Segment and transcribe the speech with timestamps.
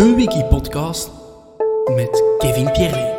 [0.00, 1.10] De Wiki-podcast
[1.94, 3.16] met Kevin Pierre.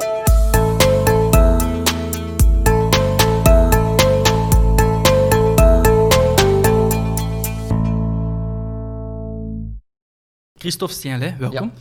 [10.53, 11.71] Christophe Stienlet, welkom.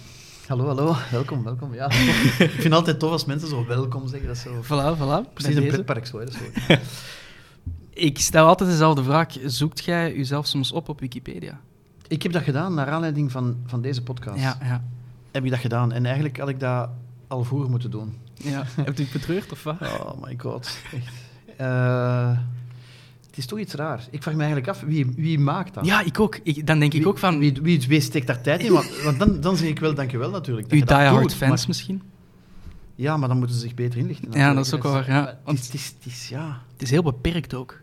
[0.47, 0.97] Hallo, hallo.
[1.11, 1.75] Welkom, welkom.
[1.75, 4.29] Ja, ik vind het altijd tof als mensen zo welkom zeggen.
[4.29, 4.63] Dat is zo...
[4.63, 5.33] Voilà, voilà.
[5.35, 6.19] Precies een pretpark zo.
[6.19, 6.25] Hè.
[6.25, 6.75] Dat is zo.
[7.91, 9.29] Ik stel altijd dezelfde vraag.
[9.45, 11.61] Zoekt jij jezelf soms op op Wikipedia?
[12.11, 14.41] Ik heb dat gedaan naar aanleiding van, van deze podcast.
[14.41, 14.83] Ja, ja.
[15.31, 15.93] Heb ik dat gedaan.
[15.93, 16.89] En eigenlijk had ik dat
[17.29, 18.15] al vroeger moeten doen.
[18.35, 18.63] ja.
[18.85, 19.81] Heb je het betreurd of wat?
[19.81, 20.79] Oh my god.
[20.95, 21.15] Echt.
[21.57, 22.39] Eh,
[23.27, 24.07] het is toch iets raar.
[24.11, 25.87] Ik vraag me eigenlijk af, wie, wie maakt dat?
[25.87, 26.41] Ja, ik ook.
[26.43, 27.39] Ik, dan denk ik ook van...
[27.39, 28.73] Wie, wie, wie steekt daar tijd in?
[28.73, 30.69] Want, want dan, dan zeg ik wel dankjewel natuurlijk.
[30.69, 32.03] dat uw je dat diehard doet, fans maar- misschien?
[32.95, 34.33] Ja, maar dan moeten ze zich beter inlichten.
[34.33, 35.23] Ja, dat is ook Dat waar, ja.
[35.23, 36.61] maar Het is, het is, het is- ja...
[36.73, 37.81] Het is heel beperkt ook.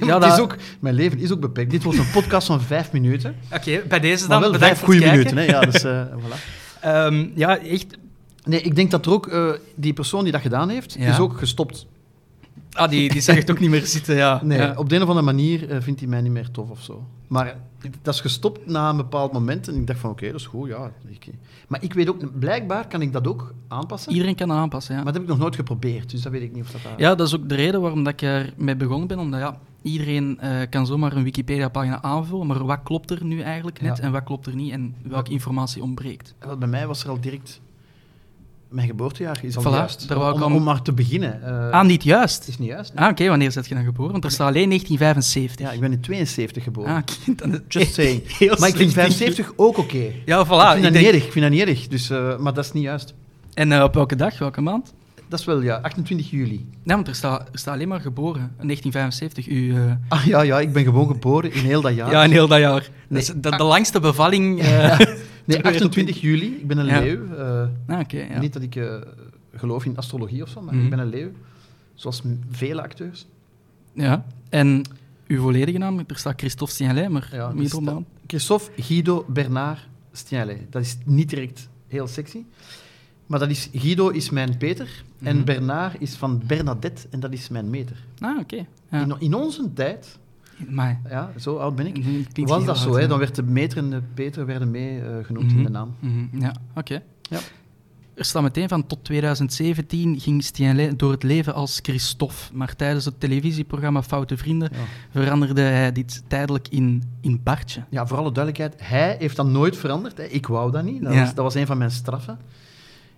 [0.00, 1.70] Ja, dat- is ook, mijn leven is ook beperkt.
[1.70, 3.34] Dit wordt een podcast van vijf minuten.
[3.52, 5.36] Oké, bij deze dan wel bedankt vijf goede minuten.
[5.36, 5.42] Hè?
[5.44, 6.38] Ja, dus, eh, voilà.
[6.80, 7.86] Ehm, ja, echt.
[8.44, 9.26] Nee, ik denk dat er ook...
[9.26, 11.10] eh, die persoon die dat gedaan heeft, Ja.
[11.10, 11.86] is ook gestopt.
[12.72, 14.40] Ah, die, die zag het ook niet meer zitten, ja.
[14.42, 14.74] Nee, ja.
[14.76, 17.04] op de een of andere manier eh, vindt hij mij niet meer tof of zo.
[17.28, 17.56] Maar
[18.02, 19.68] dat is gestopt na een bepaald moment.
[19.68, 20.92] En ik dacht van, oké, dat is goed, ja.
[21.08, 21.28] Ik,
[21.68, 22.38] maar ik weet ook...
[22.38, 24.12] Blijkbaar kan ik dat ook aanpassen.
[24.12, 25.02] Iedereen kan aanpassen, ja.
[25.02, 26.10] Maar dat heb ik nog nooit geprobeerd.
[26.10, 26.82] Dus dat weet ik niet of dat...
[26.82, 29.18] daar- Ja, dat is ook de reden waarom dat ik ermee begonnen ben.
[29.18, 33.80] Omdat ja, iedereen eh, kan zomaar een Wikipedia-pagina aanvullen, maar wat klopt er nu eigenlijk
[33.80, 34.02] net Ja.
[34.02, 36.34] en wat klopt er niet en welke informatie ontbreekt.
[36.38, 37.60] Wel, Bij mij was er al direct...
[38.74, 40.08] Mijn geboortejaar is al Voilà, juist.
[40.08, 41.42] daar wou ik om, al- om maar te beginnen.
[41.42, 42.48] eh, ah, niet Het juist.
[42.48, 42.92] is niet juist.
[42.94, 44.12] Ah, oké, wanneer zet je dan geboren?
[44.12, 45.66] Want er staat alleen 1975.
[45.66, 46.90] Ja, ik ben in 72 geboren.
[46.90, 48.22] Ah, oké, dan Just saying.
[48.58, 48.92] Maar ik vind slecht.
[49.14, 50.04] 75 ook oké.
[50.24, 50.48] Ja, voilà.
[50.50, 51.88] ik vind ik dat denk- niet erg, ik vind dat niet erg.
[51.88, 53.14] Dus, eh, maar dat is niet juist.
[53.54, 54.92] En eh, op welke dag, welke maand?
[55.28, 56.68] Dat is wel, ja, 28 juli.
[56.82, 58.40] Nee, want er staat, er staat alleen maar geboren.
[58.60, 59.48] In 1975.
[59.48, 59.74] U,
[60.08, 62.10] Ah ja, ja, ik ben gewoon geboren in heel dat jaar.
[62.10, 62.80] ja, in heel dat jaar.
[62.80, 62.90] Nee.
[63.08, 64.62] Dat is de, de langste bevalling.
[65.44, 65.74] nee, wereld.
[65.74, 66.46] 28 juli.
[66.46, 67.00] Ik ben een Ja.
[67.00, 67.34] leeuw.
[67.34, 68.40] eh, Ah, ja.
[68.40, 68.96] Niet dat ik eh,
[69.54, 70.84] geloof in astrologie of zo, maar Mhm.
[70.84, 71.30] ik ben een leeuw.
[71.94, 73.26] Zoals vele acteurs.
[73.92, 74.24] ja.
[74.48, 74.82] En
[75.26, 75.98] uw volledige naam?
[75.98, 77.78] Er staat Christophe Stienlet, maar Ja, dus?
[78.26, 80.58] Christophe Guido Bernard Stienlet.
[80.72, 82.38] Dat is niet direct heel sexy.
[83.26, 85.44] Maar dat is, Guido is mijn Peter en Mhm.
[85.44, 87.96] Bernard is van Bernadette en dat is mijn meter.
[88.18, 88.66] Ah, oké.
[88.90, 89.00] Ja.
[89.02, 90.18] In, in onze tijd,
[90.68, 92.04] Maar, ja, zo oud ben ik,
[92.46, 92.96] was dat zo.
[92.96, 93.06] Hè?
[93.06, 95.94] Dan werd de meter en de Peter werden mee eh, genoemd in Mhm, de naam.
[96.00, 97.02] mhm, Ja, oké.
[97.22, 97.38] Ja.
[98.14, 102.34] Er staat meteen van tot 2017 ging Stienlet door het leven als Christophe.
[102.52, 104.78] Maar tijdens het televisieprogramma Foute Vrienden Ja.
[105.20, 107.84] veranderde hij dit tijdelijk in, in Bartje.
[107.90, 110.16] Ja, voor alle duidelijkheid, hij heeft dat nooit veranderd.
[110.16, 110.24] Hè.
[110.24, 111.02] Ik wou dat niet.
[111.02, 111.20] Dat, Ja.
[111.20, 112.38] was, dat was een van mijn straffen.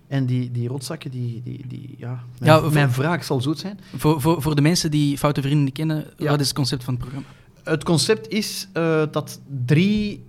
[0.07, 3.59] En die, die rotzakken, die, die, die, ja, mijn, Ja, voor- mijn wraak zal zoet
[3.59, 3.79] zijn.
[3.95, 6.29] Voor, voor, voor de mensen die Foute Vrienden kennen, Ja.
[6.29, 7.27] wat is het concept van het programma?
[7.63, 10.25] Het concept is eh, dat drie...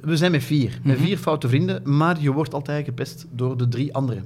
[0.00, 0.80] We zijn met vier.
[0.82, 1.06] Met Mhm.
[1.06, 4.24] vier foute vrienden, maar je wordt altijd gepest door de drie anderen.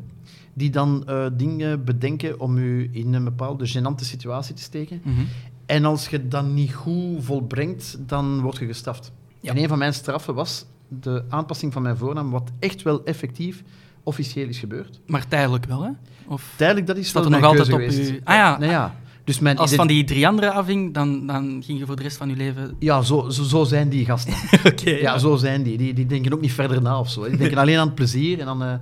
[0.55, 5.01] Die dan eh, dingen bedenken om u in een bepaalde gênante situatie te steken.
[5.05, 5.21] Mhm.
[5.67, 9.13] En als je dat niet goed volbrengt, dan word je gestraft.
[9.41, 9.51] Ja.
[9.51, 13.63] En een van mijn straffen was de aanpassing van mijn voornaam, wat echt wel effectief
[14.03, 15.01] officieel is gebeurd.
[15.07, 15.91] Maar tijdelijk wel, hè?
[16.27, 18.11] Of Tijdelijk, dat is Staat er nog altijd op geweest.
[18.11, 18.59] uw- Ah ja.
[18.59, 18.97] Nou ja.
[19.25, 22.17] Dus mijn als van die drie anderen afhing, dan, dan ging je voor de rest
[22.17, 22.77] van je leven...
[22.79, 24.35] Ja, zo, zo, zo zijn die gasten.
[24.73, 25.79] Oké, ja, zo zijn die.
[25.79, 25.95] die.
[25.95, 27.29] Die denken ook niet verder na of zo.
[27.29, 28.39] Die denken alleen aan het plezier.
[28.41, 28.75] En dan, eh,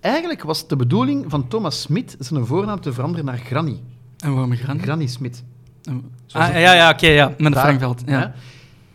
[0.00, 3.80] Eigenlijk was het de bedoeling van Thomas Smit zijn voornaam te veranderen naar Granny.
[4.18, 4.80] En waarom een gran?
[4.82, 5.44] Granny Smit.
[6.32, 7.34] Ah, ja, ja, oké, ja.
[7.38, 8.02] Met Frankveld.
[8.06, 8.34] Ja.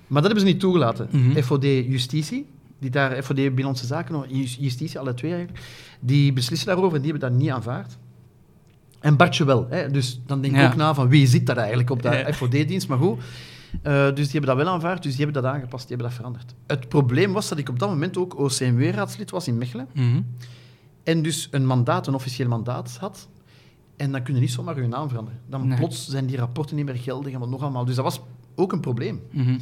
[0.08, 1.08] Maar dat hebben ze niet toegelaten.
[1.12, 1.42] Mhm.
[1.42, 2.46] FOD Justitie,
[2.80, 5.64] die daar, FOD Binnenlandse Zaken, Ju- Justitie, alle twee eigenlijk,
[6.00, 7.98] die beslissen daarover en die hebben dat niet aanvaard.
[9.00, 9.68] En Bartje wel.
[9.70, 9.92] Hè.
[9.92, 10.68] Dus dan denk ik Ja.
[10.68, 12.34] ook na van wie zit daar eigenlijk op dat Ja.
[12.34, 12.88] FOD-dienst.
[12.88, 13.20] Maar goed,
[13.82, 16.16] Eh, dus die hebben dat wel aanvaard, dus die hebben dat aangepast, die hebben dat
[16.16, 16.54] veranderd.
[16.68, 19.88] Het probleem was dat ik op dat moment ook OCMW-raadslid was in Mechelen.
[19.94, 20.22] Mhm.
[21.04, 23.28] En dus een mandaat, een officieel mandaat had.
[23.98, 25.40] En dan kun je niet zomaar je naam veranderen.
[25.50, 25.78] Dan Nee.
[25.78, 27.86] plots zijn die rapporten niet meer geldig en wat nog allemaal.
[27.86, 28.22] Dus dat was
[28.56, 29.22] ook een probleem.
[29.32, 29.58] Mhm.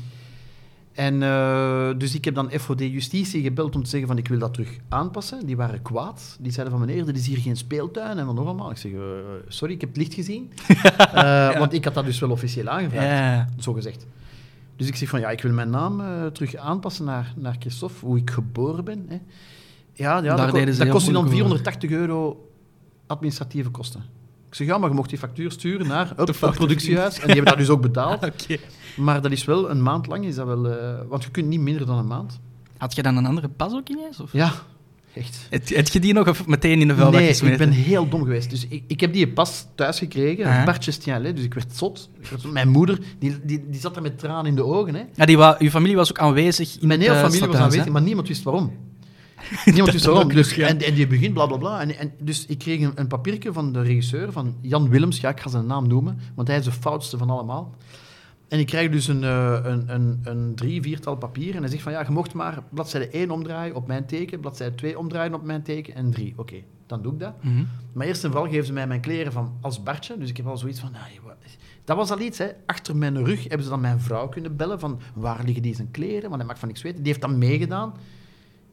[0.98, 4.40] En eh, dus ik heb dan FOD Justitie gebeld om te zeggen van ik wil
[4.40, 5.46] dat terug aanpassen.
[5.46, 6.38] Die waren kwaad.
[6.40, 8.72] Die zeiden van meneer, dit is hier geen speeltuin en wat nog allemaal.
[8.72, 9.00] Ik zeg, eh,
[9.48, 10.52] sorry, ik heb het licht gezien.
[11.14, 13.62] Eh, Want ik had dat dus wel officieel aangevraagd, Ja.
[13.62, 14.06] zo gezegd.
[14.76, 16.02] Dus ik zeg van ja, ik wil mijn naam
[16.34, 19.06] terug aanpassen naar, naar Christophe, hoe ik geboren ben.
[19.08, 19.16] Hè.
[19.94, 21.30] Ja, ja Daar dat, ko- dat kost dan moeilijk over.
[21.30, 22.50] 480 euro
[23.08, 24.04] administratieve kosten.
[24.50, 27.14] Ik zeg ja, maar je mocht die factuur sturen naar het, productiehuis.
[27.20, 28.24] En die hebben dat dus ook betaald.
[28.44, 28.58] Oké.
[28.96, 31.60] Maar dat is wel een maand lang, is dat wel, eh, want je kunt niet
[31.60, 32.40] minder dan een maand.
[32.78, 34.20] Had je dan een andere pas ook ineens?
[34.20, 34.32] Of?
[34.34, 34.52] Ja,
[35.14, 35.48] echt.
[35.50, 37.70] Het, heb je die nog of meteen in de vuilbak Nee, gesmeten?
[37.70, 38.50] ik ben heel dom geweest.
[38.50, 40.58] Dus ik, ik heb die pas thuis gekregen, Ah.
[40.58, 42.10] een Bartje Stienlet, dus ik werd zot.
[42.22, 42.52] Ik werd zot.
[42.52, 44.96] Mijn moeder, die, die, die zat er met tranen in de ogen.
[44.96, 45.04] Hè.
[45.16, 47.86] Ja, die wa uw familie was ook aanwezig in Mijn hele eh, familie was aanwezig,
[47.86, 47.92] hè?
[47.92, 48.72] maar niemand wist waarom.
[49.66, 51.82] Niemand wist Dus, en, en die begint bla bla bla.
[51.82, 55.20] En, en, dus ik kreeg een, een papiertje van de regisseur, van Jan Willems.
[55.20, 57.76] Ja, ik ga zijn naam noemen, want hij is de foutste van allemaal.
[58.48, 61.56] En ik krijg dus een, eh, een, een, een drie, viertal papier.
[61.56, 64.76] En hij zegt van ja, je mocht maar bladzijde 1 omdraaien op mijn teken, bladzijde
[64.76, 66.34] 2 omdraaien op mijn teken en 3.
[66.38, 66.56] Oké,
[66.86, 67.44] dan doe ik dat.
[67.44, 67.64] Mhm.
[67.94, 70.18] Maar eerst en vooral geven ze mij mijn kleren van, als Bartje.
[70.18, 71.04] Dus ik heb al zoiets van, nou,
[71.88, 72.38] dat was al iets.
[72.38, 72.48] Hè.
[72.66, 75.92] Achter mijn rug hebben ze dan mijn vrouw kunnen bellen van, waar liggen die zijn
[75.92, 76.30] kleren?
[76.30, 76.98] Want hij mag van niks weten.
[76.98, 77.94] Die heeft dan meegedaan.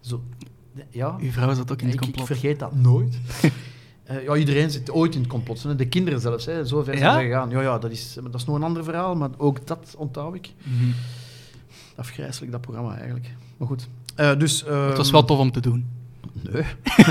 [0.00, 0.22] Zo,
[0.90, 2.26] ja, Uw vrouw zat ook in het ik, ik complot.
[2.26, 3.16] vergeet dat nooit.
[4.04, 5.62] Eh, ja, iedereen zit ooit in het complot.
[5.62, 5.74] hè.
[5.76, 6.66] De kinderen zelfs, hè.
[6.66, 7.18] zo ver zijn Ja?
[7.18, 7.50] ze gegaan.
[7.50, 10.50] Ja, ja dat, is, dat is nog een ander verhaal, maar ook dat onthoud ik.
[10.62, 10.90] Mhm.
[11.96, 13.26] Afgrijzelijk, dat programma eigenlijk.
[13.56, 13.88] Maar goed.
[14.14, 15.86] Eh, dus, Het was ehm, wel tof om te doen.
[16.52, 16.62] Nee.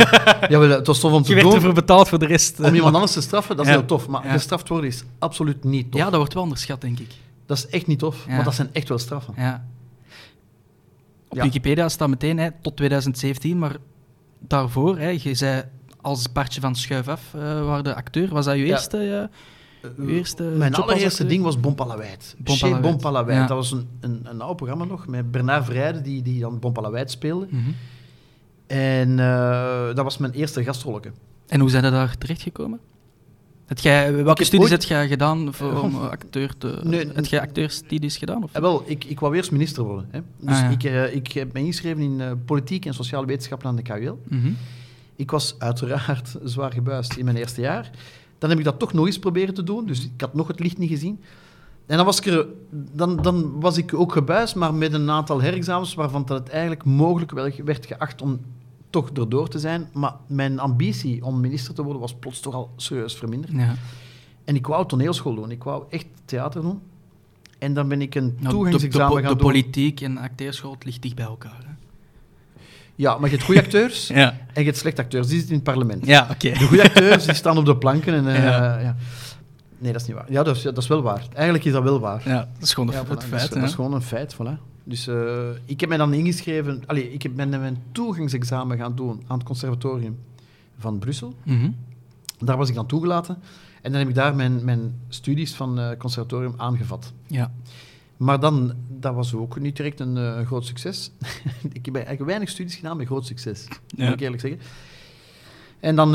[0.49, 1.53] Jawel, het was tof om Je te werd doen.
[1.55, 2.59] ervoor betaald voor de rest.
[2.59, 2.67] eh.
[2.67, 3.77] Om iemand anders te straffen, dat is Ja.
[3.77, 4.07] heel tof.
[4.07, 4.31] Maar Ja.
[4.31, 5.99] gestraft worden is absoluut niet tof.
[6.01, 7.09] Ja, dat wordt wel onderschat, denk ik.
[7.45, 8.31] Dat is echt niet tof, Ja.
[8.33, 9.33] want dat zijn echt wel straffen.
[9.37, 9.65] Ja.
[11.33, 11.43] Op Ja.
[11.43, 13.75] Wikipedia staat meteen hè, tot 2017, maar
[14.39, 15.63] daarvoor, hè, je zei
[16.01, 18.29] als Bartje van Schuif af, eh waar de acteur.
[18.29, 18.97] Was dat je eerste?
[18.97, 19.21] eh,
[19.83, 22.35] Eh, Uw eerste Mijn allereerste ding was Bompalawijt.
[22.81, 23.37] Bompalawijt.
[23.37, 23.47] Ja.
[23.47, 27.11] Dat was een, een, een oud programma nog, met Bernard Vrijden, die, die dan Bompalawijt
[27.11, 27.47] speelde.
[27.49, 27.69] mhm.
[28.67, 29.15] En
[29.95, 31.11] dat was mijn eerste gastrolleke.
[31.47, 32.79] En hoe zijn je daar terechtgekomen?
[33.67, 36.79] Jij, welke studies ooit- heb jij gedaan voor, om acteur te...
[36.83, 38.43] Nee, heb jij acteurstudies gedaan?
[38.43, 38.53] Of?
[38.53, 40.07] Eh, wel, ik, ik wou eerst minister worden.
[40.11, 40.19] Hè.
[40.39, 40.69] Dus Ah, ja.
[40.69, 44.21] ik, eh, ik heb me ingeschreven in eh, politiek en sociale wetenschappen aan de KUL.
[44.27, 44.51] Mhm.
[45.15, 47.91] Ik was uiteraard zwaar gebuist in mijn eerste jaar.
[48.37, 50.59] Dan heb ik dat toch nog eens proberen te doen, dus ik had nog het
[50.59, 51.21] licht niet gezien.
[51.85, 52.45] En dan was ik, er,
[52.91, 56.83] dan, dan was ik ook gebuist, maar met een aantal herexamens waarvan dat het eigenlijk
[56.83, 57.31] mogelijk
[57.65, 58.39] werd geacht om
[58.93, 59.89] toch erdoor te zijn.
[59.93, 63.53] Maar mijn ambitie om minister te worden was plots toch al serieus verminderd.
[63.53, 63.75] Ja.
[64.45, 66.81] En ik wou toneelschool doen, ik wou echt theater doen.
[67.59, 69.37] En dan ben ik een Nou, de, de, toegangsexamen gaan de doen.
[69.37, 71.61] politiek en acteerschool ligt dicht bij elkaar.
[71.65, 71.71] Hè?
[72.95, 75.27] Ja, maar je hebt goede acteurs Ja, en je hebt slechte acteurs.
[75.27, 76.05] Die zitten in het parlement.
[76.05, 76.49] ja oké.
[76.51, 78.13] De goede acteurs die staan op de planken.
[78.13, 78.79] En, eh, Ja.
[78.79, 78.95] ja.
[79.77, 80.31] Nee, dat is niet waar.
[80.31, 81.27] Ja dat, is, dat is wel waar.
[81.33, 82.21] Eigenlijk is dat wel waar.
[82.25, 83.41] Ja, dat is gewoon een het dat, feit.
[83.41, 84.35] is, dat is gewoon een feit.
[84.35, 84.72] Voilà.
[84.83, 86.83] Dus eh, ik heb mij dan ingeschreven...
[86.85, 90.17] Allee, ik heb mijn, toegangsexamen gaan doen aan het conservatorium
[90.77, 91.33] van Brussel.
[91.43, 91.69] Mhm.
[92.39, 93.37] Daar was ik dan toegelaten.
[93.81, 97.13] En dan heb ik daar mijn, mijn studies van het conservatorium aangevat.
[97.27, 97.51] Ja.
[98.17, 101.11] Maar dan, dat was ook niet direct een eh, groot succes.
[101.73, 104.03] ik heb eigenlijk weinig studies gedaan met groot succes, Ja.
[104.05, 104.59] moet ik eerlijk zeggen.
[105.79, 106.09] En dan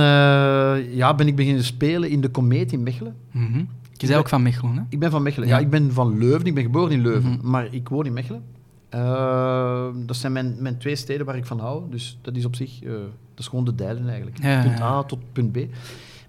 [0.94, 3.16] ja, ben ik beginnen spelen in de Comeet in Mechelen.
[3.30, 3.64] Mhm.
[3.92, 4.82] Je zei ook van Mechelen, hè?
[4.88, 5.48] Ik ben van Mechelen.
[5.48, 5.54] Ja.
[5.56, 6.46] Ja, ik ben van Leuven.
[6.46, 7.50] Ik ben geboren in Leuven, Mhm.
[7.50, 8.42] maar ik woon in Mechelen.
[8.88, 11.90] Eh, dat zijn mijn, mijn twee steden waar ik van hou.
[11.90, 14.42] Dus dat is op zich, eh, dat is gewoon de dijlen eigenlijk.
[14.42, 15.02] Ja, punt ja, A ja.
[15.02, 15.56] tot punt B.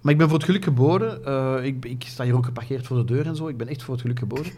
[0.00, 1.24] Maar ik ben voor het geluk geboren.
[1.24, 3.48] Eh, ik, ik sta hier ook geparkeerd voor de deur en zo.
[3.48, 4.52] Ik ben echt voor het geluk geboren.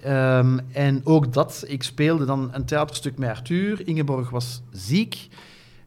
[0.00, 3.86] Ehm, en ook dat, ik speelde dan een theaterstuk met Arthur.
[3.88, 5.28] Ingeborg was ziek.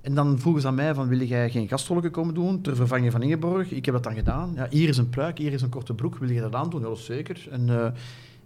[0.01, 3.11] En dan vroegen ze aan mij van, wil jij geen gastrollen komen doen ter vervanging
[3.11, 3.71] van Ingeborg?
[3.71, 4.51] Ik heb dat dan gedaan.
[4.55, 6.17] Ja, hier is een pruik, hier is een korte broek.
[6.17, 6.81] Wil je dat aandoen?
[6.81, 7.47] Ja, dat is zeker.
[7.51, 7.91] En eh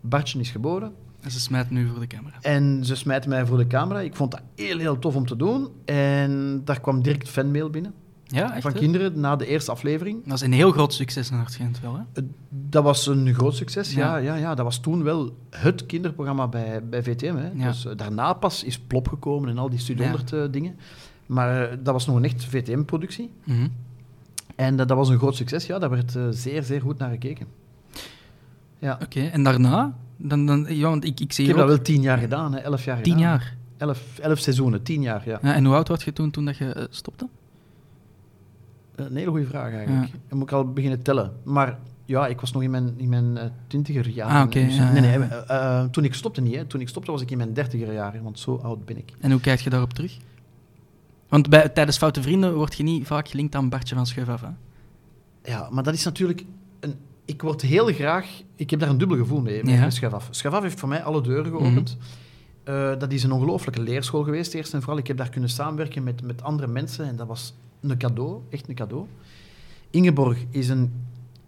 [0.02, 0.94] Bartje is geboren.
[1.22, 2.36] En ze smijt nu voor de camera.
[2.42, 4.00] En ze smijten mij voor de camera.
[4.00, 5.70] Ik vond dat heel, heel tof om te doen.
[5.86, 7.94] En daar kwam direct fanmail binnen
[8.26, 8.62] Ja, echt?
[8.62, 8.78] van hè?
[8.80, 10.26] kinderen na de eerste aflevering.
[10.26, 12.02] Dat is een heel groot succes naar het schijnt wel, hè?
[12.14, 14.18] Eh, Dat was een groot succes, ja.
[14.18, 14.18] Ja.
[14.18, 17.36] ja, ja, Dat was toen wel het kinderprogramma bij, bij VTM.
[17.36, 17.50] Hè.
[17.56, 17.68] Ja.
[17.68, 20.10] Dus, eh, daarna pas is Plop gekomen en al die Studio Ja.
[20.10, 20.76] 100 eh, dingen.
[21.26, 23.30] Maar dat was nog een echt VTM-productie.
[23.44, 23.68] Mhm.
[24.56, 25.80] En eh, dat was een groot succes, ja.
[25.80, 27.48] Daar werd zeer, zeer goed naar gekeken.
[28.80, 29.00] Ja.
[29.04, 29.96] Oké, en daarna?
[30.24, 32.60] Dan, dan, ja, want ik, ik zie Ik heb dat wel tien jaar gedaan, hè.
[32.60, 33.30] elf jaar tien gedaan.
[33.30, 33.56] jaar.
[33.78, 35.40] Elf, elf seizoenen, tien jaar, ja.
[35.42, 37.28] Ja, en hoe oud was je toen, toen dat je eh, stopte?
[38.96, 40.12] Eh, Een hele goede vraag eigenlijk.
[40.28, 41.32] Dan moet ik al beginnen tellen.
[41.44, 44.36] Maar ja, ik was nog in mijn, in mijn eh, twintiger jaren.
[44.36, 46.56] Ah, oké, Dus, ja, nee, nee, toen ik stopte niet.
[46.56, 46.66] Hè.
[46.66, 49.14] Toen ik stopte was ik in mijn dertiger jaren, want zo oud ben ik.
[49.20, 50.18] En hoe kijk je daarop terug?
[51.30, 54.42] Want bij, tijdens Foute Vrienden word je niet vaak gelinkt aan Bartje van Schuif af,
[54.42, 54.48] hè?
[55.52, 56.46] Ja, maar dat is natuurlijk...
[56.80, 58.42] Een, ik word heel graag...
[58.56, 59.80] Ik heb daar een dubbel gevoel mee, met Ja.
[59.82, 60.28] met Schuif af.
[60.32, 61.98] Schuif af heeft voor mij alle deuren geopend.
[62.64, 64.98] Eh, dat is een ongelooflijke leerschool geweest, eerst en vooral.
[64.98, 68.68] Ik heb daar kunnen samenwerken met, met andere mensen en dat was een cadeau, echt
[68.70, 69.06] een cadeau.
[69.90, 70.92] Ingeborg is, een,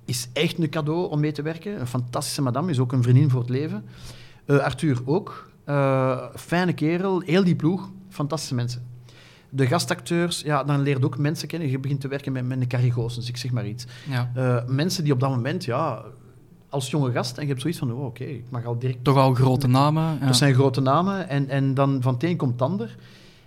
[0.05, 1.79] is echt een cadeau om mee te werken.
[1.79, 3.83] Een fantastische madame, is ook een vriendin voor het leven.
[4.45, 5.51] Eh, Arthur ook.
[5.63, 8.83] Eh, fijne kerel, heel die ploeg, fantastische mensen.
[9.55, 11.69] De gastacteurs, ja, dan leer je ook mensen kennen.
[11.69, 13.85] Je begint te werken met, met een Carrie Goossens, ik zeg maar iets.
[14.09, 14.31] Ja.
[14.35, 16.03] Eh, mensen die op dat moment, ja,
[16.69, 19.17] als jonge gast, en je hebt zoiets van, oh, oké, ik mag al direct Toch
[19.17, 20.17] al grote namen.
[20.19, 20.25] Ja.
[20.25, 21.29] dat zijn grote namen.
[21.29, 22.95] En, en dan van het een komt het ander.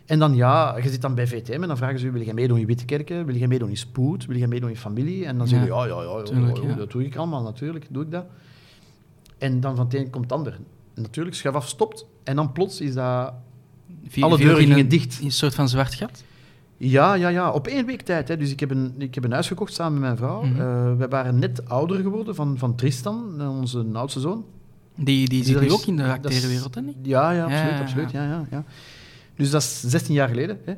[0.06, 2.34] En dan, ja, je zit dan bij VTM en dan vragen ze je, wil jij
[2.34, 3.26] meedoen in Wittekerken?
[3.26, 4.26] Wil jij meedoen in Spoed?
[4.26, 5.26] Wil jij meedoen in Familie?
[5.26, 6.74] En dan zeg je, Ja, ja, ja, ja, ja, tuurlijk, ja.
[6.74, 8.24] dat doe ik allemaal, natuurlijk, doe ik dat.
[9.38, 10.58] En dan van het een komt het ander.
[10.94, 12.06] En natuurlijk, schuif af, stopt.
[12.24, 13.32] En dan plots is dat...
[14.20, 15.18] Alle deuren in gingen een, dicht.
[15.20, 16.22] in Een soort van zwart gat.
[16.76, 17.50] Ja, ja, ja.
[17.50, 18.28] Op één week tijd.
[18.28, 18.36] Hè.
[18.36, 20.42] Dus ik heb, een, ik heb een huis gekocht samen met mijn vrouw.
[20.42, 20.60] Mhm.
[20.60, 24.44] Eh, we waren net ouder geworden van, van Tristan, eh, onze oudste zoon.
[24.96, 26.80] Die, die zit nu is- ook in de acteerwereld, hè?
[26.80, 26.96] niet?
[27.02, 27.70] Ja, ja, absoluut.
[27.72, 28.22] Ja, absoluut ja.
[28.22, 28.28] ja.
[28.30, 28.64] Ja, ja,
[29.36, 30.58] Dus dat is 16 jaar geleden.
[30.64, 30.72] Hè.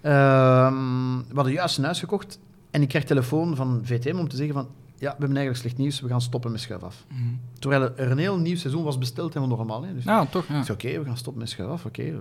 [0.00, 2.38] Ehm, we hadden juist een huis gekocht
[2.70, 4.66] en ik kreeg telefoon van VTM om te zeggen van
[5.04, 7.04] ja, we hebben eigenlijk slecht nieuws, we gaan stoppen met schuif af.
[7.08, 7.18] Mhm.
[7.58, 9.82] Terwijl er een heel nieuw seizoen was besteld en we nog allemaal.
[9.84, 9.94] Hè.
[9.94, 10.58] Dus Ja, toch, ja.
[10.58, 11.84] ik zei, oké, we gaan stoppen met schuif af.
[11.84, 12.12] Oké, eh,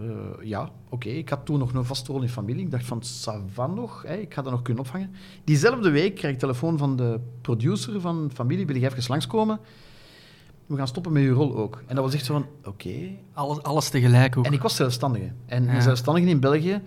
[0.48, 1.10] ja, oké.
[1.10, 2.64] Ik had toen nog een vaste rol in familie.
[2.66, 5.12] Ik dacht van, ça va nog, hè, ik ga dat nog kunnen opvangen.
[5.44, 9.60] Diezelfde week kreeg ik telefoon van de producer van familie, wil je even langskomen?
[10.66, 11.84] We gaan stoppen met uw rol ook.
[11.88, 12.94] En dat was echt zo van, oké.
[13.34, 14.46] Alles, alles tegelijk ook.
[14.46, 15.32] En ik was zelfstandige.
[15.46, 15.76] En Ja.
[15.76, 16.82] een zelfstandige in België,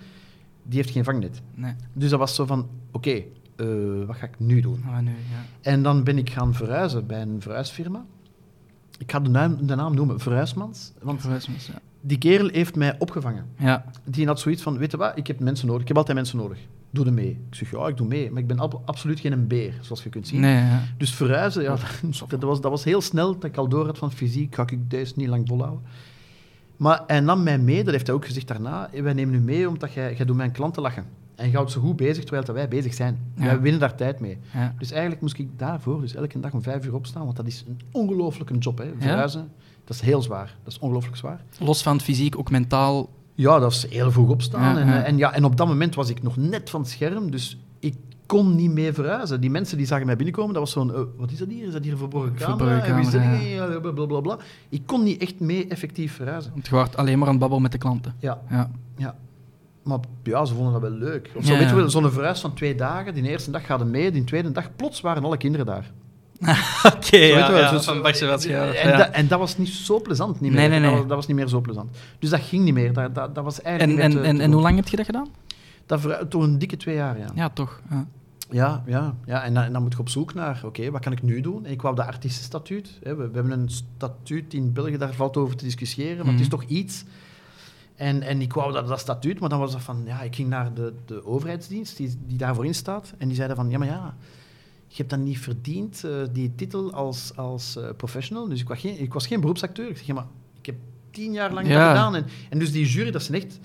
[0.62, 1.42] die heeft geen vangnet.
[1.54, 3.22] Nee, Dus dat was zo van, oké,
[3.56, 3.66] eh,
[4.06, 4.84] wat ga ik nu doen?
[5.02, 5.14] nu, ja.
[5.60, 8.04] En dan ben ik gaan verhuizen bij een verhuisfirma.
[8.98, 10.92] Ik ga de naam, de naam noemen, Verhuismans.
[11.02, 11.78] Want ja.
[12.00, 13.46] die kerel heeft mij opgevangen.
[13.58, 15.82] Ja, Die had zoiets van, weet je wat, ik heb mensen nodig.
[15.82, 16.58] Ik heb altijd mensen nodig.
[16.90, 17.30] Doe er mee.
[17.48, 18.30] Ik zeg, ja, ik doe mee.
[18.30, 20.40] Maar ik ben ab- absoluut geen beer, zoals je kunt zien.
[20.40, 20.82] nee, ja.
[20.98, 21.76] Dus verhuizen, ja,
[22.28, 24.90] dat, was, dat was heel snel dat ik al door had van fysiek, ga ik
[24.90, 25.82] deze niet lang volhouden.
[26.76, 28.90] Maar hij nam mij mee, dat heeft hij ook gezegd daarna.
[29.02, 31.04] Wij nemen u mee omdat jij, jij doet mijn klanten lachen.
[31.36, 33.18] En je houdt ze goed bezig terwijl dat wij bezig zijn.
[33.36, 33.44] Ja.
[33.44, 34.38] Wij winnen daar tijd mee.
[34.52, 34.74] ja.
[34.78, 37.64] Dus eigenlijk moest ik daarvoor dus elke dag om vijf uur opstaan, want dat is
[37.68, 38.78] een ongelooflijke job.
[38.78, 38.84] Hè.
[38.98, 39.48] Verhuizen,
[39.84, 40.56] dat is heel zwaar.
[40.64, 41.40] Dat is ongelooflijk zwaar.
[41.58, 43.08] Los van het fysiek, ook mentaal.
[43.34, 44.76] Ja, dat is heel vroeg opstaan.
[44.78, 45.02] En, ja.
[45.02, 47.58] eh, En, ja, en op dat moment was ik nog net van het scherm, dus
[47.78, 47.94] ik
[48.26, 49.40] kon niet meer verhuizen.
[49.40, 51.66] Die mensen die zagen mij binnenkomen, dat was zo'n, eh, wat is dat hier?
[51.66, 52.78] Is dat hier een verborgen camera?
[52.78, 53.32] Verborgen camera?
[53.40, 54.38] Ja, blablabla.
[54.68, 56.52] Ik kon niet echt mee effectief verhuizen.
[56.52, 58.14] Want je wordt alleen maar aan het babbelen met de klanten.
[58.18, 58.70] Ja, Ja.
[58.96, 59.16] ja.
[59.86, 61.30] Maar ja, ze vonden dat wel leuk.
[61.34, 61.80] Of zo, Ja, weet je ja.
[61.80, 63.14] wel, zo'n verhuis van twee dagen.
[63.14, 65.90] Die eerste dag gaat mee, die tweede dag plots waren alle kinderen daar.
[66.94, 68.50] Oké, je wel, zo- van Bartje wat en,
[68.90, 68.96] ja.
[68.96, 70.40] dat, en dat was niet zo plezant.
[70.40, 70.60] Niet meer.
[70.60, 70.88] Nee, nee, nee.
[70.90, 71.96] Dat, was, dat was niet meer zo plezant.
[72.18, 72.92] Dus dat ging niet meer.
[72.92, 74.96] Dat, dat, dat was En, eigenlijk en, te- en, te en hoe lang heb je
[74.96, 75.28] dat gedaan?
[75.86, 77.26] Dat voor, toch een dikke twee jaar, ja.
[77.34, 77.80] Ja, toch.
[77.90, 78.06] Ja.
[78.50, 79.42] Ja, ja, ja.
[79.42, 81.64] En, dan, en dan moet je op zoek naar, oké, wat kan ik nu doen?
[81.64, 82.98] En ik wou de artiestenstatuut.
[83.02, 83.14] Hè.
[83.16, 86.48] We, we hebben een statuut in België, daar valt over te discussiëren, maar het is
[86.48, 86.56] Mhm.
[86.56, 87.04] toch iets.
[87.96, 90.48] En, en ik wou dat, dat statuut, maar dan was dat van, ja, ik ging
[90.48, 93.12] naar de, de overheidsdienst die, die daarvoor in staat.
[93.18, 94.14] En die zeiden van, ja, maar ja,
[94.88, 98.48] je hebt dan niet verdiend, eh, die titel als, als eh, professional.
[98.48, 99.88] Dus ik was, geen, ik was geen beroepsacteur.
[99.88, 100.26] Ik zeg, ja, maar
[100.58, 100.74] ik heb
[101.10, 101.78] tien jaar lang Ja.
[101.78, 102.14] dat gedaan.
[102.14, 103.58] En, en dus die jury, dat zijn echt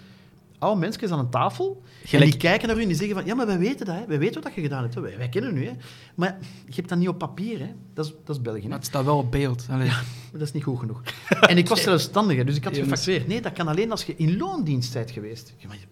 [0.62, 1.82] oude mensen aan een tafel.
[2.04, 3.96] Gelijk- En die kijken naar u en die zeggen van, ja, maar wij weten dat,
[3.96, 4.06] hè.
[4.08, 4.96] wij weten wat je gedaan hebt.
[4.96, 5.02] hè.
[5.02, 5.66] Wij, wij kennen u.
[5.66, 5.72] Hè.
[6.16, 7.60] Maar je hebt dat niet op papier.
[7.60, 7.70] Hè.
[7.94, 8.62] Dat, is, dat is België.
[8.62, 8.68] Hè.
[8.68, 9.66] Maar het staat wel op beeld.
[9.70, 9.88] Allee.
[9.88, 11.02] Maar dat is niet goed genoeg.
[11.52, 13.28] En ik was zelfstandige, dus ik had gefactureerd.
[13.28, 15.48] Nee, dat kan alleen als je in loondienst bent geweest.
[15.50, 15.86] Ik zeg, maar je-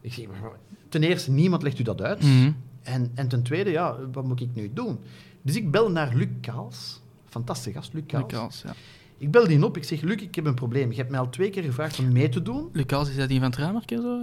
[0.00, 0.50] Ik zeg, maar
[0.88, 2.22] ten eerste, niemand legt u dat uit.
[2.22, 2.50] Mhm.
[2.82, 4.98] En, en ten tweede, ja, wat moet ik nu doen?
[5.42, 7.00] Dus ik bel naar Luc Kaals.
[7.28, 8.62] Fantastisch gast, Luc Kaals.
[8.62, 8.74] Ja.
[9.18, 10.90] Ik bel die op, ik zeg, Luc, ik heb een probleem.
[10.90, 12.68] Je hebt mij al twee keer gevraagd om mee te doen.
[12.72, 14.18] Lucas, is dat die van het Ruimerke zo?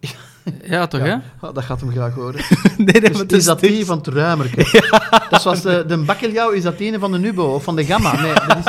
[0.00, 0.10] eh?
[0.70, 2.40] Ja, toch, Ja, oh, dat gaat hem graag horen.
[2.44, 2.56] hè?
[2.84, 4.56] nee, nee, Dus maar is dat die van het Ruimerke?
[5.10, 7.76] Dat is zoals de, de bakkeljauw, is dat die ene van de Nubo of van
[7.76, 8.20] de Gamma?
[8.20, 8.64] Nee, dat is,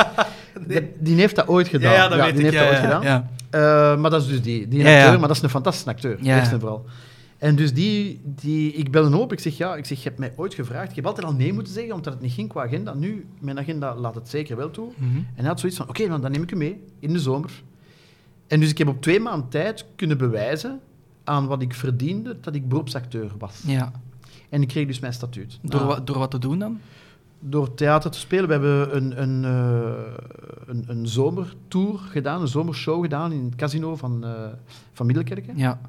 [0.74, 2.10] dat- die heeft dat ooit gedaan.
[2.34, 3.02] die heeft dat ooit gedaan.
[3.02, 3.28] Ja.
[3.50, 3.60] Eh,
[4.00, 5.02] maar dat is dus die, die Ja, ja.
[5.02, 6.38] acteur, maar dat is een fantastische acteur, Ja.
[6.38, 6.84] eerst en vooral.
[7.38, 10.18] En dus die, die, ik bel hem op, ik zeg, ja, ik zeg, je hebt
[10.18, 12.64] mij ooit gevraagd, je hebt altijd al nee moeten zeggen, omdat het niet ging qua
[12.64, 12.94] agenda.
[12.94, 14.90] Nu, mijn agenda laat het zeker wel toe.
[14.96, 15.16] Mhm.
[15.16, 17.62] En hij had zoiets van, oké, dan dan neem ik u mee, in de zomer.
[18.46, 20.80] En dus ik heb op twee maanden tijd kunnen bewijzen
[21.24, 23.62] aan wat ik verdiende, dat ik beroepsacteur was.
[23.66, 23.92] ja.
[24.48, 25.58] En ik kreeg dus mijn statuut.
[25.62, 26.80] Door, Nou, wat, door wat te doen dan?
[27.40, 28.46] door theater te spelen.
[28.46, 30.12] We hebben een, een, eh,
[30.66, 34.32] een, een zomertour gedaan, een zomershow gedaan in het casino van, eh
[34.92, 35.56] van Middelkerken.
[35.56, 35.80] Ja.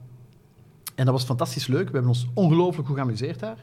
[1.00, 1.86] En dat was fantastisch leuk.
[1.86, 3.58] We hebben ons ongelooflijk goed geamuseerd daar.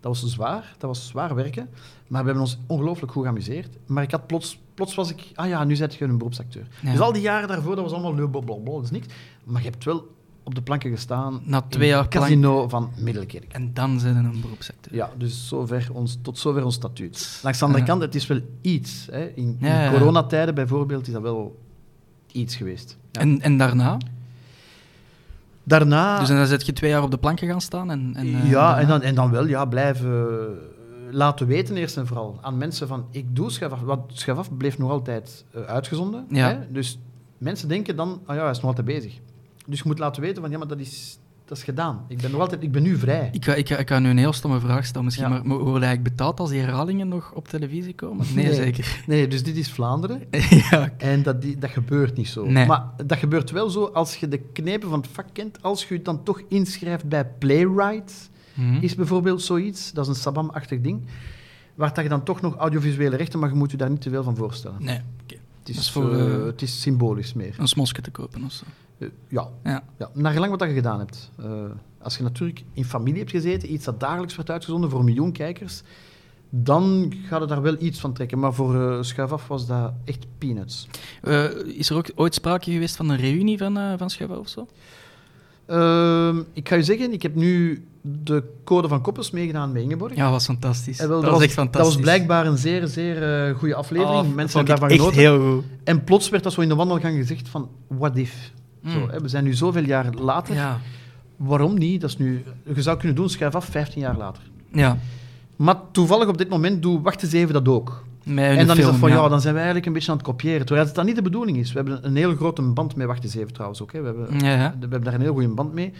[0.00, 1.68] Dat was zwaar, dat was zwaar werken.
[2.06, 3.76] Maar we hebben ons ongelooflijk goed geamuseerd.
[3.86, 6.66] Maar ik had plots, plots was ik, ah ja, nu zet je een beroepsacteur.
[6.82, 6.90] Ja.
[6.90, 9.06] Dus al die jaren daarvoor, dat was allemaal blablabla, dat is niks.
[9.44, 13.52] Maar je hebt wel op de planken gestaan Na twee jaar casino van Middelkerk.
[13.52, 14.94] En dan zijn we een beroepsacteur.
[14.94, 17.40] Ja, dus zover ons, tot zover ons statuut.
[17.42, 17.90] Langs de andere Ja.
[17.90, 19.08] kant, het is wel iets.
[19.10, 19.26] Hè.
[19.34, 21.58] In, Ja, coronatijden bijvoorbeeld is dat wel
[22.32, 22.96] iets geweest.
[23.12, 23.20] Ja.
[23.20, 23.98] En, en daarna?
[25.66, 26.18] Daarna...
[26.18, 28.12] Dus dan zet je twee jaar op de planken gaan staan en...
[28.14, 28.80] en eh, ja, daarna?
[28.80, 32.88] en dan, en dan wel ja, blijven eh, laten weten eerst en vooral aan mensen
[32.88, 33.80] van ik doe schaf af.
[33.80, 36.26] Want schaf af bleef nog altijd eh, uitgezonden.
[36.28, 36.48] Ja.
[36.48, 36.72] Hè?
[36.72, 36.98] Dus
[37.38, 39.18] mensen denken dan, ah ja, hij is nog altijd bezig.
[39.66, 42.04] Dus je moet laten weten van ja, maar dat is, dat is gedaan.
[42.08, 43.28] Ik ben nog altijd, ik ben nu vrij.
[43.32, 45.42] Ik ga, ik, ga, ik ga nu een heel stomme vraag stellen misschien, Ja.
[45.44, 48.26] maar worden eigenlijk betaald als die herhalingen nog op televisie komen?
[48.34, 48.54] Nee, Nee.
[48.54, 49.00] zeker.
[49.06, 50.22] Nee, dus dit is Vlaanderen.
[50.70, 50.92] ja.
[50.98, 52.46] En dat, die, dat gebeurt niet zo.
[52.46, 52.66] Nee.
[52.66, 55.62] Maar dat gebeurt wel zo als je de knepen van het vak kent.
[55.62, 58.76] Als je je dan toch inschrijft bij Playwright, Mhm.
[58.80, 59.92] is bijvoorbeeld zoiets.
[59.92, 61.02] Dat is een sabam-achtig ding.
[61.74, 64.10] Waar dat je dan toch nog audiovisuele rechten, maar je moet je daar niet te
[64.10, 64.76] veel van voorstellen.
[64.84, 65.00] Nee.
[65.66, 67.54] Het is, voor, eh, het is symbolisch meer.
[67.58, 68.64] Een smosje te kopen of zo.
[68.98, 69.48] Eh, ja.
[69.64, 69.82] Ja.
[69.98, 70.10] ja.
[70.14, 71.30] Naar gelang wat je gedaan hebt.
[71.38, 71.64] Eh,
[71.98, 75.32] als je natuurlijk in familie hebt gezeten, iets dat dagelijks werd uitgezonden voor een miljoen
[75.32, 75.82] kijkers,
[76.50, 78.38] dan gaat het daar wel iets van trekken.
[78.38, 80.88] Maar voor uh, was dat echt peanuts.
[81.22, 84.38] Uh, is er ook ooit sprake geweest van een reunie van, uh, van Schuif Af
[84.38, 84.66] of zo?
[85.70, 87.84] Uh, ik ga je zeggen, ik heb nu
[88.22, 90.14] de Code van Koppels meegedaan met Ingeborg.
[90.14, 90.98] Ja, dat was fantastisch.
[90.98, 91.94] Wel, dat, dat, was echt fantastisch.
[91.94, 94.26] Dat was blijkbaar een zeer, zeer goede aflevering.
[94.26, 95.20] Oh, Mensen hebben daarvan genoten.
[95.20, 95.64] heel goed.
[95.84, 98.52] En plots werd dat zo in de wandelgang gezegd van, what if?
[98.80, 98.90] Mm.
[98.90, 100.54] Zo, hè, we zijn nu zoveel jaar later.
[100.54, 100.80] Ja.
[101.36, 102.00] Waarom niet?
[102.00, 102.44] Dat is nu,
[102.74, 104.42] je zou kunnen doen, schrijf af, 15 jaar later.
[104.72, 104.98] Ja.
[105.56, 108.04] Maar toevallig op dit moment doe Wacht eens even dat ook.
[108.24, 109.22] En dan film, is het van, ja.
[109.22, 109.28] ja.
[109.28, 110.66] dan zijn wij eigenlijk een beetje aan het kopiëren.
[110.66, 111.72] Terwijl het dan niet de bedoeling is.
[111.72, 113.92] We hebben een hele grote band met Wacht eens even trouwens ook.
[113.92, 114.00] Hè.
[114.00, 114.70] We, hebben, Ja, ja.
[114.70, 115.92] we hebben daar een heel goede band mee.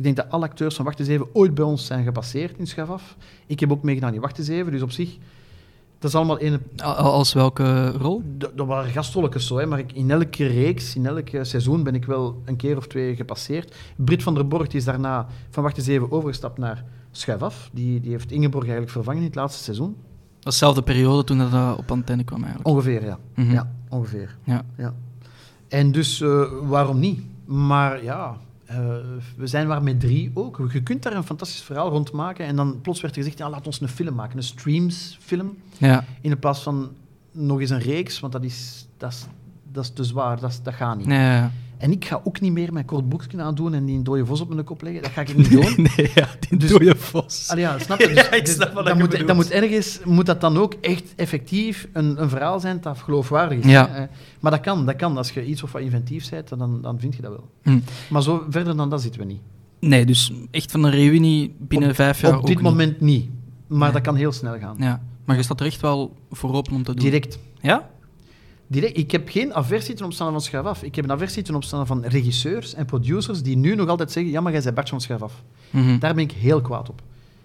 [0.00, 2.66] Ik denk dat alle acteurs van Wacht eens even ooit bij ons zijn gepasseerd in
[2.66, 3.16] Schaf af.
[3.46, 5.16] Ik heb ook meegedaan in Wacht eens even, dus op zich...
[5.98, 6.38] Dat is allemaal.
[6.76, 8.22] Al- Als welke rol?
[8.38, 12.04] Dat waren gastrolletjes zo, hè, maar ik, in elke reeks, in elk seizoen ben ik
[12.04, 13.74] wel een keer of twee gepasseerd.
[13.96, 17.70] Britt van der Borg is daarna van Wacht eens even overgestapt naar Schuif.
[17.72, 19.96] Die, die heeft Ingeborg eigenlijk vervangen in het laatste seizoen.
[20.34, 22.68] Dat was dezelfde periode toen dat eh, op antenne kwam eigenlijk.
[22.68, 23.18] Ongeveer, ja.
[23.34, 23.52] Mhm.
[23.52, 24.36] Ja, ongeveer.
[24.44, 24.62] Ja.
[24.76, 24.94] Ja.
[25.68, 27.20] En dus, eh, waarom niet?
[27.44, 28.36] Maar ja,
[28.70, 28.78] eh,
[29.36, 30.68] we zijn maar met drie ook.
[30.72, 32.46] Je kunt daar een fantastisch verhaal rond maken.
[32.46, 34.36] En dan plots werd er gezegd, ja, laat ons een film maken.
[34.36, 35.56] Een streamsfilm.
[35.78, 36.04] Ja.
[36.20, 36.90] In plaats van
[37.32, 39.26] nog eens een reeks, want dat is, dat is,
[39.72, 40.40] dat is te zwaar.
[40.40, 41.06] Dat, is, dat gaat niet.
[41.06, 41.50] Ja, ja.
[41.80, 44.40] En ik ga ook niet meer mijn kort boekje aandoen en die een dode vos
[44.40, 45.02] op mijn kop leggen.
[45.02, 45.74] Dat ga ik niet doen.
[45.96, 47.48] Nee, ja, die Dus- dode vos.
[47.48, 48.06] Allee, ja, snap je?
[48.08, 49.26] Dus, Ja, ik dus snap wat dat je moet, bedoelt.
[49.26, 53.58] dat moet ergens moet dat dan ook echt effectief een, een verhaal zijn dat geloofwaardig
[53.58, 53.70] is.
[53.70, 53.88] Ja.
[53.90, 54.04] hè.
[54.40, 55.16] Maar dat kan, dat kan.
[55.16, 57.48] Als je iets of wat inventief bent, dan, dan vind je dat wel.
[57.62, 57.78] Hm.
[58.10, 59.40] Maar zo verder dan dat zitten we niet.
[59.80, 62.70] Nee, dus echt van een reunie binnen Op- vijf jaar Op dit ook niet.
[62.72, 63.28] moment niet.
[63.66, 63.92] Maar Nee.
[63.92, 64.76] dat kan heel snel gaan.
[64.78, 65.02] Ja.
[65.24, 67.04] Maar je staat er echt wel voor open om te doen.
[67.04, 67.38] Direct.
[67.60, 67.88] Ja?
[68.72, 68.96] Direct.
[68.96, 70.82] Ik heb geen aversie ten opstaan van Schuif af.
[70.82, 74.32] Ik heb een aversie ten opstaan van regisseurs en producers die nu nog altijd zeggen,
[74.32, 75.42] ja, maar jij bent Bart van Schuif af.
[75.70, 75.98] Mhm.
[75.98, 77.02] Daar ben ik heel kwaad op.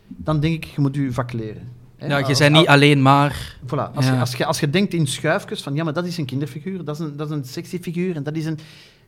[0.08, 1.72] Dan denk ik, je moet je vak leren.
[1.98, 3.58] Hè, Ja, je bent niet alleen maar...
[3.66, 4.14] Voilà, als, Ja.
[4.14, 6.84] je, als, je, als je denkt in schuifjes van ja, maar dat is een kinderfiguur,
[6.84, 8.60] dat is een, dat is een sexy figuur en dat is een,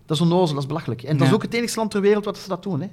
[0.06, 1.04] dat is onnozel, dat is belachelijk.
[1.04, 2.82] En dat is ook het enigste land ter wereld wat ze dat doen.
[2.82, 2.88] Hè.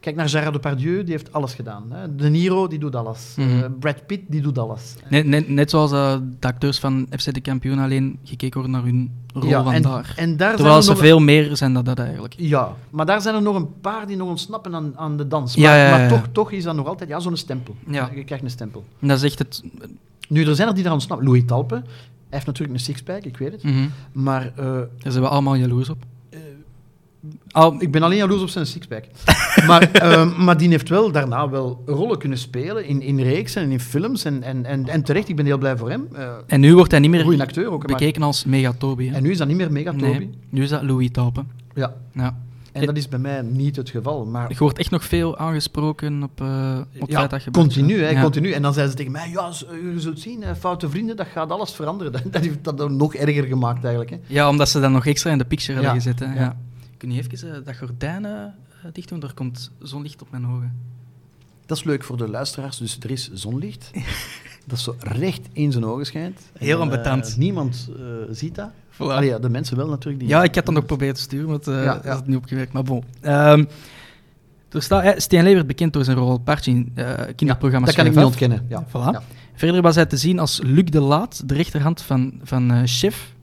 [0.00, 1.84] Kijk naar Gerard Depardieu, die heeft alles gedaan.
[1.88, 2.14] Hè.
[2.14, 3.34] De Niro, die doet alles.
[3.36, 3.48] Mhm.
[3.48, 4.94] Eh, Brad Pitt, die doet alles.
[5.08, 8.84] Net, net, net zoals eh, de acteurs van FC de Kampioen alleen gekeken worden naar
[8.90, 10.12] hun rol Ja, van en, daar.
[10.16, 12.34] en daar Terwijl zijn ze er nog, veel meer zijn dan dat eigenlijk.
[12.36, 15.56] Ja, maar daar zijn er nog een paar die nog ontsnappen aan, aan de dans.
[15.56, 16.08] Maar, ja, ja, maar ja.
[16.08, 17.74] toch, toch is dat nog altijd ja, zo'n stempel.
[18.14, 18.84] Je krijgt een stempel.
[19.00, 19.62] En dat is echt het...
[20.28, 21.26] Nu, er zijn er die daar ontsnappen.
[21.26, 21.84] Louis Talpe, hij
[22.28, 23.62] heeft natuurlijk een sixpack, ik weet het.
[23.62, 23.88] Mhm.
[24.12, 26.04] Maar eh, Daar zijn we allemaal jaloers op.
[27.22, 27.28] Eh,
[27.62, 29.04] Al, Ik ben alleen jaloers op zijn sixpack.
[29.66, 33.70] maar, eh, maar die heeft wel daarna wel rollen kunnen spelen in, in reeksen en
[33.70, 34.24] in films.
[34.24, 36.08] En, en, en, en terecht, ik ben heel blij voor hem.
[36.12, 37.78] Eh en nu wordt hij niet meer goeie acteur ook.
[37.78, 39.08] maar- bekeken als Megatobi.
[39.08, 39.14] hè?
[39.16, 40.02] En nu is dat niet meer mega Toby.
[40.04, 41.44] Nee, nu is dat Louis Talpe.
[41.74, 41.94] Ja.
[42.14, 42.36] Ja.
[42.72, 44.24] En dat is bij mij niet het geval.
[44.26, 47.50] Maar Je wordt echt nog veel aangesproken op, eh, op het ja, feit dat je...
[47.50, 48.22] continu, hè, Ja.
[48.22, 48.50] continu.
[48.52, 49.60] En dan zeiden ze tegen mij, ja, z-
[49.94, 52.12] je zult zien, eh, foute vrienden, dat gaat alles veranderen.
[52.12, 54.10] Dat, dat heeft dat nog erger gemaakt eigenlijk.
[54.10, 54.18] Hè.
[54.26, 56.18] Ja, omdat ze dan nog extra in de picture Ja, gezet.
[56.18, 56.34] Hè?
[56.34, 56.56] Ja.
[57.00, 58.44] Kun je even eh, dat gordijn eh,
[58.92, 59.22] dicht doen?
[59.22, 60.76] Er komt zonlicht op mijn ogen.
[61.66, 63.90] Dat is leuk voor de luisteraars, dus er is zonlicht.
[64.66, 66.40] dat zo recht in zijn ogen schijnt.
[66.52, 67.36] En Heel dan, eh, ambetant.
[67.36, 68.70] niemand eh, ziet dat.
[68.92, 68.96] Voilà.
[68.96, 70.18] Allee, ja, de mensen wel natuurlijk.
[70.18, 72.16] Die Ja, ik had dat nog proberen te sturen, maar het eh, Ja, is ja.
[72.16, 72.72] het niet opgewerkt.
[72.72, 73.04] Maar bon.
[73.20, 73.64] Ehm,
[74.70, 77.94] er staat, eh, Stijn Lee werd bekend door zijn rol Bartje in eh kinderprogramma dat
[77.96, 78.66] kan ik niet ontkennen.
[78.68, 78.86] Ja.
[78.88, 79.24] Voilà.
[79.54, 83.34] Verder was hij te zien als Luc de Laat, de rechterhand van, van chef.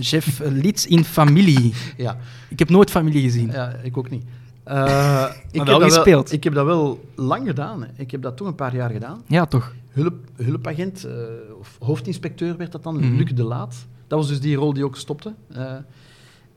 [0.00, 1.72] Chef eh, Lieds in Familie.
[1.96, 2.16] Ja.
[2.48, 3.50] Ik heb nooit familie gezien.
[3.50, 4.24] Ja, ik ook niet.
[4.64, 6.32] Eh, ik, heb wel gespeeld.
[6.32, 7.82] ik heb dat wel lang gedaan.
[7.82, 7.88] Hè.
[7.96, 9.22] Ik heb dat toen een paar jaar gedaan.
[9.26, 9.74] Ja, toch?
[9.88, 11.12] Hulp, hulpagent, eh,
[11.60, 13.16] of hoofdinspecteur werd dat dan, Mhm.
[13.16, 13.86] Luc de Laat.
[14.06, 15.34] Dat was dus die rol die ook stopte.
[15.52, 15.84] En,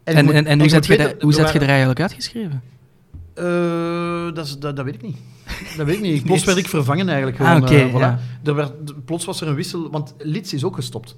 [0.03, 1.67] en, moet- en, hoe zet moet je, weten, dat- hoe er zet je waren- er
[1.69, 2.61] eigenlijk uitgeschreven?
[4.33, 5.17] Dat, is- dat, dat weet ik niet.
[5.77, 6.23] Dat weet ik niet.
[6.25, 7.39] Plots werd ik vervangen eigenlijk.
[7.39, 7.99] Ah, Gewoon, oké, voilà.
[7.99, 8.19] ja.
[8.43, 11.15] er werd, plots was er een wissel, want Lits is ook gestopt.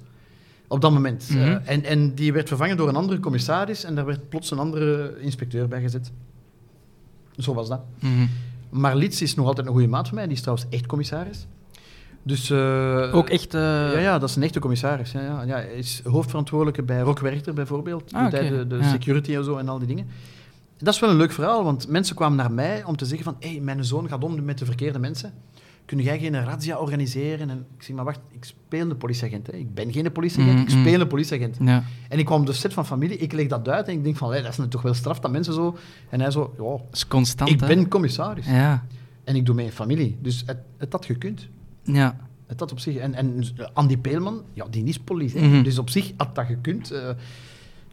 [0.68, 1.28] Op dat moment.
[1.30, 1.38] Mhm.
[1.38, 4.58] Eh, en, en die werd vervangen door een andere commissaris en daar werd plots een
[4.58, 6.10] andere inspecteur bij gezet.
[7.36, 7.80] Zo was dat.
[8.00, 8.26] Mhm.
[8.70, 10.24] Maar Lits is nog altijd een goede maat van mij.
[10.26, 11.46] Die is trouwens echt commissaris.
[12.22, 13.54] Dus, eh, Ook echt...
[13.54, 13.60] eh,
[13.92, 15.12] Ja, ja, dat is een echte commissaris.
[15.12, 15.42] Ja, ja.
[15.42, 18.12] Ja, hij is hoofdverantwoordelijke bij Rock Werchter bijvoorbeeld.
[18.12, 18.90] Ah, de, de Ja.
[18.90, 20.06] security en zo en al die dingen.
[20.78, 23.36] Dat is wel een leuk verhaal, want mensen kwamen naar mij om te zeggen van
[23.40, 25.32] hé, hey, mijn zoon gaat om met de verkeerde mensen.
[25.88, 27.50] Kun jij geen razzia organiseren?
[27.50, 29.46] En ik zeg, maar wacht, ik speel een politieagent.
[29.46, 29.52] Hè.
[29.52, 30.80] Ik ben geen politieagent, ik Mhm.
[30.80, 31.56] speel een politieagent.
[31.60, 31.84] Ja.
[32.08, 34.16] En ik kwam op de set van familie, ik leg dat uit en ik denk
[34.16, 35.76] van, hé, dat is nu toch wel straf dat mensen zo...
[36.08, 37.66] En hij zo, ja, is constant, ik hè?
[37.66, 38.46] ben commissaris.
[38.46, 38.86] Ja.
[39.24, 40.16] En ik doe mijn familie.
[40.22, 41.48] Dus het, het had gekund.
[41.82, 42.16] Ja.
[42.46, 42.96] Het had op zich...
[42.96, 45.40] En, en Andy Peelman, ja, die is politie.
[45.40, 45.62] Mhm.
[45.62, 46.90] Dus op zich had dat gekund.
[46.90, 47.08] eh.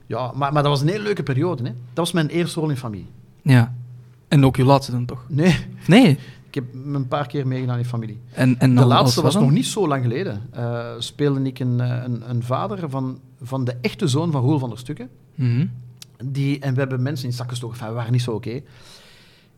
[0.05, 1.63] Ja, maar, maar dat was een hele leuke periode.
[1.63, 1.69] Hè.
[1.69, 3.07] Dat was mijn eerste rol in familie.
[3.41, 3.73] Ja.
[4.27, 5.25] En ook uw laatste dan toch?
[5.29, 5.55] Nee,
[5.87, 6.17] Nee.
[6.55, 8.19] Ik heb me een paar keer meegedaan in familie.
[8.31, 10.41] En, en De laatste was nog niet zo lang geleden.
[10.51, 14.59] Eh, speelde ik een, eh, een, een vader van, van de echte zoon van Roel
[14.59, 15.09] van der Stukken.
[15.35, 15.65] Mhm.
[16.25, 18.61] Die, en we hebben mensen in zakken gestoken, enfin, we waren niet zo oké.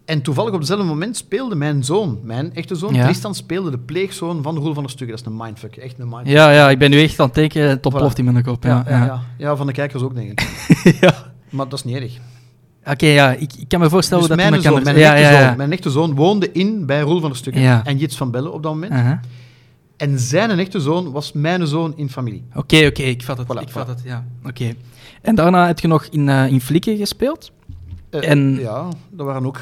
[0.06, 3.04] En toevallig op hetzelfde moment speelde mijn zoon, mijn echte zoon, Ja.
[3.04, 5.16] Tristan, speelde de pleegzoon van Roel van der Stukken.
[5.18, 6.28] Dat is een mindfuck, echt een mindfuck.
[6.36, 7.82] Ja, ja, ik ben nu echt aan het denken, het Voilà.
[7.82, 8.64] ontploft in mijn kop.
[8.64, 9.22] ja, Ja, ja, ja.
[9.38, 10.42] Ja, van de kijkers ook, denk ik.
[11.02, 11.32] ja.
[11.50, 12.18] Maar dat is niet erg.
[12.90, 15.40] Oké, ja, ik, ik kan me voorstellen Dus dat mijn, zoon, mijn, ja, echte ja,
[15.42, 15.48] ja.
[15.48, 18.54] Zoon, mijn echte zoon woonde in bij Roel van der Stukken en Jits van Bellen
[18.54, 18.92] op dat moment.
[19.98, 22.44] En zijn echte zoon was mijn zoon in familie.
[22.56, 23.48] Oké, oké, ik vat het.
[23.48, 24.26] Voilà, ik vat het, ja.
[24.46, 24.74] Oké.
[25.22, 27.52] En daarna heb je nog in, eh in Flikken gespeeld.
[28.10, 29.58] Eh, En- Ja, dat waren ook.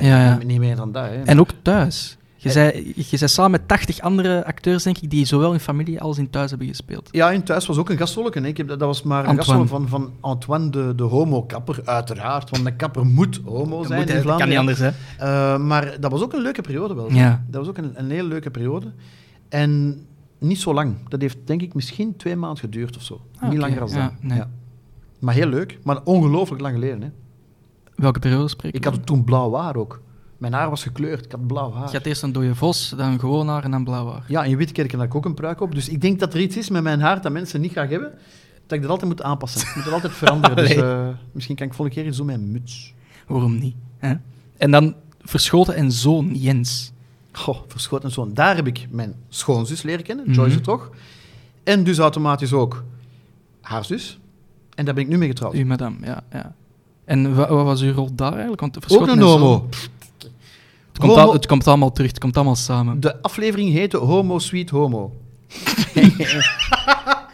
[0.00, 0.38] Ja, ja.
[0.44, 1.04] Niet meer dan dat.
[1.04, 1.22] Hè.
[1.22, 2.16] En ook thuis.
[2.42, 6.00] Je zei, je zei samen met 80 andere acteurs, denk ik, die zowel in familie
[6.00, 7.08] als in thuis hebben gespeeld.
[7.12, 8.44] Ja, in thuis was ook een gastsolken.
[8.44, 9.58] Ik heb, dat was maar een Antoine.
[9.60, 12.50] gastsol van, van Antoine de, de homo-kapper, uiteraard.
[12.50, 14.38] Want een kapper moet homo zijn in Vlaanderen.
[14.38, 14.90] kan niet anders, hè?
[15.18, 17.12] Eh, maar dat was ook een leuke periode wel.
[17.12, 17.44] Ja.
[17.48, 18.92] Dat was ook een, een hele leuke periode.
[19.48, 20.00] En
[20.38, 20.94] niet zo lang.
[21.08, 23.20] Dat heeft denk ik misschien twee maanden geduurd of zo.
[23.38, 24.12] Ah, niet langer als Ja, dat.
[24.30, 24.42] nee.
[25.18, 25.78] Maar heel leuk.
[25.82, 27.02] Maar ongelooflijk lang geleden.
[27.02, 27.08] Hè.
[27.94, 29.06] Welke periode spreek Ik je had van?
[29.06, 30.00] toen blauw haar ook.
[30.40, 31.24] Mijn haar was gekleurd.
[31.24, 31.90] Ik had blauw haar.
[31.90, 34.24] Je had eerst een dode vos, dan gewoon haar en dan blauw haar.
[34.28, 35.74] Ja, in Witkerken had ik ook een pruik op.
[35.74, 38.10] Dus ik denk dat er iets is met mijn haar dat mensen niet graag hebben.
[38.66, 39.60] Dat ik dat altijd moet aanpassen.
[39.68, 40.56] Ik moet dat altijd veranderen.
[40.56, 42.94] dus eh, misschien kan ik volgende keer doen met een muts.
[43.26, 43.74] Waarom niet?
[43.98, 44.14] Hè?
[44.56, 46.92] En dan Verschoten en zoon Jens.
[47.32, 48.34] Goh, verschoten en zoon.
[48.34, 50.34] Daar heb ik mijn schoonzus leren kennen, Mhm.
[50.34, 50.90] Joyce toch.
[51.64, 52.84] En dus automatisch ook
[53.60, 54.18] haar zus.
[54.74, 55.54] En daar ben ik nu mee getrouwd.
[55.54, 56.22] Uw madame, ja.
[56.32, 56.54] ja.
[57.04, 58.60] En wa- wat was uw rol daar eigenlijk?
[58.60, 59.68] Want Ook Verschoten een en Zoon- homo.
[61.00, 63.00] Het komt, Homo- al, het komt allemaal terug, het komt allemaal samen.
[63.00, 65.12] De aflevering heette Homo Sweet Homo.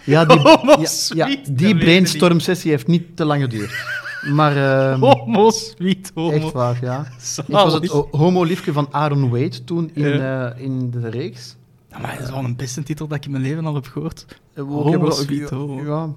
[0.04, 3.42] ja, die, Homo ja, Sweet, ja, dat die weet brainstorm sessie heeft niet te lang
[3.42, 3.84] geduurd.
[4.32, 6.30] Maar ehm, Homo, sweet homo.
[6.30, 7.00] echt waar, ja.
[7.46, 7.90] Ik was het Zalig.
[7.90, 10.48] ho- homo-liefje van Aaron Wade toen in, Ja.
[10.52, 11.56] eh, in de reeks.
[11.90, 13.86] Ja, maar dat is wel een beste titel dat ik in mijn leven al heb
[13.86, 14.26] gehoord.
[14.54, 15.82] Eh, Homo sweet homo.
[15.84, 16.08] Ja,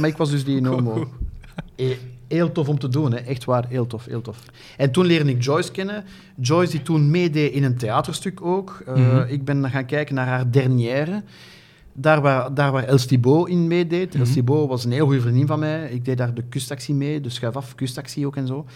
[0.00, 1.08] maar ik was dus die homo.
[1.76, 1.86] Eh,
[2.34, 3.18] Heel tof om te doen, hè.
[3.18, 4.38] echt waar, heel tof, heel tof.
[4.76, 6.04] En toen leerde ik Joyce kennen.
[6.40, 8.82] Joyce die toen meedeed in een theaterstuk ook.
[8.86, 9.24] Eh, Mhm.
[9.28, 11.22] Ik ben gaan kijken naar haar dernière.
[11.92, 14.10] Daar waar, daar waar Els Thibault in meedeed.
[14.12, 14.18] Mhm.
[14.20, 15.90] Els Thibault was een heel goede vriendin van mij.
[15.90, 18.66] Ik deed daar de kustactie mee, de schuif af kustactie ook en zo.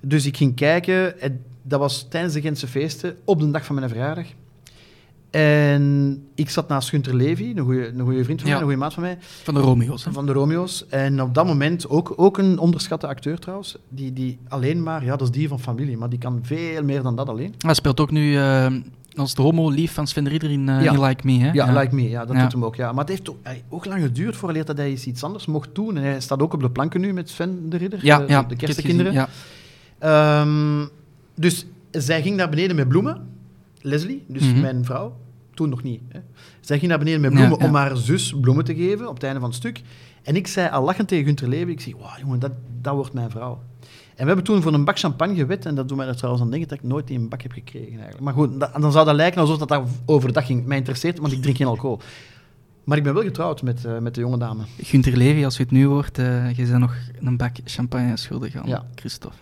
[0.00, 1.20] Dus ik ging kijken.
[1.20, 4.26] En dat was tijdens de Gentse feesten, op de dag van mijn verjaardag.
[5.30, 8.54] En ik zat naast Gunter Levy, een goede, een goede vriend van Ja.
[8.56, 10.04] mij, een goede maat van mij, Van de Romeo's.
[10.04, 10.12] hè?
[10.12, 10.86] van de Romeo's.
[10.88, 15.10] En op dat moment ook, ook een onderschatte acteur trouwens, die, die alleen maar, ja,
[15.10, 17.54] dat is die van familie, maar die kan veel meer dan dat alleen.
[17.58, 18.66] Hij speelt ook nu eh,
[19.14, 20.92] als de homo-lief van Sven Rieder in, eh, Ja.
[20.92, 21.38] in Like Me.
[21.38, 21.50] Hè?
[21.52, 22.74] Ja, Like Me, ja, dat doet hem ook.
[22.76, 22.92] Ja.
[22.92, 23.36] Maar het heeft ook,
[23.68, 25.96] ook lang geduurd voordat dat hij iets anders mocht doen.
[25.96, 28.42] En hij staat ook op de planken nu met Sven de Ridder, Ja, de, ja,
[28.42, 29.12] de, de kerstkinderen.
[29.12, 29.28] Ja.
[29.98, 30.86] Ehm,
[31.34, 33.28] dus zij ging naar beneden met bloemen.
[33.80, 34.60] Leslie, dus Mhm.
[34.60, 35.16] mijn vrouw,
[35.54, 36.00] toen nog niet.
[36.08, 36.20] Hè.
[36.60, 37.66] Zij ging naar beneden met bloemen ja.
[37.66, 39.82] om haar zus bloemen te geven op het einde van het stuk.
[40.22, 43.12] En ik zei al lachend tegen Gunter Levy, ik zeg, wow, jongen, dat, dat wordt
[43.12, 43.62] mijn vrouw.
[44.14, 46.44] En we hebben toen voor een bak champagne gewet, en dat doet mij er trouwens
[46.44, 48.20] aan denken dat ik nooit die een bak heb gekregen eigenlijk.
[48.20, 50.66] Maar goed, da- dan zou dat lijken alsof dat, dat overdag ging.
[50.66, 51.98] Mij interesseert, want ik drink geen alcohol.
[52.84, 54.62] Maar ik ben wel getrouwd met, eh, met de jonge dame.
[54.78, 58.56] Gunther Levy, als je het nu hoort, eh je bent nog een bak champagne schuldig
[58.56, 58.86] aan Ja.
[58.94, 59.36] Christophe.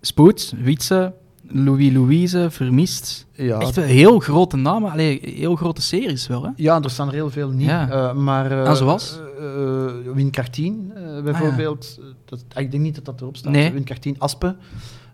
[0.00, 1.12] Spoed, Wietse,
[1.48, 3.26] Louis Louise, Vermist.
[3.32, 6.50] Ja, Echt heel grote namen, Allee, heel grote series wel, hè?
[6.56, 7.66] Ja, er staan er heel veel niet.
[7.66, 7.90] Ja.
[7.90, 9.18] Eh, maar, eh, Ah, zoals?
[9.38, 10.92] eh, Win Kartien,
[11.24, 11.98] bijvoorbeeld.
[12.24, 13.52] Dat, ah, ik denk niet dat dat erop staat.
[13.52, 13.72] Nee.
[13.72, 14.56] Win Kartien, Aspe,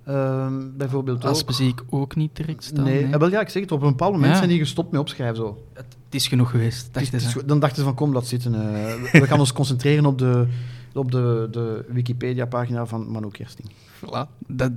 [0.04, 1.30] ehm, bijvoorbeeld ook.
[1.30, 2.84] Aspe zie ik ook niet direct staan.
[2.84, 3.18] Nee, nee.
[3.18, 4.36] wel, ja, ik zeg het, op een bepaald moment Ja.
[4.38, 5.36] zijn die gestopt met opschrijven.
[5.36, 5.58] Zo.
[5.72, 7.38] Het, het is genoeg geweest, Het is- dachten het is ze.
[7.38, 7.48] goed.
[7.48, 8.54] dan dachten ze van, kom, laat zitten.
[8.54, 10.46] eh, we gaan ons concentreren op de,
[10.94, 13.70] op de, de Wikipedia-pagina van Manu Kersting.
[14.04, 14.28] Voilà.
[14.46, 14.70] Dat,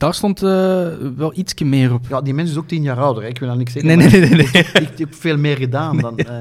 [0.00, 2.06] daar stond eh, wel ietsje meer op.
[2.08, 3.28] Ja, die mens is ook tien jaar ouder, hè.
[3.28, 3.98] ik wil dat niks zeggen.
[3.98, 4.30] Nee, nee, nee.
[4.30, 4.62] nee, nee.
[4.62, 6.18] Ik, ik heb veel meer gedaan dan...
[6.18, 6.36] eh,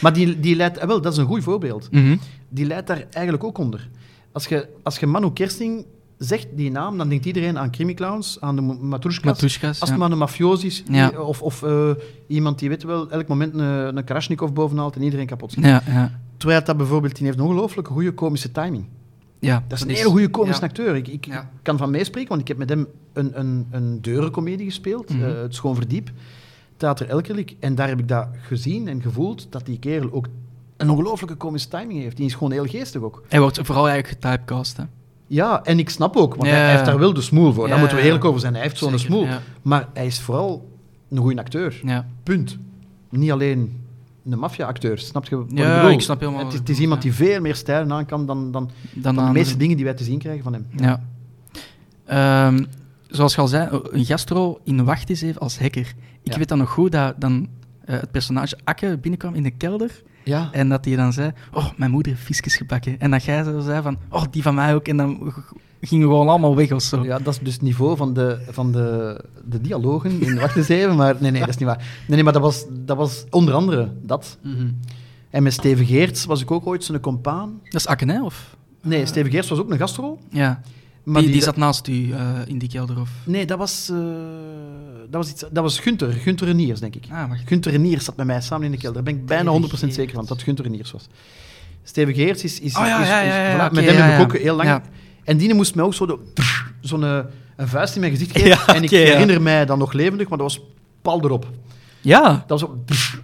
[0.00, 0.78] maar die, die leidt...
[0.78, 1.88] eh, wel, dat is een goed voorbeeld.
[1.90, 2.16] Mhm.
[2.48, 3.88] die leidt daar eigenlijk ook onder.
[4.32, 5.86] Als je, als je Manu Kersting
[6.18, 9.40] zegt, die naam, dan denkt iedereen aan Clowns, aan de Matrushkas.
[9.62, 9.86] Als ja.
[9.86, 11.10] het maar een mafioos is, Ja.
[11.10, 11.64] of, of
[12.26, 15.64] iemand die weet wel, elk moment een, een Karashnikov bovenhaalt en iedereen kapot schiet.
[15.64, 16.20] Ja, ja.
[16.36, 18.84] Terwijl dat bijvoorbeeld, die heeft een ongelooflijk goede komische timing.
[19.40, 19.64] Ja.
[19.68, 20.66] Dat is een hele goede komische ja.
[20.66, 20.96] acteur.
[20.96, 21.50] Ik, ik Ja.
[21.62, 25.24] kan van meespreken, want ik heb met hem een, een, een deurencomedie gespeeld, Mhm.
[25.24, 26.10] eh, Het Schoon Verdiep,
[26.76, 27.54] Theater Elkerlijk.
[27.60, 30.26] En daar heb ik dat gezien en gevoeld, dat die kerel ook
[30.76, 32.16] een ongelooflijke komische timing heeft.
[32.16, 33.22] Die is gewoon heel geestig ook.
[33.28, 34.82] Hij wordt vooral eigenlijk getypecast, hè.
[35.26, 36.54] Ja, en ik snap ook, want Ja.
[36.54, 37.68] hij, hij heeft daar wel de smoel voor.
[37.68, 38.52] Daar moeten we eerlijk over zijn.
[38.54, 39.26] Hij heeft zo'n smoel.
[39.62, 40.68] Maar hij is vooral
[41.10, 41.80] een goede acteur.
[42.22, 42.58] Punt.
[43.10, 43.79] Niet alleen
[44.24, 44.98] een maffia-acteur.
[44.98, 47.92] Snap je wat Ja, ik snap helemaal Het het is iemand die veel meer stijlen
[47.92, 50.52] aan kan dan, dan, Dan dan de meeste dingen die wij te zien krijgen van
[50.52, 50.66] hem.
[50.76, 51.02] Ja.
[52.06, 52.64] Ehm,
[53.08, 55.94] zoals je al zei, een gastrol in Wacht is even als hacker.
[56.22, 57.48] Ik weet dan nog goed dat dan
[57.84, 60.48] eh, het personage Akke binnenkwam in de kelder Ja.
[60.52, 63.00] en dat hij dan zei, oh, mijn moeder heeft visjes gebakken.
[63.00, 64.88] En dat jij zo zei van, oh, die van mij ook.
[64.88, 65.32] En dan
[65.80, 67.04] gingen gewoon allemaal weg of zo.
[67.04, 70.68] Ja, dat is dus het niveau van de, van de, de dialogen in Wacht eens
[70.68, 71.78] even, maar nee, nee, dat is niet waar.
[71.78, 74.38] Nee, nee maar dat was, dat was onder andere dat.
[74.42, 74.68] Mhm.
[75.30, 77.60] En met Steven Geerts was ik ook ooit zijn compaan.
[77.64, 78.22] Dat is Akke, hè?
[78.24, 78.56] Of?
[78.82, 80.18] Nee, Steven Geerts was ook een gastrol.
[80.30, 80.60] Ja.
[81.02, 83.10] Maar die, die zat naast u eh, in die kelder, of?
[83.24, 83.96] Nee, dat was, eh,
[85.10, 87.04] dat was, iets, dat was Gunther, Gunther Reniers, denk ik.
[87.10, 87.42] Ah, wacht.
[87.44, 89.04] Gunther Reniers zat met mij samen in de kelder.
[89.04, 91.06] Daar ben ik bijna 100% zeker van, dat het Gunther Reniers was.
[91.82, 92.60] Steven Geerts is...
[92.60, 94.80] is, Oh ja, is- ja, voilà, met hem heb ik ook heel lang...
[95.24, 96.20] En die moest mij ook zo
[96.80, 97.18] zo'n eh,
[97.56, 98.48] een vuist in mijn gezicht geven.
[98.66, 98.98] Ja, en ik ja.
[98.98, 100.66] herinner mij dan nog levendig, maar dat was
[101.02, 101.46] pal erop.
[102.00, 102.44] Ja.
[102.46, 102.70] Dat was.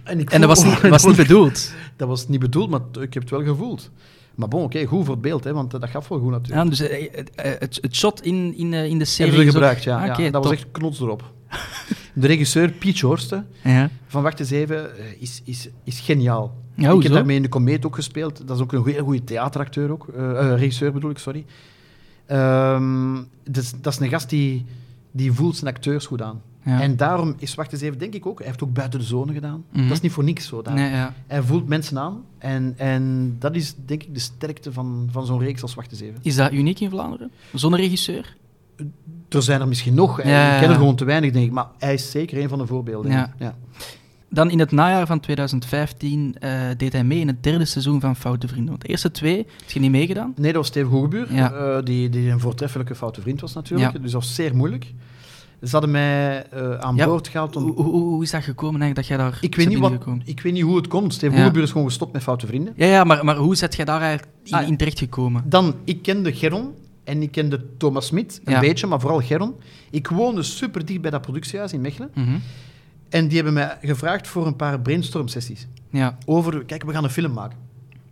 [0.03, 1.71] En, ik En dat was niet, was niet bedoeld.
[1.95, 3.91] Dat was niet bedoeld, maar ik heb het wel gevoeld.
[4.35, 6.63] Maar bon, oké, goed voor het beeld, hè, want eh, dat gaf wel goed natuurlijk.
[6.63, 9.33] Ja, dus eh, het, het, het shot in, in, in de serie...
[9.33, 10.09] Hebben gebruikt, ja.
[10.09, 10.31] Ah, ja.
[10.31, 11.33] dat was echt knots erop.
[12.13, 13.89] De regisseur, Piet Horsten, Ja.
[14.07, 16.55] van Wacht eens even, is, is, is geniaal.
[16.75, 18.47] Ja, ik heb daarmee in de Comeet ook gespeeld.
[18.47, 20.07] Dat is ook een goede, goede theateracteur ook.
[20.37, 21.45] Regisseur bedoel ik, sorry.
[22.27, 24.65] Ehm, dus, dat is een gast die,
[25.11, 26.41] die voelt zijn acteurs goed aan.
[26.63, 26.81] Ja.
[26.81, 29.33] En daarom is Wacht eens even, denk ik ook, hij heeft ook Buiten de Zone
[29.33, 29.63] gedaan.
[29.71, 29.83] Mhm.
[29.83, 30.61] Dat is niet voor niks zo.
[30.61, 30.73] Daar.
[30.73, 31.13] Nee, ja.
[31.27, 32.23] Hij voelt mensen aan.
[32.37, 36.01] En, en dat is denk ik de sterkte van, van zo'n reeks als Wacht eens
[36.01, 36.19] even.
[36.21, 37.31] Is dat uniek in Vlaanderen?
[37.53, 38.35] Zo'n regisseur?
[39.29, 40.23] Er zijn er misschien nog.
[40.23, 41.51] Ja, ik ken er gewoon te weinig, denk ik.
[41.51, 43.11] Maar hij is zeker een van de voorbeelden.
[43.11, 43.55] Ja.
[44.29, 48.15] Dan in het najaar van 2015 eh, deed hij mee in het derde seizoen van
[48.15, 48.69] Foute Vrienden.
[48.69, 50.33] Want de eerste twee heb je niet meegedaan.
[50.35, 51.51] Nee, dat was Steve Goegebuur, Ja.
[51.53, 53.91] eh, die, die een voortreffelijke foute vriend was natuurlijk.
[53.93, 53.99] Ja.
[53.99, 54.93] Dus dat was zeer moeilijk.
[55.61, 57.63] Ze hadden mij eh, aan Ja, boord gehaald om...
[57.63, 59.93] Hoe, hoe, hoe is dat gekomen eigenlijk, dat jij daar Ik weet, niet wat,
[60.25, 61.13] ik weet niet hoe het komt.
[61.13, 61.37] Steve Ja.
[61.37, 62.73] Goegebuur is gewoon gestopt met foute vrienden.
[62.75, 65.43] Ja, ja maar, maar hoe zet jij daar eigenlijk in, Ah, in terecht gekomen?
[65.45, 66.71] Dan, ik kende Geron
[67.03, 68.59] en ik kende Thomas Smit, een Ja.
[68.59, 69.53] beetje, maar vooral Geron.
[69.91, 72.09] Ik woonde super dicht bij dat productiehuis in Mechelen.
[72.13, 72.37] Mhm.
[73.09, 75.67] En die hebben mij gevraagd voor een paar brainstorm-sessies.
[75.89, 76.17] Ja.
[76.25, 77.57] over, kijk, we gaan een film maken.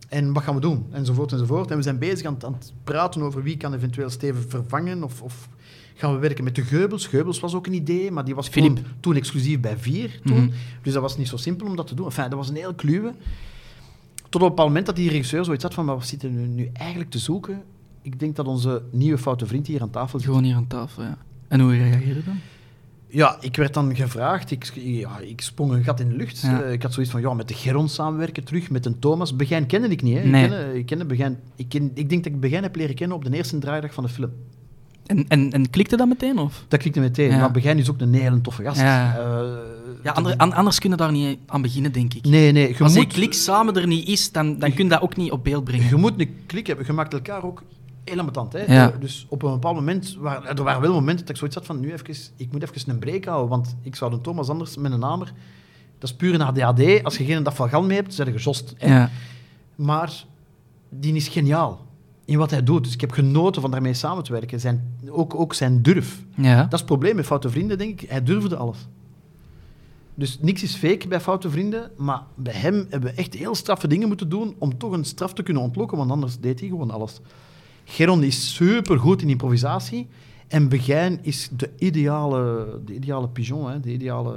[0.08, 0.86] En wat gaan we doen?
[0.90, 1.70] Enzovoort, enzovoort.
[1.70, 5.02] En we zijn bezig aan, het- aan het praten over wie kan eventueel Steven vervangen.
[5.02, 5.48] Of, of
[5.94, 7.06] gaan we werken met de Geubels.
[7.06, 10.20] Geubels was ook een idee, maar die was toen, toen exclusief bij Vier.
[10.24, 10.36] Toen.
[10.44, 10.50] Mhm.
[10.82, 12.06] Dus dat was niet zo simpel om dat te doen.
[12.06, 13.14] Enfin, dat was een heel kluwe.
[14.28, 16.70] Tot op bepaald moment dat die regisseur zoiets had van, maar wat zitten we nu,
[16.72, 17.62] eigenlijk te zoeken?
[18.02, 20.28] Ik denk dat onze nieuwe foute vriend hier aan tafel zit.
[20.28, 21.18] Gewoon hier aan tafel, ja.
[21.48, 22.38] En hoe reageerde dan?
[23.16, 24.50] Ja, ik werd dan gevraagd.
[24.50, 26.40] Ik, ja, ik sprong een gat in de lucht.
[26.40, 26.62] Ja.
[26.62, 29.36] Eh, ik had zoiets van, ja, met de Geron samenwerken terug, met een Thomas.
[29.36, 30.24] Begijn kende ik niet, hè.
[30.24, 30.44] Nee.
[30.44, 33.16] Ik, kende, ik, kende Begijn, ik, ken, ik denk dat ik Begijn heb leren kennen
[33.16, 34.30] op de eerste draaidag van de film.
[35.06, 36.64] En, en, en klikte dat meteen, of?
[36.68, 37.30] Dat klikte meteen.
[37.30, 37.38] Ja.
[37.38, 38.80] Maar Begijn is ook een hele toffe gast.
[38.80, 39.16] Ja.
[39.18, 39.44] Eh,
[40.02, 42.24] Ja, ander- an- anders kunnen daar niet aan beginnen, denk ik.
[42.24, 42.68] nee, nee.
[42.76, 45.16] Je Als die moet, klik samen er niet is, dan, dan kun je dat ook
[45.16, 45.88] niet op beeld brengen.
[45.88, 46.86] je moet een klik hebben.
[46.86, 47.62] Je maakt elkaar ook
[48.10, 48.74] heel ambetant, hè.
[48.74, 48.92] Ja.
[49.00, 50.16] Dus op een bepaald moment...
[50.18, 52.90] Waar, er waren wel momenten dat ik zoiets had van, nu even, ik moet even
[52.90, 55.32] een break houden, want ik zou de Thomas anders met een hamer...
[55.98, 57.04] Dat is puur een ADHD.
[57.04, 58.74] Als je geen gal mee hebt, zijn je gejost.
[58.76, 58.94] hè.
[58.94, 59.10] Ja.
[59.74, 60.24] Maar
[60.88, 61.86] die is geniaal
[62.24, 62.84] in wat hij doet.
[62.84, 64.60] Dus ik heb genoten van daarmee samen te werken.
[64.60, 66.24] Zijn, ook, ook zijn durf.
[66.34, 66.56] Ja.
[66.62, 68.10] Dat is het probleem met Foute Vrienden, denk ik.
[68.10, 68.78] Hij durfde alles.
[70.14, 73.88] Dus niks is fake bij Foute Vrienden, maar bij hem hebben we echt heel straffe
[73.88, 76.90] dingen moeten doen om toch een straf te kunnen ontlokken, want anders deed hij gewoon
[76.90, 77.20] alles.
[77.88, 80.06] Geron is supergoed in improvisatie
[80.48, 84.34] en Begijn is de ideale, de ideale pigeon, hè, de ideale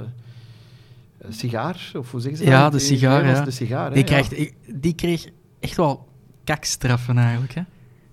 [1.18, 2.72] eh, sigaar, of hoe zeggen ze Ja, dat?
[2.72, 3.44] de sigaar, ja.
[3.44, 4.04] De sigaar, Die, ja.
[4.04, 4.34] krijgt,
[4.66, 5.26] die kreeg
[5.60, 6.08] echt wel
[6.44, 7.54] kakstraffen eigenlijk.
[7.54, 7.62] Hè?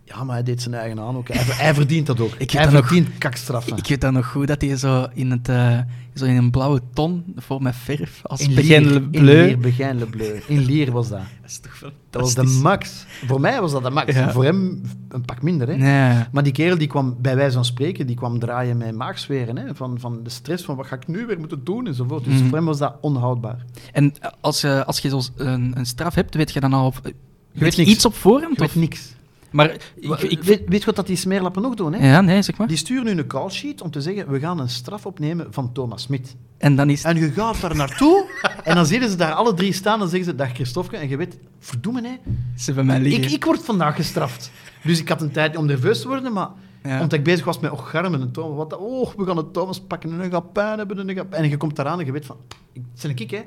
[0.03, 1.27] Ja, maar hij deed zijn eigen aan ook.
[1.27, 2.33] Hij, hij verdient dat ook.
[2.37, 3.77] Ik hij dat nog- verdient kakstraffen.
[3.77, 5.79] Ik weet dat nog goed, dat hij zo in, het, eh,
[6.17, 9.45] zo in een blauwe ton, vol met verf, als In In Bleu.
[9.45, 10.39] Lier, Begijn Le Bleu.
[10.47, 11.19] In Lier was dat.
[11.41, 13.05] Dat is toch Dat was de max.
[13.25, 14.13] Voor mij was dat de max.
[14.13, 14.31] Ja.
[14.31, 15.67] Voor hem een pak minder.
[15.67, 15.75] Hè.
[15.75, 16.23] Nee.
[16.31, 19.57] Maar die kerel die kwam, bij wijze van spreken, die kwam draaien met maagzweren.
[19.57, 19.75] Hè.
[19.75, 22.23] Van, van de stress van wat ga ik nu weer moeten doen enzovoort.
[22.23, 22.47] Dus Mhm.
[22.47, 23.65] voor hem was dat onhoudbaar.
[23.93, 26.99] En als je, als je zo een, een straf hebt, weet je dan al op,
[27.03, 27.13] weet
[27.51, 28.53] weet je iets op voorhand?
[28.55, 28.75] Je weet Of?
[28.75, 29.15] niks.
[29.51, 31.93] Maar ik, Ik, weet, weet je wat dat die smeerlappen nog doen?
[31.93, 32.09] Hè?
[32.11, 32.67] ja, nee, zeg maar.
[32.67, 36.01] Die sturen nu een callsheet om te zeggen, we gaan een straf opnemen van Thomas
[36.01, 36.35] Smit.
[36.57, 38.25] En dan is En je gaat daar naartoe
[38.63, 40.97] en dan zien ze daar alle drie staan en zeggen ze, dag Christofke.
[40.97, 42.11] En je weet, verdoemen hè,
[42.55, 43.23] ze bij mij liggen.
[43.23, 44.51] ik, ik word vandaag gestraft.
[44.83, 46.49] Dus ik had een tijd om nerveus te worden, maar
[46.83, 46.93] Ja.
[46.93, 50.11] omdat ik bezig was met garmen en Thomas, wat, oh, we gaan het Thomas pakken
[50.11, 51.27] en hij gaat pijn hebben en.
[51.31, 52.37] En je komt daaraan en je weet van,
[52.73, 53.43] ik, het ben ik hè.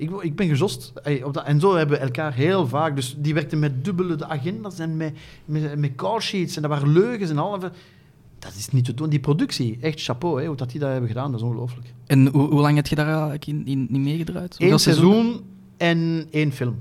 [0.00, 0.92] Ik, ik ben gezost.
[1.02, 2.96] Ey, op dat, en zo hebben we elkaar heel vaak.
[2.96, 5.12] Dus die werkten met dubbele de agendas en met,
[5.44, 7.72] met, met callsheets en dat waren leugens en halve.
[8.38, 9.08] Dat is niet te doen.
[9.08, 11.92] Die productie, echt chapeau, hè, hoe dat die dat hebben gedaan, dat is ongelooflijk.
[12.06, 14.56] En hoe, hoe lang heb je daar eigenlijk in, in, in meegedraaid?
[14.58, 15.40] Eén seizoen,
[15.76, 16.76] en één film.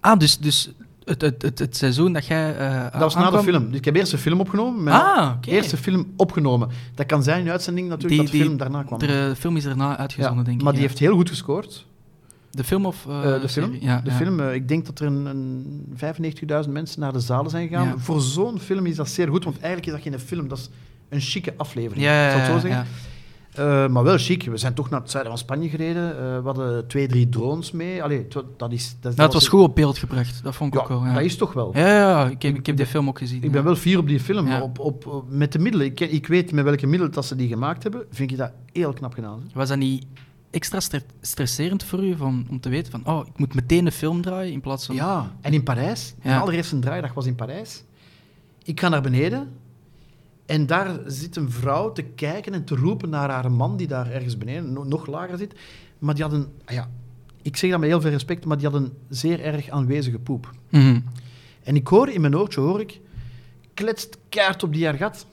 [0.00, 0.72] Ah, dus, dus
[1.04, 3.68] het, het, het, het seizoen dat jij eh Dat was na de film.
[3.68, 4.92] Dus ik heb eerst een film opgenomen.
[4.92, 5.50] Ah, oké.
[5.50, 6.68] Eerste film opgenomen.
[6.94, 8.98] Dat kan zijn in uitzending natuurlijk Die- dat de film daarna kwam.
[8.98, 10.62] De film is daarna uitgezonden, Ja, denk ik.
[10.64, 11.86] maar die heeft heel goed gescoord.
[12.52, 13.76] De film of eh, Eh, de film.
[13.80, 14.16] Ja, de ja.
[14.16, 15.86] film eh, ik denk dat er een, een
[16.64, 17.86] 95.000 mensen naar de zalen zijn gegaan.
[17.86, 17.98] Ja.
[17.98, 20.68] Voor zo'n film is dat zeer goed, want eigenlijk is dat geen film, dat is
[21.08, 22.04] een chique aflevering.
[22.04, 22.86] Ja, ja, zal ik het zo zeggen?
[23.92, 24.42] Maar wel chic.
[24.44, 26.16] We zijn toch naar het zuiden van Spanje gereden.
[26.16, 28.02] We hadden twee, drie drones mee.
[28.02, 28.96] Allee, dat is...
[29.00, 31.04] Dat, Nou, het was goed op beeld gebracht, dat vond ik ook wel.
[31.04, 31.70] Ja, dat is toch wel.
[31.76, 33.42] ja, ik, heb, ik heb die film ook gezien.
[33.42, 34.52] Ik ben wel fier op die film.
[34.52, 35.86] Op, op, op- met de middelen.
[35.86, 38.04] Ik, ik weet met welke middelen dat ze die gemaakt hebben.
[38.10, 39.40] Vind ik dat heel knap gedaan.
[39.46, 39.58] hè.
[39.58, 40.06] Was dat niet
[40.52, 43.92] extra stre- stresserend voor u van, om te weten van, oh, ik moet meteen een
[43.92, 44.94] film draaien in plaats van...
[44.94, 46.14] Ja, en in Parijs.
[46.22, 46.40] Mijn Ja.
[46.40, 47.84] allereerste draaidag was in Parijs.
[48.64, 49.52] Ik ga naar beneden.
[50.46, 54.10] En daar zit een vrouw te kijken en te roepen naar haar man die daar
[54.10, 55.54] ergens beneden, no- nog lager zit.
[55.98, 56.46] Maar die had een...
[56.64, 56.90] ah Ja,
[57.42, 60.50] ik zeg dat met heel veel respect, maar die had een zeer erg aanwezige poep.
[60.70, 61.00] Mhm.
[61.62, 63.00] En ik hoor in mijn oortje, hoor ik,
[63.74, 65.26] kletst kaart op die haar gat.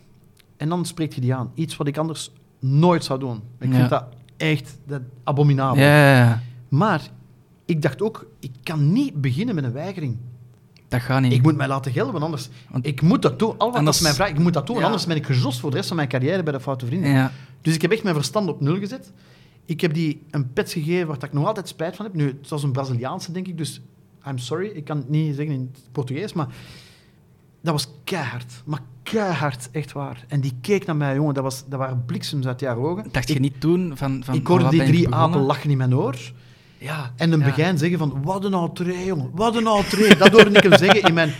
[0.58, 1.52] En dan spreekt je die aan.
[1.54, 3.42] Iets wat ik anders nooit zou doen.
[3.60, 3.76] Ik Ja.
[3.76, 4.04] vind dat
[4.40, 5.84] echt dat, abominabel.
[5.84, 7.10] Ja, ja, ja, Maar
[7.66, 10.18] ik dacht ook, ik kan niet beginnen met een weigering.
[10.88, 11.34] dat gaat niet.
[11.34, 12.50] Ik moet mij laten gelden, want anders...
[12.70, 13.58] Want- ik moet dat doen.
[13.58, 14.84] Al wat Anders- mijn vraag, ik moet dat doen, Ja.
[14.86, 17.10] anders ben ik gejost voor de rest van mijn carrière bij de Foute Vrienden.
[17.10, 17.32] Ja.
[17.62, 19.12] Dus ik heb echt mijn verstand op nul gezet.
[19.66, 22.14] Ik heb die een pet gegeven waar ik nog altijd spijt van heb.
[22.14, 23.82] Nu, het was een Braziliaanse, denk ik, dus
[24.28, 24.68] I'm sorry.
[24.68, 26.48] Ik kan het niet zeggen in het Portugees, maar
[27.62, 28.62] dat was keihard.
[28.66, 30.26] Maar keihard, echt waar.
[30.28, 33.06] En die keek naar mij, jongen, dat, was, dat waren bliksems uit haar ogen.
[33.12, 34.22] Dacht ik, je niet toen van...
[34.24, 36.18] van ik hoorde die drie apen lachen in mijn oor.
[36.78, 37.14] Ja.
[37.16, 37.46] En een ja.
[37.46, 39.30] begin zeggen van, wat een outree, jongen.
[39.34, 40.16] Wat een outree.
[40.16, 41.34] Dat hoorde ik hem zeggen in mijn...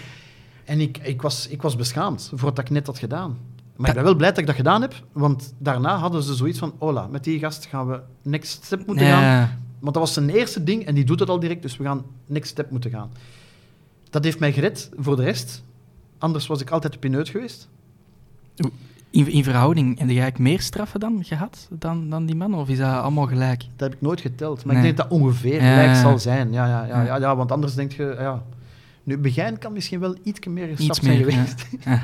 [0.66, 3.38] En ik, ik, was, ik was beschaamd voor wat ik net had gedaan.
[3.76, 6.60] Maar ik ben wel blij dat ik dat gedaan heb, want daarna hadden ze zoiets
[6.60, 9.60] van, hola, met die gast gaan we next step moeten gaan.
[9.80, 12.06] Want dat was zijn eerste ding en die doet het al direct, dus we gaan
[12.26, 13.12] next step moeten gaan.
[14.10, 15.64] Dat heeft mij gered voor de rest.
[16.20, 17.70] Anders was ik altijd pineut geweest.
[19.12, 22.54] In, in verhouding, heb jij meer straffen dan gehad dan, dan die man?
[22.56, 23.60] Of is dat allemaal gelijk?
[23.76, 24.66] Dat heb ik nooit geteld.
[24.66, 24.84] Maar Nee.
[24.90, 25.74] ik denk dat dat ongeveer Ja.
[25.82, 26.52] gelijk zal zijn.
[26.52, 27.18] Ja, ja, ja, Ja.
[27.20, 28.16] ja, want anders denk je...
[28.20, 28.44] Ja.
[29.04, 31.68] Nu, Begijn kan misschien wel iets meer gestraft zijn geweest.
[31.86, 32.02] Ja.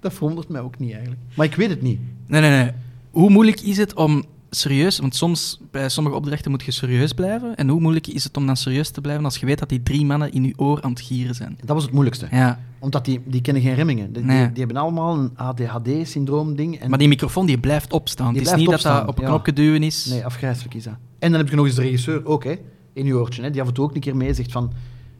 [0.00, 1.20] Dat verwondert mij ook niet eigenlijk.
[1.36, 2.00] Maar ik weet het niet.
[2.26, 2.70] Nee, nee, nee.
[3.10, 4.24] Hoe moeilijk is het om
[4.56, 4.98] serieus...
[4.98, 7.56] Want soms, bij sommige opdrachten moet je serieus blijven.
[7.56, 9.82] En hoe moeilijk is het om dan serieus te blijven als je weet dat die
[9.82, 11.56] drie mannen in je oor aan het gieren zijn?
[11.64, 12.26] Dat was het moeilijkste.
[12.30, 12.60] Ja.
[12.78, 14.12] Omdat die, die kennen geen remmingen.
[14.12, 14.38] Die, Nee.
[14.44, 16.78] die, die hebben allemaal een ADHD-syndroom-ding.
[16.80, 18.32] En Maar die microfoon die blijft opstaan.
[18.32, 19.28] Die het is niet dat dat op een ja.
[19.28, 20.04] knopje duwen is.
[20.10, 20.94] Nee, afgrijzelijk is dat.
[21.18, 22.54] En dan heb je nog eens de regisseur ook, hè,
[22.92, 24.72] in je oortje, hè, die af en toe ook een keer mee zegt van...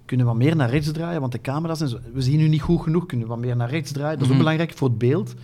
[0.06, 1.20] Kunnen we wat meer naar rechts draaien?
[1.20, 3.06] Want de camera's en zo, we zien u niet goed genoeg.
[3.06, 4.12] Kunnen we wat meer naar rechts draaien?
[4.12, 4.38] Dat is ook Mhm.
[4.42, 5.34] belangrijk voor het beeld.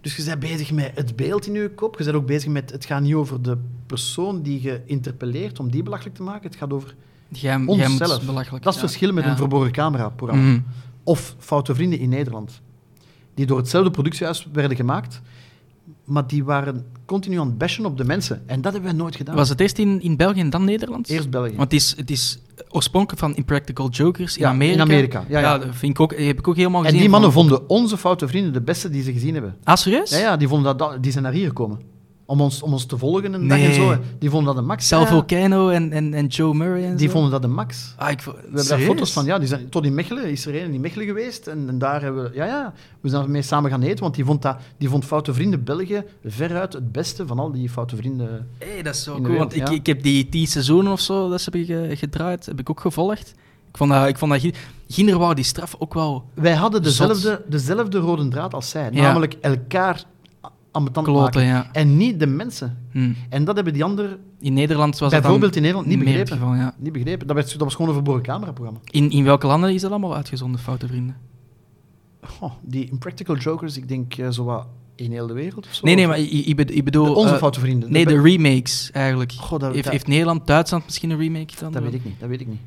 [0.00, 1.98] Dus je bent bezig met het beeld in je kop.
[1.98, 2.70] Je bent ook bezig met...
[2.70, 6.48] Het gaat niet over de persoon die je interpelleert om die belachelijk te maken.
[6.50, 6.94] Het gaat over
[7.28, 8.24] Jij, onszelf.
[8.24, 8.72] Dat is het ja.
[8.72, 9.30] verschil met Ja.
[9.30, 10.42] een verborgen camera-programma.
[10.50, 10.60] Mhm.
[11.02, 12.60] Of Foute Vrienden in Nederland.
[13.34, 15.20] Die door hetzelfde productiehuis werden gemaakt.
[16.08, 18.42] Maar die waren continu aan het bashen op de mensen.
[18.46, 19.34] En dat hebben wij nooit gedaan.
[19.36, 21.08] Was het eerst in, in België en dan Nederland?
[21.08, 21.56] Eerst België.
[21.56, 24.74] Want het is, het is oorspronkelijk van Impractical Jokers in Ja, Amerika.
[24.74, 25.58] in Amerika, ja, ja.
[25.58, 27.00] dat vind ik ook, heb ik ook helemaal En gezien.
[27.00, 29.56] die mannen van- vonden onze foute vrienden de beste die ze gezien hebben.
[29.64, 30.10] Ah, serieus?
[30.10, 31.78] Ja, ja die, vonden dat, dat- die zijn naar hier gekomen.
[32.30, 33.66] Om ons, om ons te volgen een dag Nee.
[33.68, 33.96] en zo.
[34.18, 34.86] Die vonden dat de max.
[34.88, 35.06] Sal ja.
[35.06, 37.12] Volcano en, en, en Joe Murray en Die zo.
[37.12, 37.94] vonden dat de max.
[37.96, 39.24] Ah, ik, We hebben daar foto's van.
[39.24, 41.46] Ja, die zijn, tot in Mechelen is er een in Mechelen geweest.
[41.46, 42.30] En, en daar hebben we...
[42.34, 42.72] Ja, ja.
[43.00, 46.02] We zijn ermee samen gaan eten, want die vond, dat, die vond Foute Vrienden België
[46.24, 48.48] veruit het beste van al die Foute Vrienden.
[48.58, 49.74] Hey, dat is zo cool, want wereld, ik, ja.
[49.80, 52.80] ik heb die tien seizoenen of zo dat ze hebben ge- gedraaid, heb ik ook
[52.80, 53.34] gevolgd.
[53.70, 54.54] Ik vond dat, ik vond dat Gin-
[54.88, 57.08] Ginder wou die straf ook wel Wij hadden Zot.
[57.08, 58.88] dezelfde, dezelfde rode draad als zij.
[58.92, 59.02] Ja.
[59.02, 60.04] Namelijk elkaar
[60.78, 61.42] ambetant kloten, maken.
[61.44, 61.68] ja.
[61.72, 62.78] En niet de mensen.
[62.90, 63.12] Hm.
[63.28, 66.32] En dat hebben die anderen In Nederland was bijvoorbeeld in Nederland niet begrepen.
[66.32, 66.74] geval, ja.
[66.78, 67.26] Niet begrepen.
[67.26, 68.80] Dat, werd, dat was gewoon een verborgen cameraprogramma.
[68.84, 71.16] In, in welke landen is dat allemaal uitgezonden, foute vrienden?
[72.22, 75.84] Goh, die Impractical Jokers, ik denk eh, zo wat in heel de wereld of zo.
[75.86, 77.04] Nee, nee, maar ik, ik bed- ik bedoel...
[77.04, 77.92] De- onze eh, foute vrienden.
[77.92, 79.32] Nee, de remakes eigenlijk.
[79.50, 81.72] Dat, heeft, dat, heeft Nederland, Duitsland misschien een remake dan?
[81.72, 82.20] dat weet ik niet.
[82.20, 82.58] Dat weet ik niet.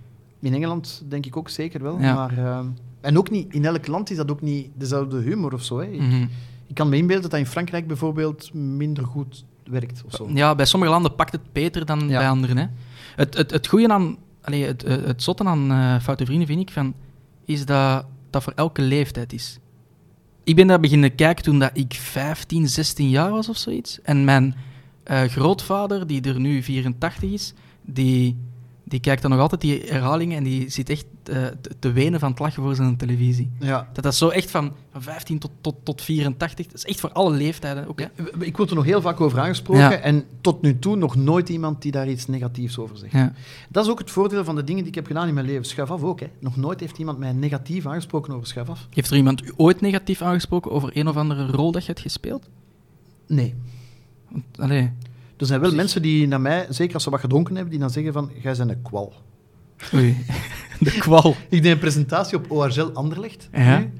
[0.42, 2.00] In Engeland denk ik ook zeker wel.
[2.00, 2.14] Ja.
[2.14, 2.60] Maar, eh,
[3.02, 5.80] en ook niet, in elk land is dat ook niet dezelfde humor of zo.
[5.80, 5.86] Hè.
[5.86, 6.26] Ik, Mhm.
[6.72, 10.30] Ik kan me inbeelden dat dat in Frankrijk bijvoorbeeld minder goed werkt of zo.
[10.34, 12.18] Ja, bij sommige landen pakt het beter dan Ja.
[12.18, 12.58] bij anderen.
[12.58, 12.66] Hè.
[13.16, 14.18] Het, het, het goede aan...
[14.42, 16.94] Allee, het, het, zotte aan eh, Foute Vrienden, vind ik, van,
[17.46, 19.58] is dat dat voor elke leeftijd is.
[20.44, 24.02] Ik ben daar beginnen kijken toen dat ik 15, 16 jaar was of zoiets.
[24.02, 24.56] En mijn
[25.04, 28.38] eh, grootvader, die er nu 84 is, die,
[28.92, 31.46] die kijkt dan nog altijd die herhalingen en die zit echt eh,
[31.80, 33.50] te- wenen van het lachen voor zijn televisie.
[33.60, 33.90] Ja.
[33.94, 37.12] Dat dat zo echt van, van 15 tot, tot, tot 84, dat is echt voor
[37.12, 38.00] alle leeftijden ook.
[38.00, 38.06] Hè?
[38.40, 39.92] Ik word er nog heel vaak over aangesproken Ja.
[39.92, 43.12] en tot nu toe nog nooit iemand die daar iets negatiefs over zegt.
[43.14, 43.34] Ja.
[43.70, 45.66] Dat is ook het voordeel van de dingen die ik heb gedaan in mijn leven.
[45.66, 46.20] Schuif af ook.
[46.20, 46.28] Hè.
[46.40, 48.88] Nog nooit heeft iemand mij negatief aangesproken over schuif af.
[48.94, 52.00] Heeft er iemand u ooit negatief aangesproken over een of andere rol dat je hebt
[52.04, 52.50] gespeeld?
[53.28, 53.56] Nee.
[54.60, 54.92] Allee,
[55.42, 57.90] Er zijn wel mensen die naar mij, zeker als ze wat gedronken hebben, die dan
[57.90, 59.14] zeggen van, jij bent een kwal.
[59.94, 60.18] oei.
[60.80, 61.36] De kwal.
[61.50, 63.50] Ik deed een presentatie op ORGL Anderlecht.
[63.52, 63.80] Ja.
[63.80, 63.92] nu.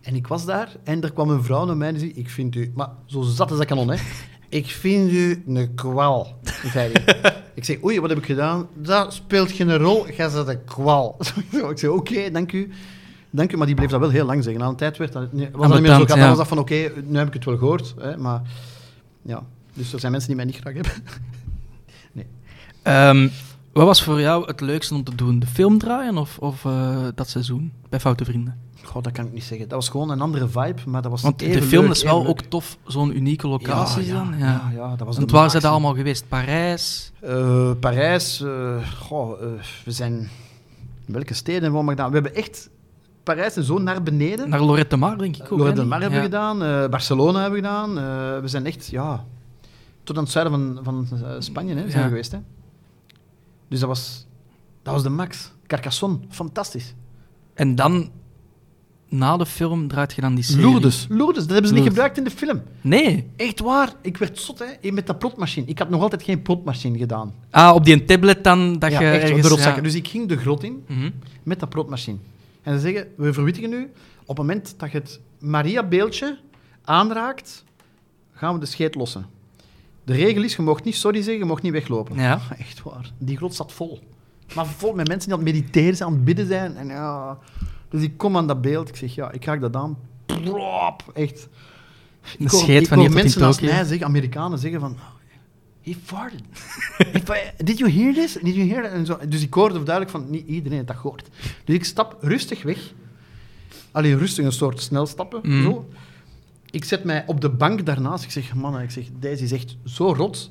[0.00, 2.30] En ik was daar en er kwam een vrouw naar mij en die zei, ik
[2.30, 2.72] vind u...
[2.74, 3.96] Maar zo zat als dat kanon, hè.
[4.48, 6.38] Ik vind u een kwal,
[6.72, 7.42] zei hij.
[7.54, 8.68] Ik zeg, oei, wat heb ik gedaan?
[8.74, 11.16] Dat speelt geen rol, jij bent een kwal.
[11.70, 12.70] ik zeg, oké, dank u.
[13.30, 14.62] Dank u, maar die bleef dat wel heel lang zeggen.
[14.62, 16.06] Aan een tijd werd dat, nee, was dat meer zo ja.
[16.06, 17.94] Dan was dat van, oké, nu heb ik het wel gehoord.
[17.98, 18.42] Hè, maar
[19.22, 19.42] ja,
[19.80, 20.92] dus er zijn mensen die mij niet graag hebben.
[22.82, 23.28] Ehm,
[23.72, 25.38] wat was voor jou het leukste om te doen?
[25.38, 28.58] De film draaien of, of eh, dat seizoen bij Foute Vrienden?
[28.82, 29.68] Goh, dat kan ik niet zeggen.
[29.68, 32.26] Dat was gewoon een andere vibe, maar dat was Want de film leuk, is wel
[32.26, 34.38] ook tof, zo'n unieke locatie ja, dan.
[34.38, 34.70] ja, Ja.
[34.74, 36.28] ja, dat was Want de waar zijn allemaal geweest?
[36.28, 37.12] Parijs?
[37.20, 39.40] Eh, Parijs, eh, goh,
[39.84, 40.12] we zijn...
[41.06, 42.08] in Welke steden hebben we gedaan?
[42.08, 42.70] We hebben echt
[43.22, 44.48] Parijs en zo naar beneden.
[44.48, 45.58] Naar Lorette de Mar, denk ik ook.
[45.58, 45.90] Lorette niet?
[45.90, 47.94] Mar hebben we gedaan, Barcelona hebben we gedaan.
[48.40, 49.24] We zijn echt, ja...
[50.10, 52.08] Tot aan het zuiden van, van eh, Spanje hè, zijn Ja.
[52.08, 52.32] geweest.
[52.32, 52.38] Hè.
[53.68, 54.26] Dus dat was,
[54.82, 55.52] dat was de max.
[55.66, 56.94] Carcassonne, fantastisch.
[57.54, 58.10] En dan,
[59.08, 60.62] na de film, draait je dan die serie.
[60.64, 62.62] Lourdes, Lourdes, dat hebben ze niet gebruikt in de film.
[62.80, 63.30] Nee.
[63.36, 65.66] Echt waar, ik werd zot hè, met dat plotmachine.
[65.66, 67.34] Ik had nog altijd geen plotmachine gedaan.
[67.50, 69.64] Ah, op die tablet dan, dat ja, je echt, ergens...
[69.64, 69.80] ja.
[69.80, 71.10] Dus ik ging de grot in Mhm.
[71.42, 72.18] met dat plotmachine.
[72.62, 73.82] En ze zeggen, we verwittigen nu,
[74.20, 76.38] op het moment dat je het Maria-beeldje
[76.84, 77.64] aanraakt,
[78.32, 79.38] gaan we de scheet lossen.
[80.04, 82.16] De regel is, je mag niet sorry zeggen, je mag niet weglopen.
[82.16, 82.40] Ja.
[82.58, 83.10] Echt waar.
[83.18, 84.00] Die grot zat vol.
[84.54, 86.76] Maar vol met mensen die aan het mediteren zijn, aan het bidden zijn.
[86.76, 87.38] En ja,
[87.88, 89.98] dus ik kom aan dat beeld, ik zeg, ja, ik raak dat aan.
[90.26, 91.48] Plop, echt.
[92.38, 93.72] Ik hoor- scheet ik van hoor mensen Tokio.
[93.72, 94.96] mij zeggen, Amerikanen zeggen van...
[95.82, 96.42] He farted.
[97.66, 98.32] Did you hear this?
[98.42, 98.92] Did you hear that?
[98.92, 99.18] En zo.
[99.28, 101.28] Dus ik hoorde duidelijk van, niet iedereen heeft dat gehoord.
[101.64, 102.92] Dus ik stap rustig weg.
[103.90, 105.40] Alleen rustig, een soort snel stappen.
[105.42, 105.62] Mm.
[105.62, 105.88] Zo.
[106.70, 108.24] Ik zet mij op de bank daarnaast.
[108.24, 110.50] Ik zeg, man, ik zeg, deze is echt zo rot.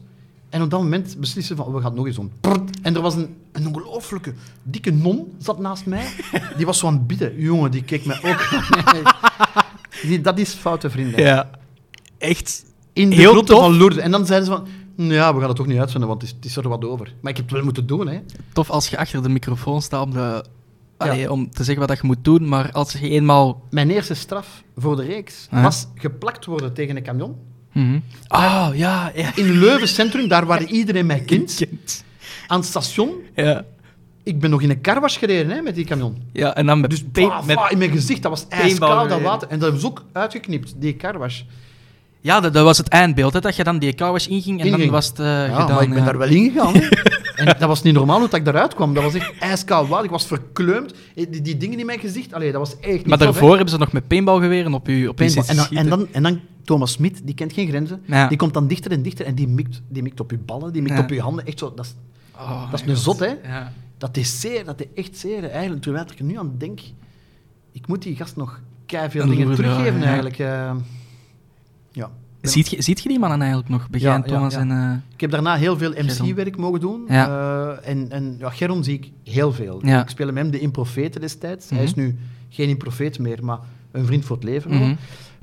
[0.50, 2.20] En op dat moment beslissen van, we gaan nog eens.
[2.42, 2.82] Prrt.
[2.82, 6.06] En er was een, een ongelooflijke dikke non zat naast mij.
[6.58, 7.42] Die was zo aan het bidden.
[7.42, 9.04] Jongen, die keek mij ook aan.
[10.02, 11.22] Die, dat is foute vrienden.
[11.22, 11.50] Ja.
[12.18, 12.66] Echt.
[12.94, 13.60] In de Heel tof.
[13.60, 14.04] van Lourdes.
[14.04, 14.68] En dan zeiden ze van,
[15.08, 17.14] ja, we gaan het toch niet uitzenden, want het is, het is er wat over.
[17.22, 18.20] Maar ik heb het wel moeten doen, hè.
[18.54, 20.44] Tof als je achter de microfoon staat om, de,
[21.00, 23.64] allee, om te zeggen wat je moet doen, maar als je eenmaal...
[23.70, 27.36] Mijn eerste straf voor de reeks was geplakt worden tegen een camion.
[28.28, 29.36] Ah, ja, ja.
[29.36, 31.56] In Leuven Centrum, daar waar iedereen mij kent.
[31.56, 32.04] Kind.
[32.48, 33.12] Aan het station.
[33.36, 33.66] Ja.
[34.24, 36.24] Ik ben nog in een karwas gereden hè, met die camion.
[36.34, 39.48] ja, en dan met, Dus bah, met in mijn gezicht, dat was ijskoud, dat water.
[39.48, 41.46] En dat ze ook uitgeknipt, die karwas.
[42.22, 44.90] Ja, dat, dat was het eindbeeld, hè, dat je dan die kouwers inging en dan
[44.90, 45.74] was het eh, Ja, gedaan.
[45.74, 46.04] maar ik ben ja.
[46.06, 46.74] daar wel ingegaan.
[47.36, 48.94] en dat was niet normaal hoe dat ik daaruit kwam.
[48.94, 50.06] Dat was echt ijskoud water.
[50.06, 50.94] Ik was verkleumd.
[51.16, 53.70] Eh, Die, die dingen in mijn gezicht, allee, dat was echt niet Maar daarvoor hebben
[53.70, 55.44] ze nog met paintballgeweren op je op Paintball.
[55.48, 58.02] En dan, en, dan, en dan Thomas Smit, die kent geen grenzen.
[58.06, 58.28] Ja.
[58.28, 60.82] Die komt dan dichter en dichter en die mikt, die mikt op je ballen, die
[60.82, 61.02] mikt Ja.
[61.02, 61.46] op je handen.
[61.46, 61.96] Echt zo, dat, is,
[62.36, 63.04] Oh, dat is een God.
[63.04, 63.34] zot, hè?
[63.44, 63.74] Ja.
[63.98, 65.50] Dat is zeer, dat is echt zeer.
[65.50, 66.80] Eigenlijk, terwijl ik er nu aan denk,
[67.72, 70.40] ik moet die gast nog veel Een dingen teruggeven eigenlijk.
[70.40, 70.72] eh.
[71.92, 72.10] Ja.
[72.42, 73.90] Ziet, je, ziet je die mannen eigenlijk nog?
[73.90, 74.72] Begin Thomas en...
[74.72, 75.90] eh, Ik heb daarna heel veel.
[75.92, 77.04] MC-werk mogen doen.
[77.08, 77.28] Ja.
[77.28, 79.80] Eh, en en ja, Geron zie ik heel veel.
[79.86, 80.02] Ja.
[80.02, 81.70] Ik speel met hem de improfete destijds.
[81.70, 81.88] Hij Mhm.
[81.88, 82.18] is nu
[82.50, 83.60] geen improfeet meer, maar
[83.92, 84.72] een vriend voor het leven.
[84.72, 84.94] mhm.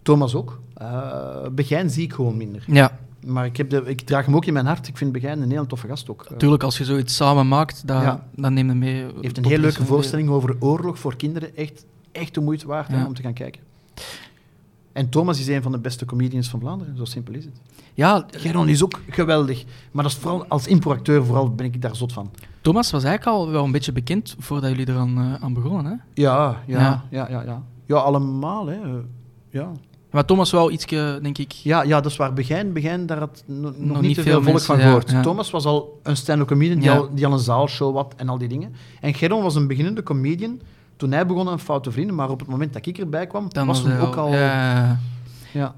[0.02, 0.60] Thomas ook.
[0.74, 2.64] Eh Begijn zie ik gewoon minder.
[2.66, 4.88] Ja, Maar ik, heb de, ik draag hem ook in mijn hart.
[4.88, 6.26] Ik vind Begijn een heel toffe gast ook.
[6.30, 8.24] Natuurlijk, als je zoiets samen maakt, dan, Ja.
[8.34, 8.94] dan neem je mee...
[9.02, 11.56] Hij heeft een heel leuke voorstelling over oorlog voor kinderen.
[11.56, 13.06] Echt, echt de moeite waard Ja.
[13.06, 13.60] om te gaan kijken.
[14.96, 16.96] En Thomas is een van de beste comedians van Vlaanderen.
[16.96, 17.60] Zo simpel is het.
[17.94, 19.64] Ja, Geron is ook geweldig.
[19.92, 22.30] Maar dat is vooral, als improacteur vooral ben ik daar zot van.
[22.60, 26.22] Thomas was eigenlijk al wel een beetje bekend voordat jullie eraan eh, aan begonnen, hè?
[26.22, 27.04] Ja, ja, Ja.
[27.10, 27.42] ja, ja.
[27.42, 27.96] Ja, ja.
[27.96, 28.66] allemaal.
[28.66, 28.74] Hè.
[28.82, 28.90] Eh,
[29.50, 29.72] Ja.
[30.10, 31.52] Maar Thomas wel ietsje, denk ik...
[31.52, 32.32] Ja, ja, dat is waar.
[32.32, 34.84] Begijn, Begijn daar had no- nog, Nog niet te veel veel volk mensen, van ja,
[34.84, 35.10] gehoord.
[35.10, 35.22] ja.
[35.22, 36.96] Thomas was al een stand-up comedian die, Ja.
[36.96, 38.72] al, die al een zaalshow had en al die dingen.
[39.00, 40.60] En Geron was een beginnende comedian
[40.96, 42.14] toen hij begon aan Foute Vrienden.
[42.14, 44.32] Maar op het moment dat ik erbij kwam, Dan was hem hij ook al...
[44.32, 44.98] Ja.
[45.52, 45.74] Ja.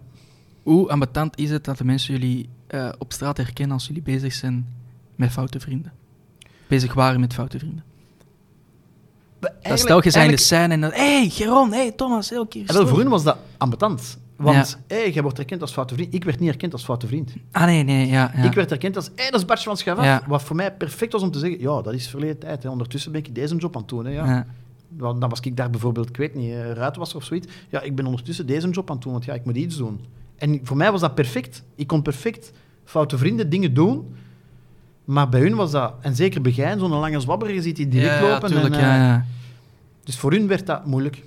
[0.62, 4.32] Hoe ambetant is het dat de mensen jullie eh, op straat herkennen als jullie bezig
[4.32, 4.66] zijn
[5.16, 5.92] met foute vrienden?
[6.66, 7.84] Bezig waren met foute vrienden.
[9.62, 10.90] Dat stel je zijn de scène en dan...
[10.90, 12.66] Hé, hey, Geron, hé, hey, Thomas, heel keer.
[12.66, 14.18] En wel, voor hun was dat ambetant.
[14.36, 16.14] Want hé, jij wordt erkend als foute vriend.
[16.14, 17.32] Ik werd niet erkend als foute vriend.
[17.52, 18.32] Ah, nee, nee, ja.
[18.36, 18.42] ja.
[18.42, 20.04] Ik werd erkend als, hé, dat is Bartje van Schaaf.
[20.04, 20.22] Ja.
[20.26, 22.62] Wat voor mij perfect was om te zeggen, ja, dat is verleden tijd.
[22.62, 22.68] Hè.
[22.68, 24.04] Ondertussen ben ik deze job aan het doen.
[24.04, 24.46] Hè, ja.
[24.96, 24.96] Ja.
[24.98, 27.46] Dan dan was ik daar bijvoorbeeld, ik weet niet, eh, ruitwasser of zoiets.
[27.68, 30.00] Ja, ik ben ondertussen deze job aan het doen, want ja, ik moet iets doen.
[30.36, 31.64] En voor mij was dat perfect.
[31.74, 32.52] Ik kon perfect
[32.84, 34.14] foute vrienden dingen doen.
[35.04, 37.88] Maar bij hun was dat, en zeker bij jij, zo'n lange zwabber, je ziet die
[37.88, 38.48] direct ja, lopen.
[38.48, 39.24] tuurlijk, en, ja, eh, ja.
[40.04, 41.22] Dus voor hun werd dat moeilijk.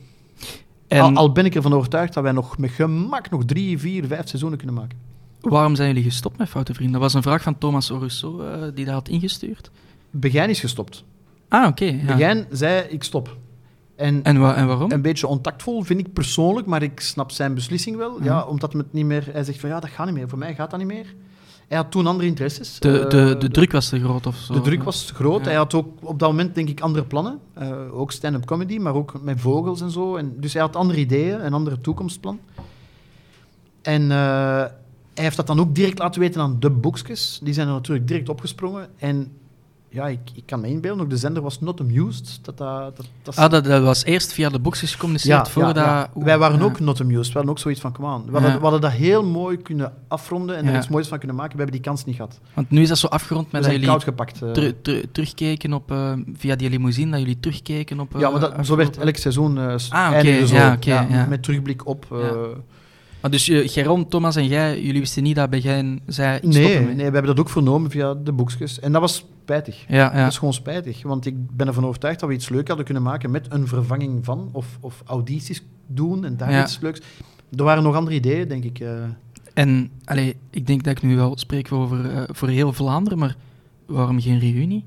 [0.87, 4.05] En Al, al ben ik ervan overtuigd dat wij nog met gemak nog drie, vier,
[4.05, 4.97] vijf seizoenen kunnen maken.
[5.41, 6.93] waarom zijn jullie gestopt met Foute Vrienden?
[6.93, 9.71] Dat was een vraag van Thomas Orusso, eh, die dat had ingestuurd.
[10.09, 11.03] Begijn is gestopt.
[11.47, 11.85] Ah, oké.
[11.85, 12.05] ja.
[12.05, 13.37] Begijn zei, ik stop.
[14.01, 14.91] En, En, wa- en waarom?
[14.91, 18.15] een beetje ontactvol vind ik persoonlijk, maar ik snap zijn beslissing wel.
[18.15, 18.23] Mhm.
[18.23, 19.27] Ja, omdat het niet meer...
[19.31, 20.29] Hij zegt van, ja, dat gaat niet meer.
[20.29, 21.15] Voor mij gaat dat niet meer.
[21.67, 22.79] Hij had toen andere interesses.
[22.79, 24.53] de, Eh, de, de druk was te groot of zo.
[24.53, 25.39] De druk was groot.
[25.39, 25.45] Ja.
[25.45, 27.39] Hij had ook op dat moment, denk ik, andere plannen.
[27.53, 30.15] Eh, ook stand-up comedy, maar ook met vogels en zo.
[30.15, 32.39] En, dus hij had andere ideeën, een andere toekomstplan.
[33.81, 34.17] En eh,
[35.13, 37.39] hij heeft dat dan ook direct laten weten aan de boekjes.
[37.43, 38.87] Die zijn er natuurlijk direct opgesprongen.
[38.97, 39.31] En
[39.93, 42.39] ja, ik, ik kan me inbeelden, ook de zender was not amused.
[42.41, 46.09] Dat, dat, dat, dat Ah, dat, dat was eerst via de boxes gecommuniceerd voordat...
[46.15, 46.63] Oeh, Wij waren ja.
[46.63, 47.27] ook not amused.
[47.27, 48.25] We hadden ook zoiets van, come on.
[48.25, 48.55] We hadden, Ja.
[48.57, 50.77] we hadden dat heel mooi kunnen afronden en er Ja.
[50.77, 51.51] iets moois van kunnen maken.
[51.57, 52.39] We hebben die kans niet gehad.
[52.53, 54.41] Want nu is dat zo afgerond met dat jullie koud gepakt.
[54.41, 55.73] eh.
[55.73, 55.91] op...
[55.91, 58.11] eh, via die limousine, dat jullie terugkeken op...
[58.17, 60.55] ja, eh, maar dat, zo werd elk seizoen eh s- Ah, zo.
[60.55, 60.77] ja,
[61.09, 61.25] ja.
[61.29, 62.05] Met terugblik op...
[63.29, 66.39] dus eh, Geron, Thomas en jij, jullie wisten niet dat Begijn zei...
[66.43, 68.79] Nee, nee, we hebben dat ook vernomen via de boekjes.
[68.79, 69.85] En dat was spijtig.
[69.87, 70.21] Ja, ja.
[70.21, 71.03] Dat is gewoon spijtig.
[71.03, 74.25] Want ik ben ervan overtuigd dat we iets leuks hadden kunnen maken met een vervanging
[74.25, 74.49] van.
[74.51, 76.63] Of, of audities doen en daar Ja.
[76.63, 77.01] iets leuks.
[77.57, 78.79] Er waren nog andere ideeën, denk ik.
[78.79, 78.89] eh.
[79.53, 83.35] En allee, ik denk dat ik nu wel spreek over, eh, voor heel Vlaanderen, maar
[83.85, 84.85] waarom geen reunie?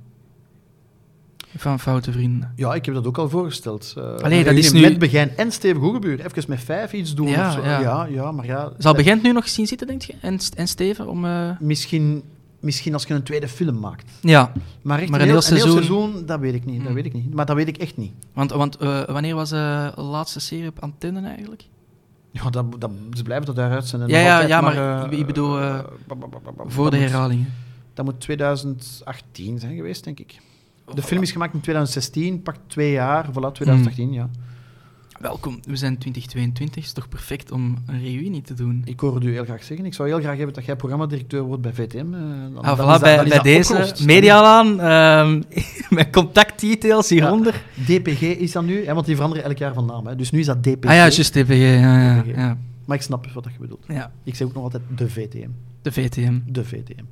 [1.56, 2.52] Van Foute Vrienden.
[2.56, 3.94] Ja, ik heb dat ook al voorgesteld.
[4.22, 6.20] Allee, een dat is nu- Met Begijn en Steven Goegebuur.
[6.26, 7.62] Even met vijf iets doen Ja, of zo.
[7.62, 7.80] ja.
[7.80, 8.72] Ja, ja, maar ja...
[8.78, 10.14] Zal Begijn nu nog zien zitten, denk je?
[10.20, 11.08] En, en Steven?
[11.08, 12.22] Om, eh, Misschien,
[12.60, 14.10] misschien als je een tweede film maakt.
[14.20, 14.52] Ja,
[14.82, 16.76] Maar, echt Maar een, heel, heel een heel seizoen- seizoen, dat weet ik niet.
[16.76, 16.94] Dat Hmm.
[16.94, 17.34] weet ik niet.
[17.34, 18.12] Maar dat weet ik echt niet.
[18.32, 21.62] want, want eh, wanneer was de laatste serie op antenne eigenlijk?
[22.30, 24.08] Ja, dat, dat, ze blijven tot daaruit zijn.
[24.08, 25.58] Ja, ja, ja, maar eh, ik- bedoel,
[26.66, 27.52] Voor de herhalingen.
[27.94, 30.38] Dat moet 2018 zijn geweest, denk ik.
[30.94, 33.26] De film is gemaakt in 2016, pakt twee jaar.
[33.30, 34.14] Voilà, 2018, Hmm.
[34.14, 34.28] ja.
[35.20, 38.82] Welkom, we zijn 2022, is toch perfect om een reunie te doen?
[38.84, 39.86] Ik hoorde u heel graag zeggen.
[39.86, 41.98] Ik zou heel graag hebben dat jij programmadirecteur wordt bij VTM.
[41.98, 42.20] eh,
[42.54, 43.94] dan- Ah, dan voilà, is dat- bij, deze.
[44.06, 45.42] Medialaan, ehm
[45.96, 47.14] mijn contactdetails Ja.
[47.14, 47.62] hieronder.
[47.86, 50.06] DPG is dat nu, hè, want die veranderen elk jaar van naam.
[50.06, 50.16] Hè.
[50.16, 50.84] Dus nu is dat DPG.
[50.88, 52.34] Ah ja, juist DPG, ja, ja, DPG.
[52.36, 52.56] ja.
[52.84, 53.84] Maar ik snap wat je bedoelt.
[53.88, 54.12] ja.
[54.24, 55.48] Ik zeg ook nog altijd de VTM.
[55.82, 56.38] De VTM.
[56.46, 57.04] De VTM.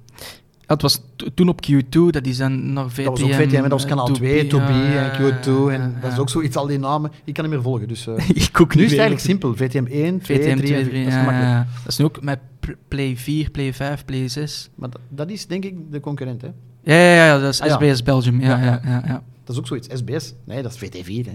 [0.67, 3.05] Het was to- toen op Q2, dat is dan naar VTM.
[3.05, 4.51] Dat was ook VTM dat was eh, kanaal 2B, 2, 2B
[4.93, 5.71] ja, en Q2.
[5.73, 7.11] En dat is ook zoiets, al die namen.
[7.25, 7.89] Ik kan niet meer volgen.
[7.89, 9.55] Dus, eh, Ik ook nu is het eigenlijk simpel.
[9.57, 11.05] VTM 1, 2, VTM 3, 2, en 3, 4.
[11.05, 11.67] Dat is ja.
[11.83, 14.71] Dat is nu ook met pl- Play 4, Play 5, Play 6.
[14.75, 16.43] Maar dat, dat is denk ik de concurrent.
[16.43, 16.49] Hè.
[16.83, 17.71] Ja, ja, ja, dat is Ah.
[17.73, 18.41] SBS Belgium.
[18.41, 19.89] Ja, Ja, ja, Dat is ook zoiets.
[19.93, 20.35] SBS.
[20.45, 21.27] Nee, dat is VT4.
[21.27, 21.33] Hè.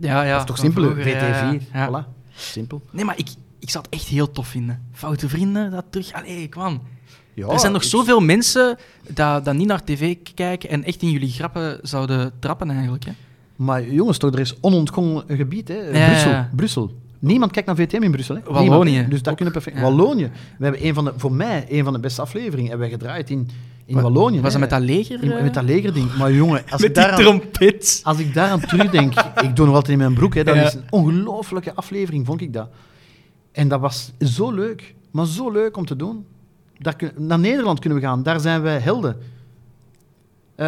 [0.00, 0.82] ja, ja dat is toch simpel?
[0.82, 1.16] vroeger, VT4.
[1.16, 1.58] ja, ja.
[1.72, 1.88] Ja.
[2.04, 2.24] Voilà.
[2.34, 2.82] Simpel.
[2.92, 4.82] Nee, maar ik, ik zou het echt heel tof vinden.
[4.92, 6.12] Foute vrienden, dat terug.
[6.12, 6.80] Allee, kwam.
[7.36, 8.76] Ja, er zijn nog ik- zoveel mensen
[9.08, 13.04] dat, dat niet naar tv kijken en echt in jullie grappen zouden trappen eigenlijk.
[13.04, 13.12] Hè.
[13.56, 15.68] Maar jongens, toch, er is onontgonnen gebied.
[15.68, 15.74] Hè.
[15.74, 16.44] Ja, Brussel.
[16.56, 16.94] Brussel.
[17.18, 18.34] Niemand kijkt naar VTM in Brussel.
[18.34, 18.40] Hè.
[18.44, 19.10] Wallonië Niemand.
[19.10, 19.76] Dus dat kunnen perfect.
[19.76, 19.82] ja.
[19.82, 20.30] Wallonië.
[20.58, 23.30] We hebben een van de, voor mij een van de beste afleveringen hebben wij gedraaid
[23.30, 23.48] in,
[23.84, 24.40] in Wa- Wallonië.
[24.40, 24.60] Was hè.
[24.60, 25.22] dat met dat leger?
[25.22, 25.42] In- eh?
[25.42, 26.16] met dat legerding.
[26.16, 28.00] Maar jongen, als ik met die daaraan, trompet.
[28.02, 29.12] als ik daaraan terugdenk,
[29.48, 32.52] ik doe nog altijd in mijn broek, hè, dat is een ongelooflijke aflevering, vond ik
[32.52, 32.68] dat.
[33.52, 36.24] En dat was zo leuk, maar zo leuk om te doen.
[36.78, 39.16] Daar kun- naar Nederland kunnen we gaan, daar zijn wij helden.
[40.54, 40.66] Eh,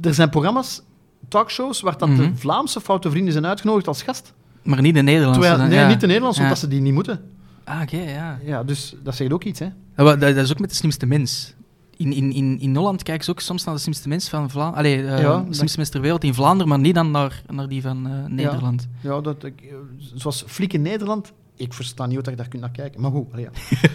[0.00, 0.82] er zijn programma's,
[1.28, 2.34] talkshows, waar dat de Mhm.
[2.34, 4.32] Vlaamse foute vrienden zijn uitgenodigd als gast.
[4.62, 5.40] Maar niet de Nederlandse.
[5.40, 5.88] Terwijl, dan, nee, ja.
[5.88, 6.46] niet de Nederlandse, Ja.
[6.46, 7.20] omdat ze die niet moeten.
[7.64, 8.38] Ah, oké, ja.
[8.44, 9.68] Ja, dus dat zegt ook iets, hè.
[9.96, 11.54] Dat, dat is ook met de slimste mens.
[11.96, 14.78] In, in, in, in Holland kijken ze ook soms naar de slimste mens van Vlaanderen.
[14.78, 17.42] Allee, eh, Ja, de dat- slimste mens ter wereld in Vlaanderen, maar niet dan naar,
[17.48, 18.88] naar die van eh, Nederland.
[19.00, 19.74] Ja, dat, ik,
[20.14, 23.00] zoals Fliek in Nederland, ik versta niet hoe je daar kunt naar kijken.
[23.00, 23.50] Maar goed, allee, ja.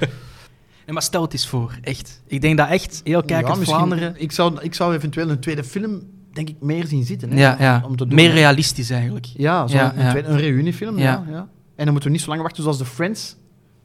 [0.85, 2.21] Nee, maar stel het eens voor, echt.
[2.27, 4.13] Ik denk dat echt heel kijkers Ja, Vlaanderen...
[4.17, 6.01] Ik zou, ik zou eventueel een tweede film,
[6.33, 7.31] denk ik, meer zien zitten.
[7.31, 7.81] Hè, Ja, ja.
[7.85, 9.25] Om te doen, meer realistisch eigenlijk.
[9.25, 10.97] Ja, zo een, tweede- een reuniefilm.
[10.97, 11.23] Ja.
[11.29, 11.47] Ja.
[11.75, 13.35] En dan moeten we niet zo lang wachten zoals The Friends.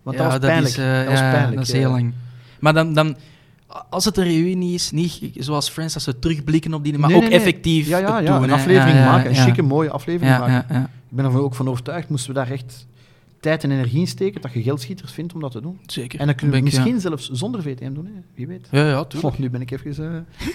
[0.03, 0.67] Want dat was pijnlijk.
[0.69, 1.55] is, eh, dat was pijnlijk.
[1.57, 2.13] dat is heel lang.
[2.61, 3.17] Maar dan, dan,
[3.91, 7.17] als het een reunie is, niet zoals Friends, dat ze terugblikken op die, maar Nee,
[7.17, 7.41] ook nee, nee.
[7.41, 8.35] effectief Ja, ja, ja.
[8.35, 9.31] doen, een aflevering maken.
[9.31, 10.81] Een chique, mooie aflevering maken.
[10.83, 12.87] Ik ben er ook van overtuigd, moesten we daar echt
[13.41, 15.79] tijd en energie in steken, dat je geldschieters vindt om dat te doen.
[15.87, 16.21] Zeker.
[16.21, 18.13] En dan kunnen we ik, misschien zelfs zonder VTM doen, hè.
[18.35, 18.69] wie weet.
[18.71, 19.35] Ja, ja, tuurlijk.
[19.35, 20.27] Oh, nu ben ik even...
[20.39, 20.47] eh,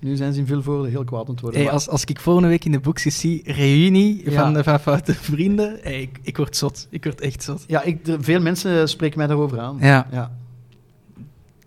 [0.00, 1.60] Nu zijn ze in Vilvoorde heel kwaad aan het worden.
[1.60, 4.52] Hey, als, als ik volgende week in de boekjes zie, reunie Ja.
[4.52, 6.86] van, van foute vrienden, hey, ik, ik word zot.
[6.90, 7.64] Ik word echt zot.
[7.66, 9.76] Ja, ik, er- veel mensen spreken mij daarover aan.
[9.80, 10.32] Ja, Ja.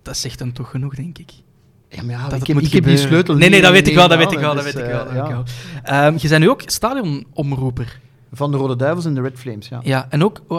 [0.02, 1.32] dat zegt dan toch genoeg, denk ik.
[1.90, 3.88] Ja, maar ja, dat ik heb, moet ik heb die sleutel Nee, nee, dat weet
[3.88, 4.98] ik wel, dat in weet ik wel, dat weet ik dus, wel.
[5.06, 5.44] Dat eh, weet ik wel.
[5.84, 8.00] Ehm, je bent nu ook stadionomroeper.
[8.32, 9.80] Van de Rode Duivels en de Red Flames, ja.
[9.84, 10.58] Ja, en ook OHL?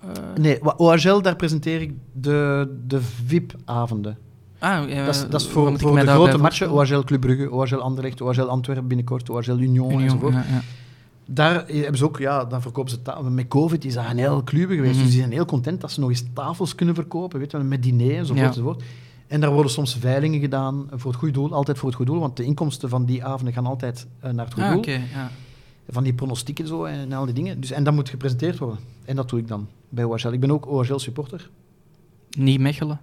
[0.00, 0.08] eh,
[0.40, 4.18] Nee, OHL, daar presenteer ik de, de VIP-avonden.
[4.58, 6.70] ah, eh, dat is, dat is voor, voor de grote matchen?
[6.70, 10.32] OHL Club Brugge, OHL Anderlecht, OHL Antwerpen binnenkort, OHL Union, Union, enzovoort.
[10.34, 10.60] ja, ja.
[11.28, 13.28] Daar hebben ze ook, ja, dan verkopen ze tafels.
[13.28, 15.02] Met COVID is dat een heel clube geweest, Mhm.
[15.02, 17.82] dus die zijn heel content dat ze nog eens tafels kunnen verkopen, weet je, met
[17.82, 18.46] diner enzovoort, Ja.
[18.46, 18.82] enzovoort.
[19.26, 22.20] En daar worden soms veilingen gedaan voor het goede doel, altijd voor het goede doel,
[22.20, 24.84] want de inkomsten van die avonden gaan altijd eh, naar het goede Ah, doel.
[24.90, 25.30] ja.
[25.88, 27.60] Van die pronostieken zo en al die dingen.
[27.60, 28.78] Dus, en dat moet gepresenteerd worden.
[29.04, 30.32] En dat doe ik dan bij OHL.
[30.32, 31.50] Ik ben ook OHL-supporter.
[32.38, 33.00] Niet Mechelen.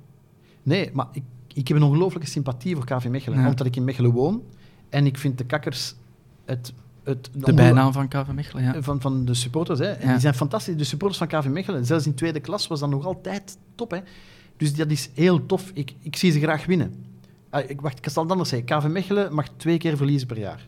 [0.64, 1.24] Nee, maar ik,
[1.54, 3.40] ik heb een ongelooflijke sympathie voor KV Mechelen.
[3.40, 3.48] Ja.
[3.48, 4.44] Omdat ik in Mechelen woon.
[4.90, 5.96] En ik vind de kakkers
[6.46, 6.74] het...
[7.04, 8.82] het De bijnaam van KV Mechelen, ja.
[8.82, 9.80] Van, van de supporters.
[9.80, 9.86] Hè.
[9.92, 10.12] En Ja.
[10.12, 10.78] Die zijn fantastisch.
[10.78, 13.92] De supporters van KV Mechelen, zelfs in tweede klas, was dat nog altijd top.
[13.92, 14.00] Hè.
[14.58, 15.72] Dus dat is heel tof.
[15.74, 17.06] Ik, ik zie ze graag winnen.
[17.50, 18.78] Ah, ik, wacht, ik zal het anders zeggen.
[18.78, 20.68] KV Mechelen mag twee keer verliezen per jaar.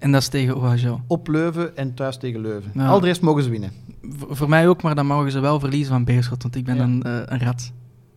[0.00, 1.00] En dat is tegen OHL.
[1.06, 2.70] Op Leuven en thuis tegen Leuven.
[2.74, 2.86] Ja.
[2.88, 3.70] Al de rest mogen ze winnen.
[4.02, 6.76] V- voor mij ook, maar dan mogen ze wel verliezen van Beerschot, want ik ben
[6.76, 6.82] Ja.
[6.82, 7.72] een, eh, een rat.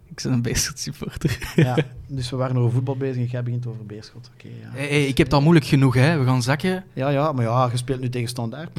[0.10, 1.54] Ik ben een Beerschot supporter.
[1.56, 1.78] Ja,
[2.08, 4.30] dus we waren over voetbal bezig en jij begint over Beerschot.
[4.34, 4.70] Oké, ja.
[4.78, 6.18] Hey, hey, ik heb het al moeilijk genoeg, hè.
[6.20, 6.84] We gaan zakken.
[6.94, 8.70] ja, ja, maar ja, je speelt nu tegen Standaard.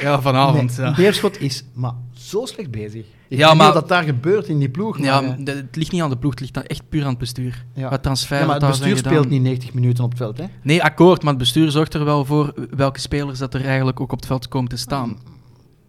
[0.00, 0.76] Ja, vanavond.
[0.76, 0.94] Nee, ja.
[0.94, 3.04] Beerschot is maar zo slecht bezig.
[3.28, 4.98] Ik Ja, maar- dat daar gebeurt in die ploeg.
[4.98, 7.02] Ja, maar, eh, de- het ligt niet aan de ploeg, het ligt dan echt puur
[7.02, 7.64] aan het bestuur.
[7.74, 7.90] ja.
[7.90, 10.38] Wat transfer ja, maar het bestuur speelt niet 90 minuten op het veld.
[10.38, 10.44] Hè?
[10.62, 14.12] Nee, akkoord, maar het bestuur zorgt er wel voor welke spelers dat er eigenlijk ook
[14.12, 15.16] op het veld komen te staan.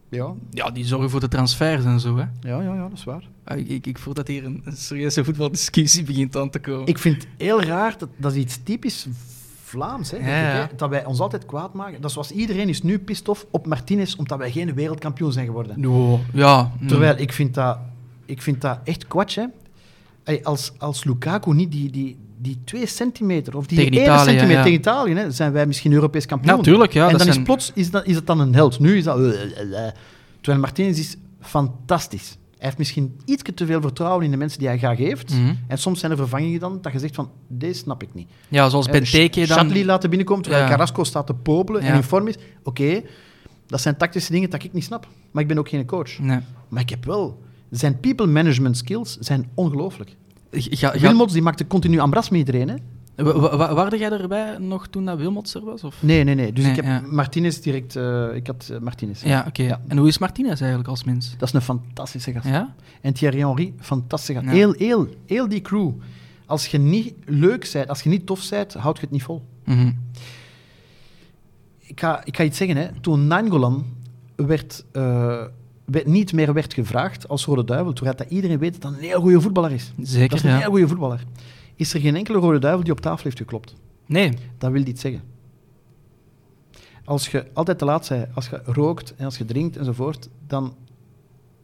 [0.10, 2.24] Ja, Ja, die zorgen voor de transfers en zo, hè.
[2.50, 3.24] ja, ja, ja dat is waar.
[3.44, 6.88] Ah, Ik, ik, ik voel dat hier een, een serieuze voetbaldiscussie begint aan te komen.
[6.88, 9.08] Ik vind het heel raar, dat, dat is iets typisch
[9.74, 10.68] Vlaams, hè, denk Ja, ik, ja.
[10.70, 11.94] hè, dat wij ons altijd kwaad maken.
[12.02, 15.46] Dat is zoals iedereen is nu pist off op Martinez omdat wij geen wereldkampioen zijn
[15.46, 15.76] geworden.
[16.34, 16.72] Ja.
[16.80, 16.88] mm.
[16.88, 17.78] Terwijl ik vind dat,
[18.26, 19.36] ik vind dat echt kwats.
[19.36, 19.46] Hè.
[20.44, 24.58] Als, als Lukaku niet die, die, die twee centimeter of die Tegen ene Italië, centimeter
[24.58, 24.64] ja.
[24.64, 26.58] tegen Italië, hè, zijn wij misschien Europees kampioen.
[26.58, 27.10] Natuurlijk, ja.
[27.10, 28.80] en dan is zijn- plots is dat, is dat dan een held.
[28.80, 29.18] Nu is dat...
[29.20, 29.94] eh, eh, eh.
[30.42, 32.38] Terwijl Martinez is fantastisch.
[32.64, 35.34] Hij heeft misschien iets te veel vertrouwen in de mensen die hij graag heeft.
[35.34, 35.54] Mhm.
[35.68, 38.30] En soms zijn er vervangingen dan dat je zegt van, deze snap ik niet.
[38.50, 39.58] Ja, zoals Hè, Benteke dan...
[39.58, 40.70] Shatley laten binnenkomen terwijl Ja.
[40.70, 41.94] Carrasco staat te popelen en Ja.
[41.94, 42.36] in vorm is.
[42.64, 43.02] Oké,
[43.68, 45.08] dat zijn tactische dingen dat ik niet snap.
[45.32, 46.20] Maar ik ben ook geen coach.
[46.20, 46.40] Nee.
[46.70, 47.42] Maar ik heb wel...
[47.70, 50.16] Zijn people management skills zijn ongelooflijk.
[50.52, 52.70] Ga, Wilmots die maakte continu ambras met iedereen.
[52.70, 52.76] Hè?
[53.16, 55.84] Wa- wa- wa- Waarde jij erbij nog toen dat Wilmots er was?
[55.84, 55.96] Of?
[56.04, 56.54] Nee, nee, nee.
[56.54, 57.02] Dus Nee, ik heb ja.
[57.12, 57.96] Martinez direct...
[57.96, 59.24] eh, ik had eh, Martinez.
[59.24, 59.64] Ja, oké.
[59.64, 59.82] Ja.
[59.88, 61.36] En hoe is Martinez eigenlijk als mens?
[61.38, 62.46] Dat is een fantastische gast.
[62.46, 62.76] Ja?
[63.02, 64.56] En Thierry Henry, fantastische gast.
[64.56, 65.92] Heel, heel, heel die crew.
[66.46, 69.42] Als je niet leuk bent, als je niet tof bent, houd je het niet vol.
[69.66, 69.92] Mhm.
[71.80, 72.78] Ik ga, ik ga iets zeggen.
[72.78, 72.88] Hè.
[73.02, 73.86] Toen Nainggolan
[74.36, 75.42] werd, eh,
[75.86, 79.08] werd- niet meer werd gevraagd als Rode Duivel, terwijl dat iedereen weet dat dat een
[79.08, 79.92] heel goede voetballer is.
[79.96, 81.24] dat Zeker, is een heel goede voetballer.
[81.76, 83.76] Is er geen enkele Rode Duivel die op tafel heeft geklopt.
[84.06, 84.34] Nee.
[84.58, 85.22] Dat wil iets zeggen.
[87.06, 90.76] Als je altijd te laat bent, als je rookt en als je drinkt enzovoort, dan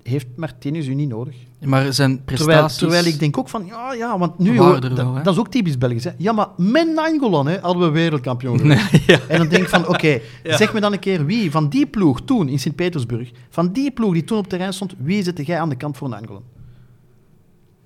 [0.04, 1.36] heeft Martinez u niet nodig.
[1.66, 2.78] Maar zijn Terwijl, prestaties...
[2.78, 5.48] terwijl ik denk ook van, ja, ja, want nu, hoor, dat, wel, dat is ook
[5.48, 6.04] typisch Belgisch.
[6.04, 6.12] Hè.
[6.18, 8.68] Ja, maar met Nainggolan hè, hadden we wereldkampioen.
[8.68, 9.20] Nee, ja.
[9.28, 10.08] En dan denk ik van, oké,
[10.44, 10.58] Ja.
[10.58, 14.14] zeg me dan een keer wie van die ploeg toen in Sint-Petersburg, van die ploeg
[14.14, 16.44] die toen op het terrein stond, wie zette jij aan de kant voor Nainggolan?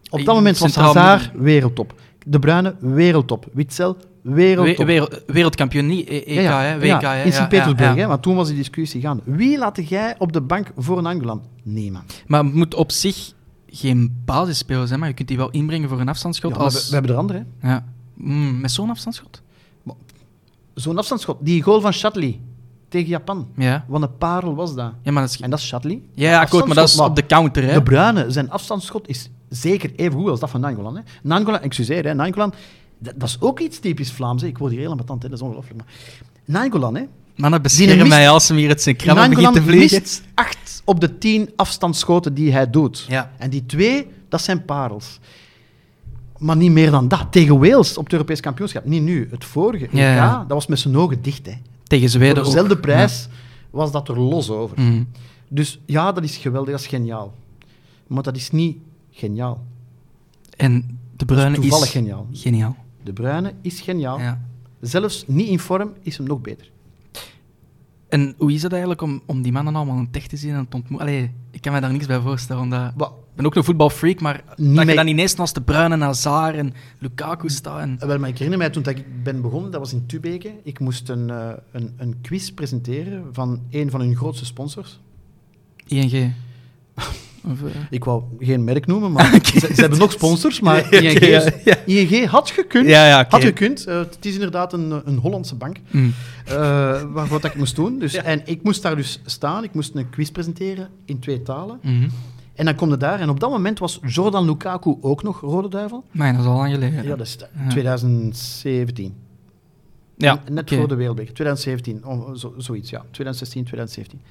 [0.10, 1.94] Op dat moment was Hazard wereldtop.
[2.26, 3.46] De Bruyne wereldtop.
[3.54, 4.86] Witzel We- wereldtop.
[4.86, 6.80] wereld- wereldkampioen, niet E- EK, Ja, ja, hè?
[6.80, 7.24] WK, ja, hè?
[7.24, 9.22] in Sint-Petersburg, ja, want toen was die discussie gaande.
[9.26, 11.42] Wie laat jij op de bank voor een Angolan?
[11.64, 12.24] Niemand.
[12.28, 13.32] Maar het moet op zich
[13.68, 16.58] geen basisspeler zijn, maar je kunt die wel inbrengen voor een afstandsschot.
[16.58, 16.74] Als...
[16.74, 17.46] we, we hebben er andere.
[17.60, 17.70] hè.
[17.70, 17.86] ja.
[18.14, 19.42] Mm, met zo'n afstandsschot?
[20.74, 21.38] Zo'n afstandsschot.
[21.42, 22.40] Die goal van Shatley
[22.90, 23.48] tegen Japan.
[23.58, 23.86] Ja.
[23.88, 24.92] Wat een parel was dat.
[25.02, 25.42] Ja, maar dat is...
[25.42, 26.02] En dat is Shatley.
[26.14, 27.74] Ja, akkoord, maar dat is op de counter, hè?
[27.74, 30.96] De Bruyne, zijn afstandsschot is zeker even goed als dat van Nangolan.
[30.96, 31.02] Hè.
[31.24, 32.54] Nangolan, excuseer, hè, Nangolan,
[33.00, 34.42] dat, dat is ook iets typisch Vlaams.
[34.42, 34.48] Hè.
[34.48, 35.30] Ik word hier helemaal tand, hè.
[35.30, 35.78] dat is ongelooflijk.
[35.78, 35.86] Maar
[36.46, 37.04] Nangolan, hè.
[37.36, 40.00] Mannen Die beschermen mist- mij als hem hier het zijn begint te vliegen.
[40.02, 43.06] mist acht op de tien afstandsschoten die hij doet.
[43.10, 43.32] Ja.
[43.38, 45.20] En die twee, dat zijn parels.
[46.38, 47.28] Maar niet meer dan dat.
[47.32, 48.86] Tegen Wales op het Europees kampioenschap.
[48.86, 49.28] Niet nu.
[49.32, 50.38] Het vorige Ja, ja.
[50.38, 51.46] dat was met zijn ogen dicht.
[51.46, 51.54] Hè.
[51.84, 52.46] Tegen Voor Zweden ook.
[52.46, 53.28] dezelfde prijs
[53.70, 54.82] was dat er los over.
[54.82, 55.04] Mhm.
[55.48, 57.34] Dus ja, dat is geweldig, dat is geniaal.
[58.08, 58.78] Maar dat is niet
[59.14, 59.66] geniaal.
[60.58, 62.28] En De Bruyne Toevallig is geniaal.
[62.32, 62.76] geniaal.
[63.04, 64.20] De Bruyne is geniaal.
[64.20, 64.42] Ja.
[64.82, 66.72] Zelfs niet in vorm is hem nog beter.
[68.10, 70.54] En hoe is het eigenlijk om, om die mannen allemaal in het echt te zien
[70.54, 71.08] en te ontmoeten?
[71.08, 72.62] Allee, ik kan me daar niks bij voorstellen.
[72.62, 72.92] Omdat...
[72.98, 76.56] Ik ben ook een voetbalfreak, maar Niet dat je dan ineens naast de Bruyne, Hazard
[76.56, 77.80] en Lukaku staat.
[77.80, 78.08] En...
[78.08, 80.54] Wel, maar ik herinner mij toen dat ik ben begonnen, dat was in Tubeke.
[80.64, 85.00] Ik moest een, eh, een, een quiz presenteren van een van hun grootste sponsors.
[85.88, 86.34] ING.
[87.52, 91.20] Of, eh, Ik wou geen merk noemen, maar ze, ze hebben nog sponsors, maar ING,
[91.64, 91.78] ja.
[91.86, 92.88] ING had gekund.
[92.88, 93.26] Ja.
[93.30, 93.86] Had gekund.
[93.86, 95.78] Eh, het is inderdaad een, een Hollandse bank.
[95.92, 96.14] Mm.
[96.46, 96.56] eh,
[97.12, 98.00] waarvoor dat ik moest doen.
[98.00, 99.64] Dus, En ik moest daar dus staan.
[99.64, 101.80] Ik moest een quiz presenteren in twee talen.
[101.82, 102.10] Mhm.
[102.56, 103.20] En dan kom je daar.
[103.20, 106.04] En op dat moment was Jordan Lukaku ook nog Rode Duivel.
[106.12, 107.04] Maar dat is al lang geleden.
[107.04, 107.70] Ja, dat is Ja.
[107.70, 109.14] 2017.
[110.18, 111.34] Ja, Net voor de Wereldbeker.
[111.34, 113.00] 2017, oh, zo, zoiets, ja.
[113.00, 114.22] 2016, 2017.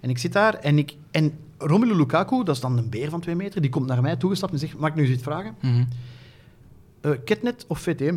[0.00, 3.20] En ik zit daar en, ik, en Romelu Lukaku, dat is dan een beer van
[3.20, 5.56] twee meter, die komt naar mij toegestapt en zegt, mag ik nu eens iets vragen?
[7.00, 8.16] Eh, Ketnet of VTM?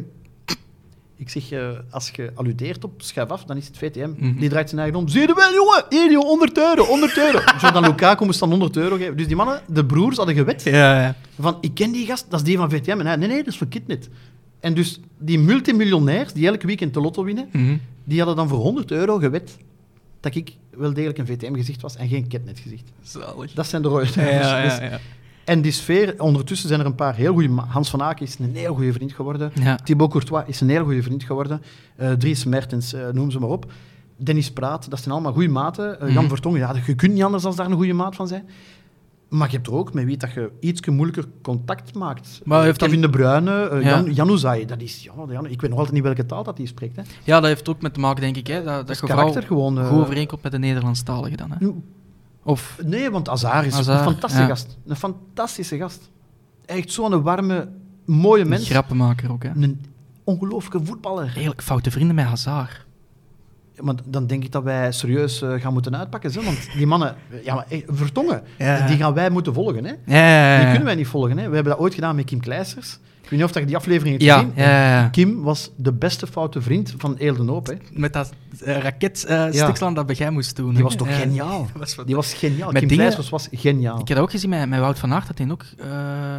[1.16, 4.10] Ik zeg, eh, als je alludeert op schuif af, dan is het VTM.
[4.18, 4.40] Mhm.
[4.40, 5.08] Die draait zijn eigen om.
[5.08, 5.86] Zie je wel, jongen?
[5.90, 7.40] Hier, joh, 100 euro, 100 euro.
[7.62, 9.18] Jordan Lukaku moest dan 100 euro geven.
[9.18, 11.16] Dus die mannen, de broers, hadden gewet Ja, ja.
[11.40, 13.00] van, ik ken die gast, dat is die van VTM.
[13.00, 14.10] En hij, nee, nee, dat is van Kitnet.
[14.60, 17.78] En dus die multimiljonairs die elk weekend de lotto winnen, Mhm.
[18.04, 19.58] die hadden dan voor 100 euro gewet
[20.20, 22.92] dat ik wel degelijk een VTM-gezicht was en geen Ketnet-gezicht.
[23.02, 23.54] Zalig.
[23.54, 24.50] Dat zijn de rode Ja, duivels.
[24.52, 25.00] ja, Dus- ja, ja.
[25.46, 27.50] En die sfeer, ondertussen zijn er een paar heel goede...
[27.68, 29.52] Hans van Aken is een heel goede vriend geworden.
[29.62, 29.76] Ja.
[29.76, 31.62] Thibaut Courtois is een heel goede vriend geworden.
[31.96, 33.72] Eh Dries Mertens, eh, noem ze maar op.
[34.18, 36.02] Dennis Praat, dat zijn allemaal goede maten.
[36.02, 36.28] Eh, Jan.
[36.28, 38.50] Vertongen, ja, je kunt niet anders dan daar een goede maat van zijn.
[39.32, 42.42] Maar je hebt er ook met wie dat je iets moeilijker contact maakt.
[42.44, 43.80] Maar Eh, heeft dan- Kevin De Bruyne, Ja.
[43.90, 45.04] Jan, Januzaj, dat is...
[45.04, 46.96] Ja, Jan- ik weet nog altijd niet welke taal dat hij spreekt.
[46.96, 47.02] Hè.
[47.24, 49.80] ja, dat heeft ook met te maken, denk ik, hè, dat, dat, karakter gewoon...
[49.80, 51.52] eh, goed overeenkomt met de Nederlandstaligen dan.
[51.52, 51.68] Hè?
[52.44, 54.48] Of, Nee, want Azar is een fantastische ja.
[54.48, 54.78] gast.
[54.86, 56.10] Een fantastische gast.
[56.66, 57.70] Echt zo'n warme,
[58.06, 58.70] mooie een mens.
[58.70, 59.44] grappenmaker ook.
[59.44, 59.50] Hè?
[59.50, 59.86] Een
[60.24, 61.32] ongelooflijke voetballer.
[61.36, 62.86] Redelijk foute vrienden met Hazard.
[63.80, 66.32] Maar dan denk ik dat wij serieus eh, gaan moeten uitpakken.
[66.32, 68.88] Zo, want die mannen, ja, maar, eh, vertongen, Ja.
[68.88, 69.86] die gaan wij moeten volgen.
[69.86, 69.92] Hè.
[69.92, 70.70] Ja, ja, ja, Die ja.
[70.70, 71.38] kunnen wij niet volgen.
[71.38, 71.50] Hè.
[71.50, 73.00] We hebben dat ooit gedaan met Kim Kleisters.
[73.24, 74.52] Ik weet niet of je die aflevering hebt Ja, gezien.
[74.56, 75.08] ja, ja, ja.
[75.10, 77.68] Kim was de beste foute vriend van Eelden Hoop.
[77.68, 77.74] Hè.
[77.94, 78.32] Met dat
[78.66, 79.64] uh, raket uh, Ja.
[79.64, 80.74] Stiksland dat jij moest doen.
[80.74, 81.14] Die was toch Ja.
[81.16, 81.68] geniaal?
[81.78, 82.72] was Die was geniaal.
[82.72, 84.00] Met Kim dingen- Kleisters was geniaal.
[84.00, 85.64] Ik heb dat ook gezien met, met Wout van Aert, dat hij ook...
[85.78, 85.88] eh,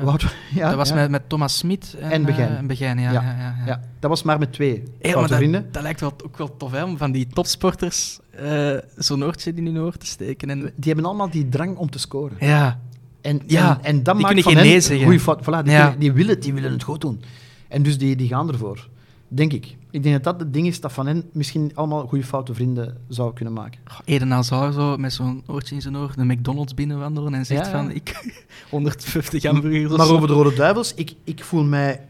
[0.05, 0.95] Wout- ja, dat was ja.
[0.95, 2.49] met, met Thomas Smit en, En Begijn.
[2.49, 3.12] eh, en Begijn, ja.
[3.12, 3.22] Ja.
[3.22, 3.28] ja.
[3.28, 5.68] Ja, ja, Ja, dat was maar met twee Hey, maar foute dat, vrienden.
[5.72, 9.66] dat lijkt wel, ook wel tof, hè, om van die topsporters eh, zo'n oortje in
[9.66, 10.51] hun oor te steken.
[10.51, 12.37] En, Die hebben allemaal die drang om te scoren.
[12.41, 12.80] ja,
[13.23, 15.41] En, Ja, en, en dat die maakt kunnen van hen nee goeie fout.
[15.43, 15.81] Voilà, die, Ja.
[15.83, 17.23] kunnen- die, willen, die willen het goed doen.
[17.68, 18.89] En dus die, die gaan ervoor.
[19.29, 19.77] Denk ik.
[19.91, 22.97] Ik denk dat dat het ding is dat van hen misschien allemaal goede foute vrienden
[23.09, 23.81] zou kunnen maken.
[23.91, 27.66] oh, Eden Hazard zo met zo'n oortje in zijn oor de McDonald's binnenwandelen en zegt
[27.66, 27.83] Ja, ja.
[27.83, 28.20] van ik
[28.70, 32.01] 150 hamburgers Maar over de Rode Duivels, ik, ik voel mij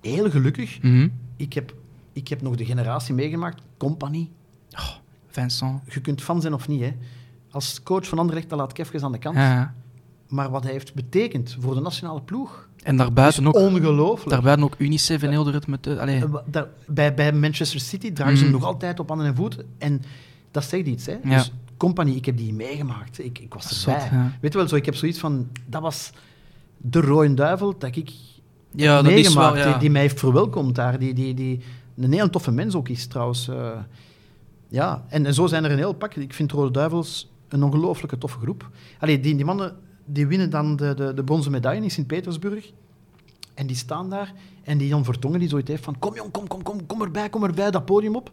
[0.00, 0.82] heel gelukkig.
[0.82, 1.08] Mhm.
[1.36, 1.74] Ik heb,
[2.12, 4.30] ik heb nog de generatie meegemaakt, Compagnie.
[5.28, 5.80] Vincent.
[5.88, 6.80] Je kunt fan zijn of niet.
[6.80, 6.92] Hè.
[7.50, 9.36] Als coach van Anderlecht, laat ik even aan de kant.
[9.36, 9.74] Ja.
[10.32, 14.30] Maar wat hij heeft betekend voor de nationale ploeg, En daarbuiten ook, ongelooflijk.
[14.30, 15.80] daarbuiten ook Unicef en heel de ritme.
[15.80, 19.26] te- Allee, Eh, daar- bij, bij Manchester City dragen ze hem nog altijd op handen
[19.26, 19.66] en voeten.
[19.78, 20.02] En
[20.50, 21.06] dat zegt iets.
[21.06, 21.12] Hè?
[21.22, 21.36] Ja.
[21.36, 23.24] Dus Company, ik heb die meegemaakt.
[23.24, 24.08] Ik, ik was Zot, erbij.
[24.18, 24.32] ja.
[24.40, 25.48] Weet je wel, zo, ik heb zoiets van...
[25.66, 26.10] Dat was
[26.76, 28.10] de rode duivel dat ik
[28.70, 29.54] ja, is meegemaakt.
[29.54, 29.64] wel...
[29.64, 29.70] Ja.
[29.70, 30.98] Die, die mij heeft verwelkomd daar.
[30.98, 31.60] Die, die, die
[31.96, 33.48] een heel toffe mens ook is, trouwens.
[33.48, 33.70] eh.
[34.68, 36.14] ja, en, en zo zijn er een heel pak.
[36.14, 38.70] Ik vind Rode Duivels een ongelooflijke toffe groep.
[38.98, 42.72] Allee, die, die mannen die winnen dan de, de, de bronzen medaille in Sint-Petersburg.
[43.54, 44.32] En die staan daar.
[44.64, 45.98] En die Jan Vertongen die zoiets heeft van...
[45.98, 48.30] Kom jong, kom, kom, kom, kom erbij, kom erbij, dat podium op.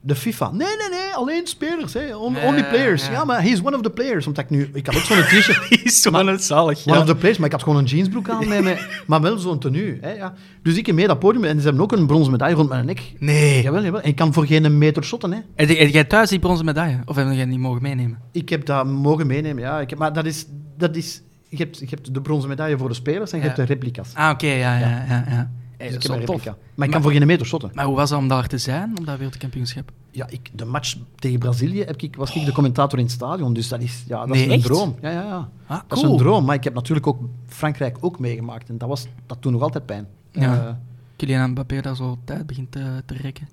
[0.00, 0.50] De FIFA.
[0.50, 1.92] Nee, nee, nee, alleen spelers.
[1.92, 2.16] Hè.
[2.16, 3.06] On- only players.
[3.06, 3.12] ja.
[3.12, 4.26] Ja, maar he is one of the players.
[4.26, 4.70] Omdat ik nu...
[4.72, 5.84] Ik had ook zo'n t-shirt.
[5.84, 6.86] is zo een zalig.
[6.86, 7.00] One Ja.
[7.02, 9.58] of the players, maar ik had gewoon een jeansbroek aan, met, met, maar wel zo'n
[9.58, 9.98] tenue.
[10.00, 10.34] Hè, ja.
[10.62, 12.86] Dus ik heb mee dat podium en ze hebben ook een bronzen medaille rond mijn
[12.86, 13.12] nek.
[13.18, 13.62] Nee.
[13.62, 14.00] Jawel, jawel.
[14.00, 15.32] En ik kan voor geen meter shotten.
[15.32, 15.38] Hè.
[15.54, 17.00] Heb jij- thuis die bronzen medaille?
[17.04, 18.18] Of heb jij die niet mogen meenemen?
[18.32, 19.80] Ik heb dat mogen meenemen, ja.
[19.80, 20.46] Ik heb, maar dat is...
[20.78, 23.50] Dat is je, hebt, je hebt de bronzen medaille voor de spelers en je Ja.
[23.52, 24.14] hebt de replica's.
[24.14, 25.24] Ah, oké, ja, ja, ja.
[25.28, 25.50] ja.
[25.76, 26.56] Hey, Dus dat ik heb een replica.
[26.74, 27.70] Maar ik kan voor geen meter shotten.
[27.74, 29.90] Maar hoe was dat om daar te zijn, op dat wereldkampioenschap?
[30.10, 33.52] Ja, ik, de match tegen Brazilië heb ik, was ik de commentator in het stadion.
[33.54, 34.62] Dus dat is, ja, dat Nee, is een echt?
[34.64, 34.96] droom.
[35.02, 35.48] Ja, ja, ja.
[35.66, 36.44] Ah, Dat is een droom.
[36.44, 38.68] Maar ik heb natuurlijk ook Frankrijk ook meegemaakt.
[38.68, 40.06] En dat, was, dat doet nog altijd pijn.
[40.32, 40.54] Ja.
[40.66, 40.74] Eh,
[41.16, 43.48] Kylian Mbappé daar zo tijd begint te, te rekken.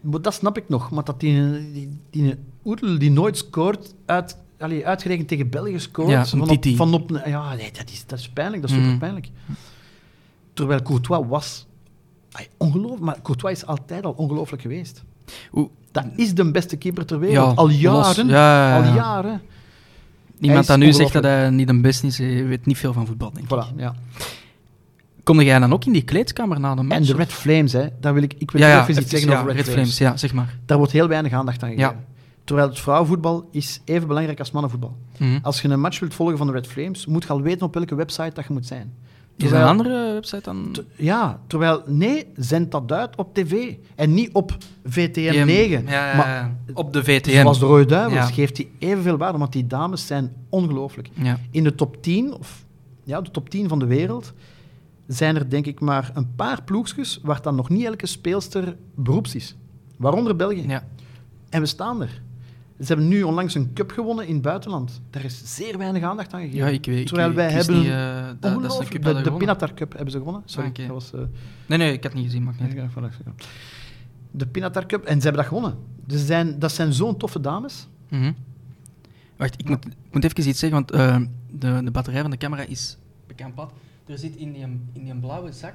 [0.00, 0.90] Maar dat snap ik nog.
[0.90, 6.08] Maar dat die, die, die Oetel die nooit scoort, uit, allee, uitgerekend tegen België scoort.
[6.08, 8.62] Ja, van op, van op, ja, nee, dat is, dat is pijnlijk.
[8.62, 8.82] Dat is Mm.
[8.82, 9.28] super pijnlijk.
[10.52, 11.66] Terwijl Courtois was...
[12.32, 15.04] ay, Ongelooflijk, maar Courtois is altijd al ongelooflijk geweest.
[15.92, 17.48] Dat is de beste keeper ter wereld.
[17.50, 18.26] Ja, al jaren.
[18.28, 18.88] Ja, ja, ja.
[18.88, 19.40] Al jaren.
[20.40, 23.32] iemand dat nu zegt dat hij niet de beste is, weet niet veel van voetbal,
[23.32, 23.58] denk ik.
[23.64, 23.94] Voilà, ja.
[25.22, 27.00] Kom jij dan ook in die kleedkamer na de match?
[27.00, 29.30] En de Red Flames, hè, daar wil ik, ik wil ja, ja, even iets zeggen
[29.30, 29.96] ja, over Red, Red Flames.
[29.96, 30.12] Flames.
[30.12, 30.58] Ja, zeg maar.
[30.66, 31.88] Daar wordt heel weinig aandacht aan Ja.
[31.88, 32.04] gegeven.
[32.46, 34.96] Terwijl het vrouwenvoetbal is even belangrijk als mannenvoetbal.
[35.18, 35.38] Mhm.
[35.42, 37.74] Als je een match wilt volgen van de Red Flames, moet je al weten op
[37.74, 38.92] welke website dat je moet zijn.
[39.36, 40.76] Is er een andere website dan?
[40.96, 43.74] Ja, terwijl nee, zend dat uit op tv.
[43.94, 45.84] En niet op VTM 9.
[45.86, 47.40] Ja, ja, Maar op de VTM.
[47.40, 51.10] zoals de Rode Duivels geeft hij evenveel waarde, want die dames zijn ongelooflijk.
[51.50, 52.64] In de top 10, of
[53.04, 54.32] ja, de top 10 van de wereld,
[55.06, 59.34] zijn er denk ik maar een paar ploegjes waar dan nog niet elke speelster beroeps
[59.34, 59.56] is.
[59.96, 60.64] Waaronder België.
[60.68, 60.84] ja.
[61.48, 62.22] En we staan er.
[62.80, 65.00] Ze hebben nu onlangs een cup gewonnen in het buitenland.
[65.10, 66.58] Daar is zeer weinig aandacht aan gegeven.
[66.66, 67.06] Ja, ik weet.
[67.06, 68.90] Terwijl wij hebben niet, eh, dat, dat is een Ongelooflijk.
[68.90, 69.38] cup de, de gewonnen.
[69.38, 70.42] Pinatar Cup hebben ze gewonnen.
[70.44, 71.12] Sorry, Ah, dat was...
[71.12, 71.20] eh,
[71.66, 72.76] Nee, nee, ik had het niet gezien, mag niet.
[74.30, 75.04] De Pinatar Cup.
[75.04, 75.78] En ze hebben dat gewonnen.
[76.04, 77.88] Dus zijn, dat zijn zo'n toffe dames.
[78.08, 78.32] Mhm.
[79.36, 81.16] Wacht, ik moet, ik moet even iets zeggen, want eh,
[81.50, 82.96] de, de batterij van de camera is
[83.26, 83.72] bekend plat.
[84.06, 84.62] Er zit in die,
[84.92, 85.74] in die blauwe zak...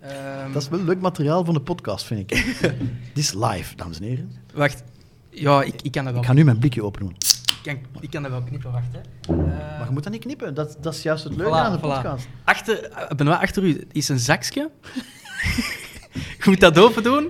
[0.00, 2.56] ehm, Dat is wel leuk materiaal van de podcast, vind ik.
[3.14, 4.30] Dit is live, dames en heren.
[4.54, 4.84] Wacht.
[5.30, 6.22] Ja, ik, ik kan dat wel.
[6.22, 7.10] Ik ga nu mijn blikje open doen.
[7.10, 8.86] Ik kan, ik kan dat wel knippen, wacht.
[8.92, 9.34] Hè.
[9.36, 10.54] Maar je moet dat niet knippen.
[10.54, 11.80] Dat, dat is juist het leuke Voilà, aan de voilà.
[11.80, 12.28] podcast.
[12.44, 14.70] Achter, eh, Benoit, achter u is een zakje.
[16.38, 17.28] Je moet dat open doen.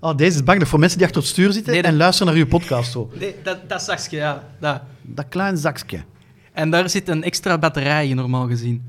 [0.00, 2.32] Oh, deze is bang voor mensen die achter het stuur zitten Nee, dat- en luisteren
[2.32, 2.92] naar uw podcast.
[2.92, 3.10] Zo.
[3.18, 4.44] Nee, dat, dat zakje, ja.
[4.60, 4.80] Dat.
[5.02, 6.00] Dat klein zakje.
[6.52, 8.84] En daar zit een extra batterij in, normaal gezien.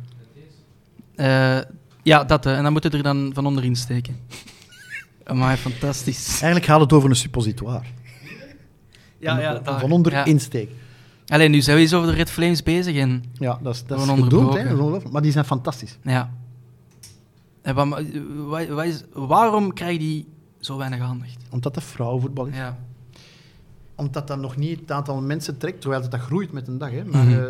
[1.15, 1.57] Eh,
[2.03, 2.45] ja, dat.
[2.45, 4.17] en dan moet je er dan van onderin steken.
[5.33, 6.27] Maar fantastisch.
[6.29, 7.81] Eigenlijk gaat het over een suppositoire.
[9.19, 9.79] Ja, ja, van, daar.
[9.79, 10.25] van onder Ja.
[10.25, 10.69] insteek.
[11.27, 13.23] Alleen nu zijn we eens over de Red Flames bezig en...
[13.33, 14.75] Ja, dat is, dat is bedoeld, hè.
[14.77, 15.11] Dat.
[15.11, 15.97] Maar die zijn fantastisch.
[16.03, 16.31] Ja.
[17.61, 17.87] En wat,
[18.47, 20.27] wat, wat is, waarom krijgen die
[20.59, 21.37] zo weinig aandacht?
[21.49, 22.55] Omdat dat vrouwenvoetbal is.
[22.55, 22.77] Ja.
[23.95, 26.91] Omdat dat nog niet het aantal mensen trekt, terwijl het dat groeit met een dag.
[26.91, 27.03] Hè.
[27.05, 27.33] Maar Mhm.
[27.39, 27.43] eh,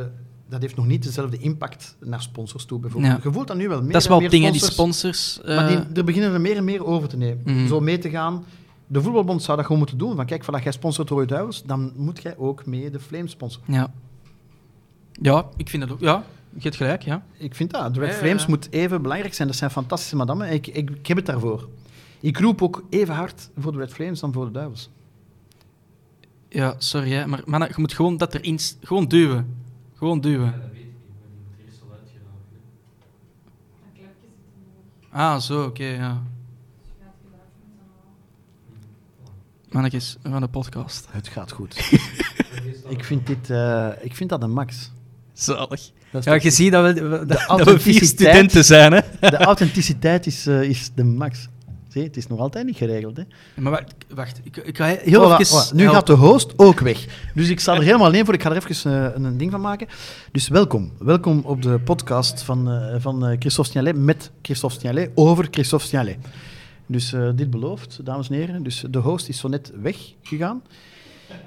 [0.49, 3.13] dat heeft nog niet dezelfde impact naar sponsors toe, bijvoorbeeld.
[3.13, 3.19] Ja.
[3.23, 5.39] Je voelt dat nu wel meer Dat is wel dingen, die sponsors.
[5.45, 7.41] Maar eh, die, er beginnen er meer en meer over te nemen.
[7.45, 7.67] Mhm.
[7.67, 8.43] Zo mee te gaan.
[8.87, 10.15] De voetbalbond zou dat gewoon moeten doen.
[10.15, 13.73] Van kijk, voilà, jij sponsort Rode Duivels, dan moet jij ook mee de Flames sponsoren.
[13.73, 13.91] Ja.
[15.11, 15.99] Ja, ik vind dat ook.
[15.99, 16.23] Ja,
[16.53, 17.23] je hebt gelijk, ja.
[17.37, 17.93] Ik vind dat.
[17.93, 18.49] De Red Ja, ja, Flames ja.
[18.49, 19.47] moet even belangrijk zijn.
[19.47, 20.51] Dat zijn fantastische madammen.
[20.51, 21.69] Ik, ik, ik heb het daarvoor.
[22.19, 24.89] Ik roep ook even hard voor de Red Flames dan voor de Duivels.
[26.49, 28.59] Ja, sorry, hè, maar mannen, je moet gewoon dat erin...
[28.81, 29.57] Gewoon duwen.
[29.93, 30.53] Gewoon duwen.
[35.09, 36.23] Ah, zo, oké, ja.
[39.69, 41.07] Mannetjes van de podcast.
[41.09, 41.77] Het gaat goed.
[42.95, 44.91] ik, vind dit, eh, ik vind dat een max.
[45.33, 45.91] Zalig.
[46.21, 49.01] Ja, je ziet dat we, dat, dat we vier studenten zijn, hè.
[49.29, 51.47] De authenticiteit is, eh, is de max.
[51.87, 53.17] Zie, het is nog altijd niet geregeld.
[53.17, 53.23] Hè?
[53.55, 55.45] Maar wacht, wacht ik, ik ga heel Voilà, even...
[55.45, 55.75] voilà.
[55.75, 55.95] Nu helpen.
[55.95, 57.05] gaat de host ook weg.
[57.33, 58.33] Dus ik sta er helemaal alleen voor.
[58.33, 59.87] Ik ga er even eh, een ding van maken.
[60.31, 60.91] Dus welkom.
[60.99, 65.85] Welkom op de podcast van, eh, van eh, Christophe Signalet met Christophe Signalet over Christophe
[65.85, 66.17] Signalet.
[66.87, 68.63] Dus eh, dit belooft, dames en heren.
[68.63, 70.61] Dus de host is zo net weggegaan.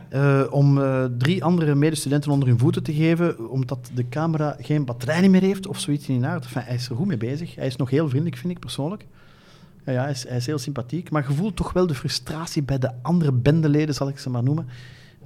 [0.09, 4.85] eh, om eh, drie andere medestudenten onder hun voeten te geven, omdat de camera geen
[4.85, 6.45] batterij meer heeft of zoiets in die.
[6.45, 7.55] Enfin, hij is er goed mee bezig.
[7.55, 9.07] Hij is nog heel vriendelijk, vind ik persoonlijk.
[9.85, 11.11] Ja, ja hij, is, heel sympathiek.
[11.11, 14.69] Maar je toch wel de frustratie bij de andere bendeleden, zal ik ze maar noemen,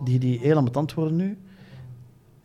[0.05, 1.39] die, die heel ambetant worden nu.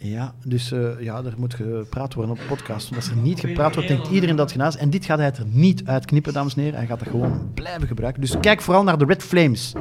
[0.02, 2.90] Ja, dus eh, ja, er moet gepraat worden op de podcast.
[2.90, 4.76] Want als er niet gepraat wordt, denkt iedereen dat het is.
[4.76, 6.78] En dit gaat hij er niet uitknippen, dames en heren.
[6.78, 8.22] Hij gaat dat gewoon blijven gebruiken.
[8.22, 9.74] Dus kijk vooral naar de Red Flames.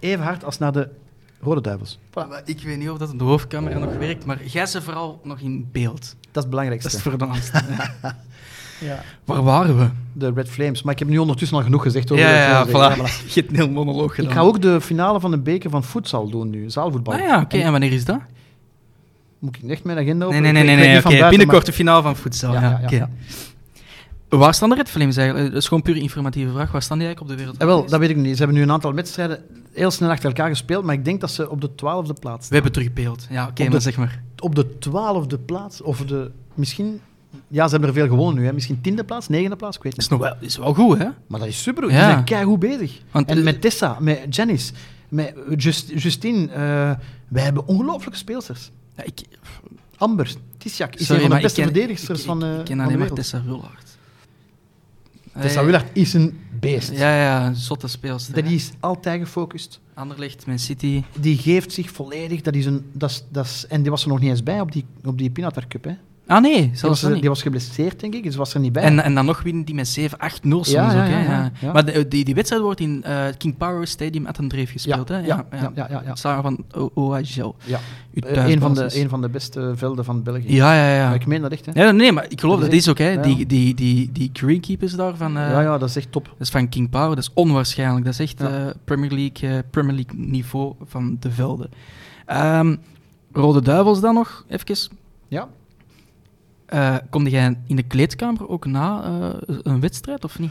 [0.00, 0.88] Even hard als naar de
[1.40, 1.98] Rode Duivels.
[2.10, 2.44] Voilà.
[2.44, 5.68] Ik weet niet of dat de hoofdcamera nog werkt, maar jij ze vooral nog in
[5.72, 6.00] beeld.
[6.20, 6.90] Dat is het belangrijkste.
[6.90, 7.62] Dat is het voornaamste.
[8.86, 9.02] ja.
[9.24, 9.88] Waar waren we?
[10.12, 10.82] De Red Flames.
[10.82, 13.22] Maar ik heb nu ondertussen al genoeg gezegd over Ja, de ja, Red Flames.
[13.22, 13.26] voilà.
[13.34, 14.30] Je hebt een heel monoloog gedaan.
[14.30, 17.14] Ik ga ook de finale van de beker van voedsel doen nu, zaalvoetbal.
[17.14, 17.56] Ah ja, oké.
[17.56, 18.20] En En wanneer is dat?
[19.46, 20.42] Moet ik echt mijn agenda openen?
[20.42, 20.76] nee, nee, nee.
[20.76, 21.28] nee, niet oké.
[21.28, 22.52] Binnenkort de finale van voedsel.
[22.52, 23.08] Ja.
[24.28, 25.52] Waar staan de Red Flames eigenlijk?
[25.52, 26.72] Dat is gewoon puur informatieve vraag.
[26.72, 27.62] Waar staan die eigenlijk op de wereld?
[27.62, 28.30] Eh, wel, dat weet ik niet.
[28.32, 29.38] Ze hebben nu een aantal wedstrijden
[29.72, 32.54] heel snel achter elkaar gespeeld, maar ik denk dat ze op de twaalfde plaats We
[32.54, 33.26] hebben terug beeld.
[33.30, 34.22] Ja, oké, Op maar de- zeg maar.
[34.38, 36.30] Op de twaalfde plaats, of de...
[36.54, 37.00] Misschien...
[37.48, 38.46] Ja, ze hebben er veel gewonnen nu.
[38.46, 38.52] Hè.
[38.52, 40.20] Misschien tiende plaats, negende plaats, ik weet Dat is, niet.
[40.20, 41.08] nog wel, is wel goed, hè?
[41.26, 41.82] Maar dat is super.
[41.82, 41.88] Ja.
[41.88, 43.00] Die zijn keigoed bezig.
[43.10, 44.72] Want, en eh, met Tessa, met Janice,
[45.08, 46.46] met Just, Justine.
[46.50, 46.90] eh,
[47.28, 48.70] wij hebben ongelooflijke speelsters.
[48.96, 49.20] Ja, ik,
[49.96, 52.64] Amber, Tisjak is sorry, een van de beste ken, verdedigsters ik, van, ik, eh, ik
[52.64, 53.12] ken de alleen maar.
[53.12, 53.96] Tessa Rullaert.
[55.40, 56.90] Tessa Eh, is een beest.
[56.90, 58.34] Ja, ja, een zotte speelster.
[58.34, 58.50] Dat hè.
[58.50, 59.80] is altijd gefocust.
[59.94, 61.02] Anderlecht, Man City.
[61.20, 62.40] Die geeft zich volledig.
[62.40, 64.60] Dat is een, dat is, dat is, en die was er nog niet eens bij
[64.60, 65.84] op die, op die Pinatar Cup.
[65.84, 65.96] Hè.
[66.26, 68.82] Ah nee, Die was, die geblesseerd, denk ik, dus was er niet bij.
[68.82, 70.04] En, en dan nog winnen die met 7-8-0
[70.42, 70.92] soms Ja, ook.
[70.92, 71.72] ja, hè, ja.
[71.72, 75.08] Maar de- die, die wedstrijd wordt in eh, King Power Stadium at Dreef gespeeld.
[75.08, 75.16] hè?
[75.18, 76.14] ja, ja, ja, ja.
[76.14, 77.54] Samen van OHL.
[77.64, 77.78] Ja.
[78.14, 80.54] Eh, een, van de, een van de beste velden van België.
[80.54, 81.06] Ja, ja, ja.
[81.06, 81.82] Maar Ik meen dat echt, hè?
[81.84, 83.20] Ja, nee, maar ik geloof Dat dat is ook, hè.
[83.20, 85.36] Die, die, die, die greenkeepers daar van...
[85.36, 86.24] eh, ja, ja, dat is echt top.
[86.24, 88.04] Dat is van King Power, dat is onwaarschijnlijk.
[88.04, 88.42] Dat is echt
[88.84, 91.70] Premier, League, Premier League niveau van de velden.
[92.26, 92.76] Ehm,
[93.32, 94.76] Rode Duivels dan nog, even.
[95.28, 95.48] Ja.
[96.66, 100.50] Eh komde jij in de kleedkamer ook na eh, een wedstrijd, of niet?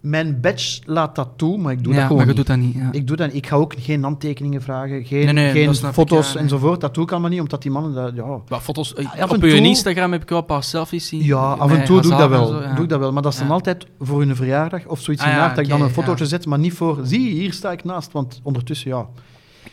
[0.00, 2.46] Mijn badge laat dat toe, maar ik doe ja, dat gewoon maar je niet.
[2.48, 2.74] doet dat niet.
[2.74, 2.98] Ja.
[3.00, 3.34] Ik doe dat.
[3.34, 6.80] Ik ga ook geen handtekeningen vragen, geen, Nee, nee, geen snap ik, foto's ja, enzovoort.
[6.80, 7.94] Dat doe ik allemaal niet, omdat die mannen...
[7.94, 11.06] Dat, ja, Wat foto's, eh, af op je Instagram heb ik wel een paar selfies
[11.06, 11.24] zien.
[11.24, 12.46] ja af en toe doe ik dat wel.
[12.46, 13.12] zo, doe ik dat wel.
[13.12, 15.90] Maar dat is dan altijd voor hun verjaardag of zoiets Ah, dat ik dan een
[15.90, 16.98] fotootje zet, maar niet voor...
[17.02, 19.06] Zie, hier sta ik naast, want ondertussen, ja...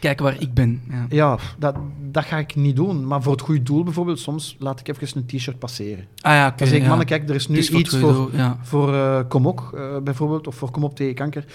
[0.05, 0.81] Kijk waar ik ben.
[0.89, 1.05] Ja.
[1.09, 1.75] Ja, dat,
[2.11, 3.07] dat ga ik niet doen.
[3.07, 6.05] Maar voor het goede doel bijvoorbeeld, soms laat ik even een t-shirt passeren.
[6.21, 6.57] Ah ja, oké.
[6.57, 8.39] Dan zeg ik, mannen, kijk, er is nu Het is voor iets voor, goede doel,
[8.39, 8.57] ja.
[8.61, 11.45] voor eh Komok eh, bijvoorbeeld, of voor Kom op tegen kanker.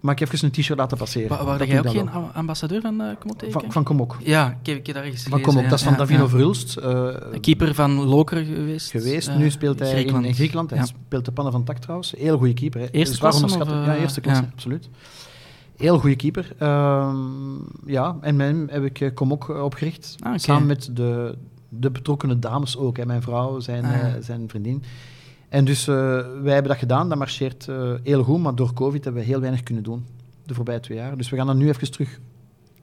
[0.00, 1.28] Maar ik heb even een t-shirt laten passeren.
[1.28, 3.60] Wa- Waar jij ook geen ambassadeur van uh, Kom op tegen?
[3.60, 4.16] Van, van Komok.
[4.22, 6.26] Ja, ik heb, ik heb daar eens Van Komok, ja, dat is van Davino.
[6.26, 6.76] Verhulst.
[6.76, 7.08] eh,
[7.40, 8.90] Keeper van Loker geweest.
[8.90, 9.28] geweest.
[9.28, 10.70] eh, nu speelt hij in- in Griekenland.
[10.70, 12.14] Hij speelt de pannen van tak trouwens.
[12.18, 12.80] Heel goede keeper.
[12.80, 12.86] Hè.
[12.90, 14.88] Eerste klasse of, eh, ja, eerste klasse, absoluut.
[15.80, 16.52] Heel goede keeper.
[16.58, 17.54] Ehm,
[17.86, 20.16] ja, en hem heb ik eh, Komok eh, opgericht.
[20.20, 20.32] Ah.
[20.38, 21.36] Samen met de,
[21.68, 22.96] de betrokkenen dames ook.
[22.96, 23.06] Hè.
[23.06, 24.14] Mijn vrouw, zijn, Ah, ja.
[24.14, 24.82] eh, zijn vriendin.
[25.48, 27.08] En dus wij hebben dat gedaan.
[27.08, 27.68] Dat marcheert
[28.02, 28.38] heel goed.
[28.40, 30.06] Maar door COVID hebben we heel weinig kunnen doen.
[30.46, 31.16] De voorbije twee jaar.
[31.16, 32.20] Dus we gaan dat nu even terug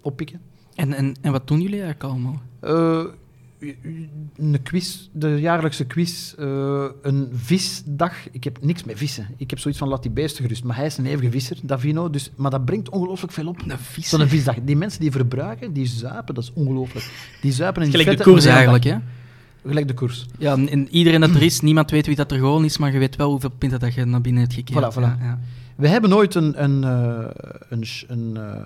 [0.02, 0.42] oppikken.
[0.76, 2.42] En, en, en wat doen jullie eigenlijk allemaal?
[4.38, 8.14] Een quiz, de jaarlijkse quiz, eh, een visdag.
[8.32, 9.28] Ik heb niks met vissen.
[9.38, 10.64] Ik heb zoiets van laat die beesten gerust.
[10.64, 12.10] Maar hij is een eeuwige visser, Davino.
[12.10, 13.62] Dus, maar dat brengt ongelooflijk veel op.
[13.62, 13.72] Een.
[14.02, 14.56] Zo'n visdag.
[14.64, 17.12] Die mensen die verbruiken, die zuipen, dat is ongelooflijk.
[17.42, 18.96] Die zuipen en die Gelijk de koers eigenlijk, hè?
[19.66, 20.26] Gelijk de koers.
[20.38, 22.92] Ja, en- en iedereen dat er is, niemand weet wie dat er gewoon is, maar
[22.94, 24.84] je weet wel hoeveel pinten dat je naar binnen hebt gekeken.
[24.92, 25.02] Voilà, voilà.
[25.02, 25.40] Ja, ja.
[25.76, 27.26] We hebben ooit een, een, eh,
[28.08, 28.64] een, eh,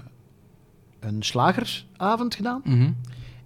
[1.00, 2.89] een slagersavond gedaan Mhm.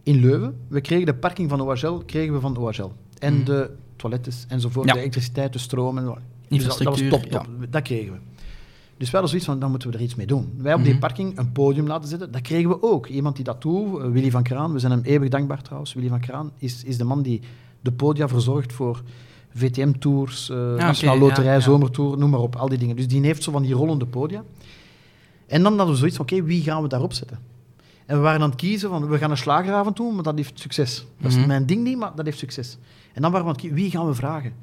[0.05, 0.55] In Leuven.
[0.67, 2.91] We kregen de parking van OHL, kregen we van OHL.
[3.19, 3.43] En Mhm.
[3.45, 4.93] de toiletten enzovoort, Ja.
[4.93, 5.97] de elektriciteit, de stroom.
[5.97, 6.03] En,
[6.49, 7.47] dus dat, dat was top, top.
[7.69, 8.17] Dat kregen we.
[8.97, 10.53] Dus wij hadden zoiets van, dan moeten we er iets mee doen.
[10.57, 10.99] Wij op die Mhm.
[10.99, 13.07] parking een podium laten zetten, dat kregen we ook.
[13.07, 15.93] Iemand die dat doet, eh, Willy van Kraan, we zijn hem eeuwig dankbaar trouwens.
[15.93, 17.41] Willy van Kraan is, is de man die
[17.81, 19.01] de podia verzorgt voor
[19.53, 21.59] VTM-tours, eh Nationaal oké, Loterij, ja, ja.
[21.59, 22.95] Zomertour, noem maar op, al die dingen.
[22.95, 24.43] Dus die heeft zo van die rollende podia.
[25.47, 27.39] En dan hadden we zoiets van, oké, wie gaan we daarop zetten?
[28.05, 30.59] En we waren aan het kiezen van, we gaan een slageravond doen, maar dat heeft
[30.59, 31.05] succes.
[31.19, 31.47] Dat is Mhm.
[31.47, 32.77] mijn ding niet, maar dat heeft succes.
[33.13, 34.53] En dan waren we aan het kiezen, wie gaan we vragen?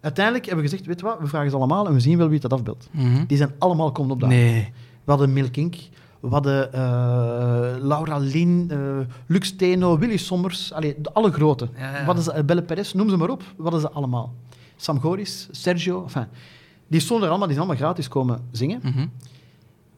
[0.00, 2.28] Uiteindelijk hebben we gezegd, weet je wat, we vragen ze allemaal en we zien wel
[2.28, 2.88] wie dat afbeeldt.
[2.90, 3.24] Mhm.
[3.26, 4.36] Die zijn allemaal komen opdagen.
[4.36, 4.72] Nee.
[5.04, 5.76] We hadden Milkink,
[6.20, 6.80] we hadden eh,
[7.80, 8.78] Laura Lin, eh
[9.26, 11.68] Lux Teno, Willy Sommers, allee, de, alle grote.
[11.76, 12.04] Ja, ja.
[12.04, 13.42] Wat eh, Belle Perez, noem ze maar op.
[13.56, 14.34] Wat hadden ze allemaal?
[14.76, 16.26] Sam Goris, Sergio, enfin,
[16.88, 18.80] die stonden er allemaal, die zijn allemaal gratis komen zingen.
[18.82, 19.06] Mhm.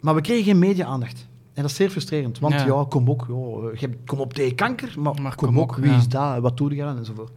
[0.01, 1.27] Maar we kregen geen media-aandacht.
[1.55, 2.67] En dat is zeer frustrerend, want Ja.
[2.67, 3.35] ja, kom ook, ja,
[3.71, 5.97] je hebt- kom op tegen kanker, maar, Maar kom kom ook, wie ja.
[5.97, 7.33] is dat, wat doe je aan, enzovoort.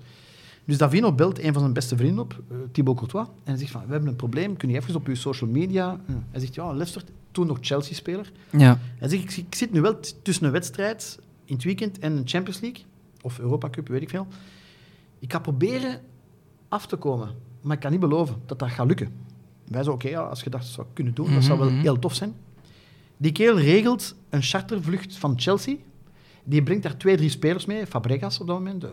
[0.66, 3.72] Dus Davino belt een van zijn beste vrienden op, eh, Thibaut Courtois, en hij zegt
[3.72, 6.00] van, we hebben een probleem, kun je even op je social media...
[6.06, 6.12] Hm.
[6.32, 8.32] Hij zegt, ja, Leicester, toen nog Chelsea-speler.
[8.50, 8.80] Ja.
[8.98, 12.60] Hij zegt, ik, zit nu wel tussen een wedstrijd in het weekend en een Champions
[12.60, 12.84] League,
[13.22, 14.28] of Europa Cup, weet ik veel.
[15.20, 16.02] Ik ga proberen
[16.68, 17.30] af te komen,
[17.62, 19.12] maar ik kan niet beloven dat dat gaat lukken.
[19.68, 21.80] Wij zo, oké, ja, als je dat zou kunnen doen, dat zou wel Mhm.
[21.80, 22.34] heel tof zijn.
[23.18, 25.76] Die kerel regelt een chartervlucht van Chelsea.
[26.44, 27.88] Die brengt daar twee, drie spelers mee.
[27.88, 28.84] Fabregas op dat moment,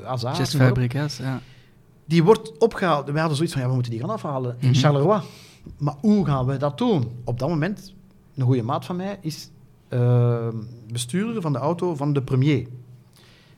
[0.52, 0.76] noem maar op.
[0.76, 1.40] Fabricas, ja.
[2.04, 3.10] Die wordt opgehaald.
[3.10, 4.78] We hadden zoiets van, ja, we moeten die gaan afhalen in Mhm.
[4.78, 5.20] Charleroi.
[5.78, 7.10] Maar hoe gaan we dat doen?
[7.24, 7.92] Op dat moment,
[8.36, 9.48] een goede maat van mij is
[9.88, 10.48] eh,
[10.92, 12.66] bestuurder van de auto van de premier.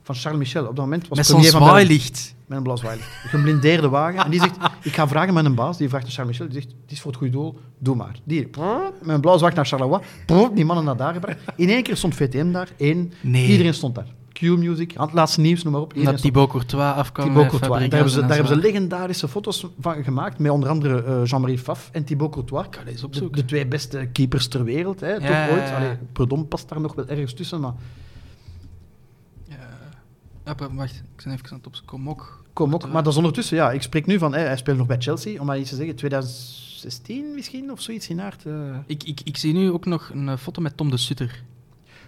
[0.02, 0.66] Van Charles Michel.
[0.66, 1.82] Op dat moment was Met premier van België.
[2.46, 2.76] Met een blauw.
[2.92, 4.24] Een geblindeerde wagen.
[4.24, 5.76] En die zegt, ik ga vragen met een baas.
[5.76, 6.52] Die vraagt naar Charles Michel.
[6.52, 7.58] Die zegt, het is voor het goede doel.
[7.78, 8.18] Doe maar.
[8.24, 8.48] Die,
[9.02, 10.02] met een blauw zwart naar Charleroi.
[10.54, 11.38] Die mannen naar daar gebracht.
[11.56, 12.68] In één keer stond VTM daar.
[12.78, 13.12] Eén.
[13.20, 13.46] Nee.
[13.46, 14.06] Iedereen stond daar.
[14.40, 15.94] Q-music, het laatste nieuws, noem maar op.
[16.04, 17.80] Dat Thibaut Courtois afkwam Thibaut met Courtois.
[17.80, 21.58] Daar hebben ze, daar hebben ze legendarische foto's van gemaakt, met onder andere eh, Jean-Marie
[21.58, 22.66] Faf en Thibaut Courtois.
[23.10, 25.72] De, de twee beste keepers ter wereld, hè, Ja, toch ooit.
[25.72, 27.74] Allee, Predom past daar nog wel ergens tussen, maar.
[30.46, 31.96] Ja, wacht, ik ben even aan het opzoeken.
[31.96, 32.42] Kom ook.
[32.52, 32.88] kom ook.
[32.92, 35.40] Maar dat is ondertussen, ja, ik spreek nu van, hè, hij speelt nog bij Chelsea,
[35.40, 38.46] om maar iets te zeggen, 2016 misschien, of zoiets in aard.
[38.46, 38.52] eh.
[38.86, 41.42] Ik, ik, ik zie nu ook nog een eh, foto met Tom de Sutter.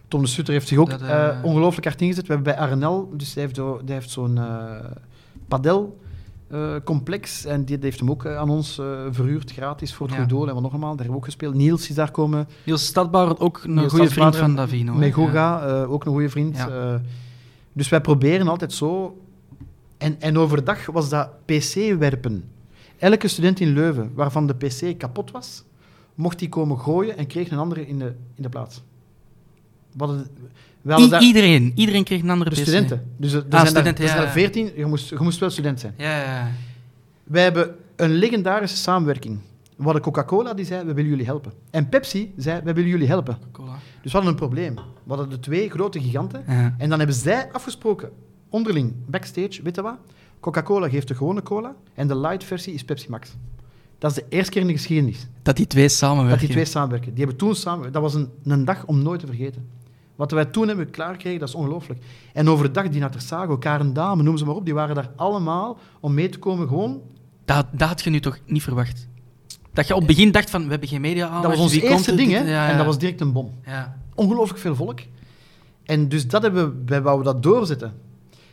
[0.09, 2.27] Tom de Sutter heeft zich ook Dat, eh, eh, ongelooflijk hard ingezet.
[2.27, 4.85] We hebben bij Arnel, dus hij heeft, zo- die heeft zo'n eh
[5.49, 6.01] padel
[6.51, 10.07] eh, complex en die, die heeft hem ook eh, aan ons eh, verhuurd, gratis voor
[10.07, 10.21] het Ja.
[10.21, 10.49] goede doel.
[10.49, 11.55] En wat nog eenmaal, daar hebben we ook gespeeld.
[11.55, 14.93] Niels is daar komen Niels Stadbouwer, ook een goede vriend van Davino.
[14.93, 14.99] hè?
[14.99, 16.57] Met Goga, eh, ook een goede vriend.
[16.57, 17.01] Ja.
[17.79, 19.19] Dus wij proberen altijd zo
[19.99, 22.45] En, en overdag was dat PC-werpen.
[22.99, 25.65] Elke student in Leuven waarvan de PC kapot was,
[26.15, 28.83] mocht die komen gooien en kreeg een andere in de, in de plaats.
[29.99, 30.27] Hadden,
[30.99, 31.73] I- daar- iedereen.
[31.75, 32.63] Iedereen kreeg een andere de PC.
[32.63, 33.07] studenten.
[33.17, 34.51] Dus er, er Ah, zijn studenten, daar, er zijn ja, daar ja.
[34.51, 35.95] 14, je moest, je moest wel student zijn.
[35.97, 36.51] Ja, ja, ja.
[37.25, 39.39] Wij hebben een legendarische samenwerking.
[39.79, 41.53] We hadden Coca-Cola die zei, we willen jullie helpen.
[41.71, 43.39] En Pepsi zei, we willen jullie helpen.
[43.53, 43.73] Cola.
[44.03, 44.75] Dus we hadden een probleem.
[44.75, 46.45] We hadden de twee grote giganten.
[46.47, 46.75] Ja.
[46.79, 48.11] En dan hebben zij afgesproken,
[48.49, 49.97] onderling, backstage, weet je wat?
[50.41, 53.37] Coca-Cola geeft de gewone cola en de light versie is Pepsi Max.
[53.99, 56.31] Dat is de eerste keer in de geschiedenis Dat die twee samenwerken.
[56.31, 57.09] dat die twee samenwerken.
[57.15, 57.93] Die hebben toen samen...
[57.93, 59.69] Dat was een, een dag om nooit te vergeten.
[60.17, 62.01] Wat wij toen hebben klaargekregen, dat is ongelooflijk.
[62.33, 66.15] En overdag, die Natersago, Karen Dame, noem ze maar op, die waren daar allemaal om
[66.15, 67.01] mee te komen gewoon...
[67.45, 69.09] Dat, dat had je nu toch niet verwacht?
[69.79, 71.43] Dat je op het begin dacht van, we hebben geen media aan.
[71.43, 72.39] dat was ons eerste ding, hè.
[72.51, 72.69] Ja.
[72.69, 73.51] En dat was direct een bom.
[73.67, 73.97] Ja.
[74.15, 75.01] ongelooflijk veel volk.
[75.85, 77.93] En dus dat hebben we, wij wouden dat doorzetten.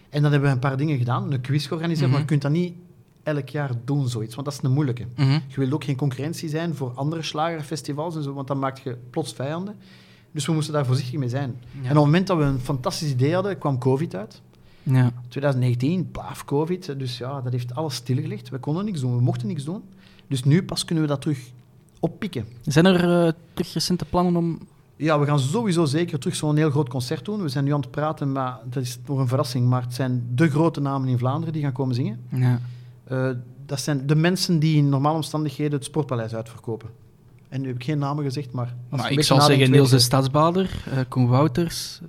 [0.09, 2.11] En dan hebben we een paar dingen gedaan, een quiz georganiseerd, Mhm.
[2.11, 2.73] maar je kunt dat niet
[3.23, 5.05] elk jaar doen, zoiets, want dat is een moeilijke.
[5.15, 5.31] Mhm.
[5.47, 8.97] Je wilt ook geen concurrentie zijn voor andere slagerfestivals en zo, want dan maak je
[9.09, 9.75] plots vijanden.
[10.31, 11.55] Dus we moesten daar voorzichtig mee zijn.
[11.71, 11.77] Ja.
[11.77, 14.41] En op het moment dat we een fantastisch idee hadden, kwam COVID uit.
[14.83, 15.11] Ja.
[15.27, 16.99] 2019, baaf, COVID.
[16.99, 18.49] Dus ja, dat heeft alles stilgelegd.
[18.49, 19.83] We konden niks doen, we mochten niks doen.
[20.27, 21.51] Dus nu pas kunnen we dat terug
[21.99, 22.45] oppikken.
[22.61, 24.59] Zijn er eh, terug recente plannen om...
[24.95, 27.41] Ja, we gaan sowieso zeker terug zo'n heel groot concert doen.
[27.41, 29.67] We zijn nu aan het praten, maar dat is nog een verrassing.
[29.67, 32.19] Maar het zijn de grote namen in Vlaanderen die gaan komen zingen.
[32.29, 32.59] Ja.
[33.03, 33.29] Eh,
[33.65, 36.89] dat zijn de mensen die in normale omstandigheden het Sportpaleis uitverkopen.
[37.49, 38.75] En nu heb ik geen namen gezegd, maar...
[38.91, 42.01] ik nadenkt, zeggen Niels de Stadsbader, eh Koen Wouters.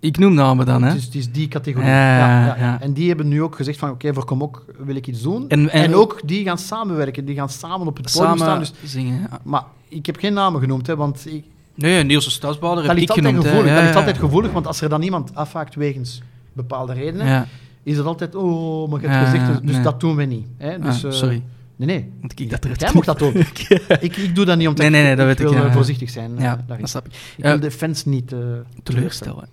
[0.00, 0.92] Ik noem namen dan, hè.
[0.94, 1.88] Dus het is die categorie.
[1.88, 2.80] Ja, Ja, ja, ja.
[2.80, 5.48] En die hebben nu ook gezegd van, oké, voor Komok wil ik iets doen.
[5.48, 7.24] En- En, en- ook die gaan samenwerken.
[7.24, 8.58] Die gaan samen op het podium Samen staan.
[8.58, 9.20] Dus, zingen.
[9.30, 9.40] ja.
[9.44, 11.44] maar ik heb geen namen genoemd, hè, want ik,
[11.74, 13.42] Nee, Niels de Stadsbader dat heb ik genoemd.
[13.42, 13.48] hè.
[13.48, 13.70] gevoelig.
[13.72, 13.94] Ja, Dat ja.
[13.98, 16.22] altijd gevoelig, want als er dan iemand afhaakt wegens
[16.52, 17.46] bepaalde redenen, Ja.
[17.82, 19.82] is het altijd, oh, maar je Ja, hebt gezegd, dus, dus nee.
[19.82, 20.46] dat doen we niet.
[20.56, 20.78] Hè?
[20.78, 21.42] Dus, Ah, eh, sorry.
[21.76, 22.12] Nee, nee.
[22.20, 23.34] Want ik dat er Jij mag dat doen.
[24.00, 25.62] ik, ik doe dat niet omdat Nee, nee, nee, ik, dat ik weet ik, wil
[25.64, 25.68] ja.
[25.68, 26.36] eh, voorzichtig zijn.
[26.36, 27.12] eh, Ja, dat snap ik.
[27.36, 28.38] Ik wil de fans niet eh,
[28.82, 29.48] Teleurstellen.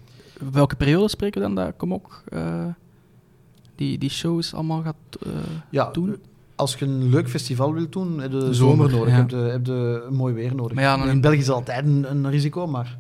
[0.52, 2.66] Welke periode spreken we dan dat kom ook eh,
[3.76, 5.32] die, die shows allemaal gaat eh,
[5.70, 6.16] Ja, doen?
[6.56, 9.10] als je een leuk festival wilt doen, heb je zomer, zomer, nodig.
[9.14, 9.16] ja.
[9.20, 10.74] Heb je, heb je mooi weer nodig.
[10.74, 12.98] Maar ja, dan- In België is het altijd een, een risico, maar,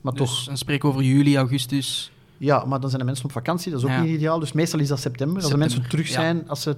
[0.00, 0.44] maar Dus toch.
[0.44, 2.10] dan spreken we over juli, augustus.
[2.38, 4.00] Ja, maar dan zijn de mensen op vakantie, dat is ook Ja.
[4.02, 4.38] niet ideaal.
[4.38, 5.42] Dus meestal is dat september.
[5.42, 6.12] Als de mensen terug ja.
[6.12, 6.76] zijn, als ze...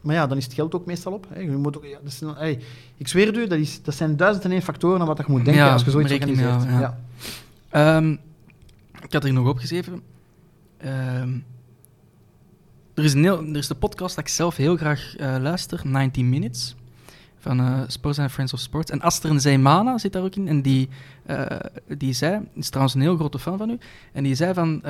[0.00, 1.26] Maar ja, dan is het geld ook meestal op.
[1.28, 1.40] Hè.
[1.40, 2.58] Je moet ook, ja, dat is een- hey,
[2.96, 5.24] ik zweer het u, dat, is, dat zijn duizend en één factoren aan wat je
[5.28, 6.62] moet denken Ja, als je zoiets organiseert.
[6.64, 6.98] ja.
[7.72, 8.18] ja.
[9.04, 10.02] Ik had er nog opgeschreven.
[10.76, 11.38] Ehm,
[12.94, 15.80] er, is een heel, er is de podcast dat ik zelf heel graag eh, luister,
[15.84, 16.74] 90 Minutes,
[17.38, 18.90] van eh, Sports and Friends of Sports.
[18.90, 20.48] En Aster Zeymana zit daar ook in.
[20.48, 20.88] En die,
[21.26, 21.46] eh,
[21.98, 23.78] die zei, is trouwens een heel grote fan van u,
[24.12, 24.80] en die zei van,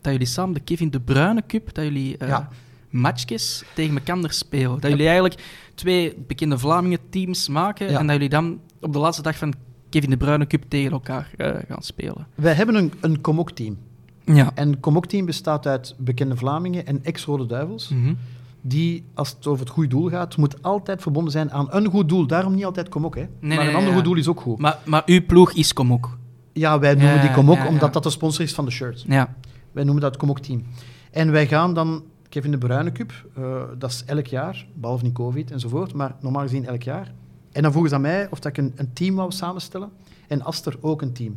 [0.00, 2.48] dat jullie samen de Kevin De Bruyne Cup, dat jullie Ja.
[2.90, 4.80] matchjes tegen elkaar spelen.
[4.80, 5.42] Dat jullie eigenlijk
[5.74, 7.98] twee bekende Vlamingen teams maken Ja.
[7.98, 9.54] en dat jullie dan op de laatste dag van
[9.92, 12.26] Kevin De Bruyne Cup tegen elkaar eh, gaan spelen.
[12.34, 13.76] Wij hebben een, een Komok-team.
[14.24, 14.50] Ja.
[14.54, 17.88] En Komok-team bestaat uit bekende Vlamingen en ex-Rode Duivels.
[17.88, 18.14] Mhm.
[18.60, 22.08] Die, als het over het goede doel gaat, moet altijd verbonden zijn aan een goed
[22.08, 22.26] doel.
[22.26, 23.20] Daarom niet altijd Komok, hè.
[23.20, 23.94] Nee, maar nee, een ander ja.
[23.94, 24.58] goed doel is ook goed.
[24.58, 26.18] Maar, maar uw ploeg is kom ook.
[26.52, 29.04] Ja, wij noemen Ja, die Komok omdat dat de sponsor is van de shirt.
[29.08, 29.34] Ja.
[29.72, 30.62] Wij noemen dat Komok-team.
[31.10, 35.12] En wij gaan dan Kevin de Bruyne Cup, eh, dat is elk jaar, behalve in
[35.12, 37.12] COVID enzovoort, maar normaal gezien elk jaar.
[37.52, 39.90] En dan vroegen ze aan mij of dat ik een, een team wou samenstellen.
[40.28, 41.36] En Aster ook een team.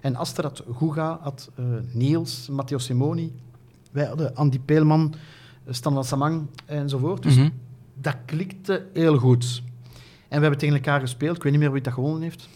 [0.00, 3.32] En Aster had Guga, had eh, Niels, Matteo Simoni,
[3.92, 5.14] wij hadden Andy Peelman,
[5.64, 7.22] eh, Stan van Samang enzovoort.
[7.22, 7.48] Dus Mhm.
[8.00, 9.62] dat klikte heel goed.
[10.28, 11.36] En we hebben tegen elkaar gespeeld.
[11.36, 12.48] Ik weet niet meer wie dat gewonnen heeft.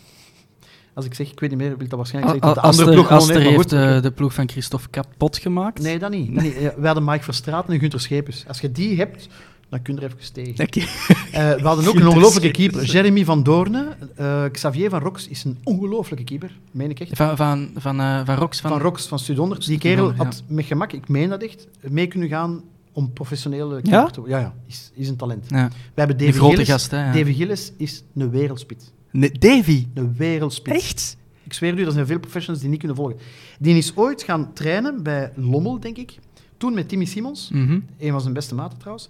[0.95, 2.89] Als ik zeg, ik weet niet meer wie dat waarschijnlijk Al- zegt dat de andere
[2.91, 3.71] Aster, ploeg gewonnen Aster heeft.
[3.71, 5.83] heeft goed, eh, de ploeg van Christophe kapot gemaakt.
[5.83, 6.31] Nee, dat niet.
[6.31, 8.45] Nee, we hadden Mike Verstraeten en Gunther Schepens.
[8.49, 9.29] Als je die hebt,
[9.71, 10.65] dan kun je er even tegen.
[10.67, 10.81] Oké.
[10.81, 12.85] Eh, we hadden ook een ongelofelijke keeper.
[12.85, 13.97] Jeremy van Doorne.
[14.17, 17.17] Eh, Xavier van Rox is een ongelofelijke keeper, meen ik echt.
[17.17, 18.61] Van, van, van, eh, van Rox.
[18.61, 19.61] Van, Van Rox, van Studonder.
[19.67, 20.17] Die kerel ja.
[20.17, 22.63] had met gemak, ik meen dat echt, mee kunnen gaan
[22.93, 24.07] om professionele keeper Ja?
[24.07, 24.39] te worden.
[24.39, 24.55] Ja, ja.
[24.67, 25.47] Is, is een talent.
[25.49, 25.69] Ja.
[25.69, 26.69] We hebben Davy grote Gillis.
[26.69, 27.05] gast, hè.
[27.07, 27.13] ja.
[27.13, 28.91] Davy Gillis is een wereldspits.
[29.11, 29.87] Nee, Davy.
[29.95, 30.77] Een wereldspits.
[30.85, 31.17] Echt?
[31.43, 33.17] Ik zweer u, er zijn veel professionals die niet kunnen volgen.
[33.59, 36.19] Die is ooit gaan trainen bij Lommel, denk ik.
[36.57, 37.51] Toen met Timmy Simons.
[37.53, 37.79] Mhm.
[37.99, 39.09] Een van zijn beste maten trouwens.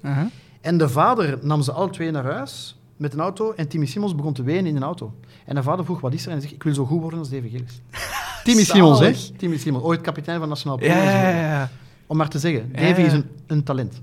[0.60, 3.52] En de vader nam ze alle twee naar huis met een auto.
[3.56, 5.14] En Timmy Simons begon te wenen in een auto.
[5.44, 6.26] En de vader vroeg, wat is er?
[6.26, 7.80] En hij zegt, ik wil zo goed worden als Davy Gillis.
[8.44, 9.12] Timmy Simons, hè?
[9.36, 9.84] Timmy Simons.
[9.84, 10.80] Ooit kapitein van Nationaal.
[10.80, 11.70] Ja, ja, ja, ja.
[12.06, 13.06] Om maar te zeggen, Davy ja.
[13.06, 14.00] is een, een talent.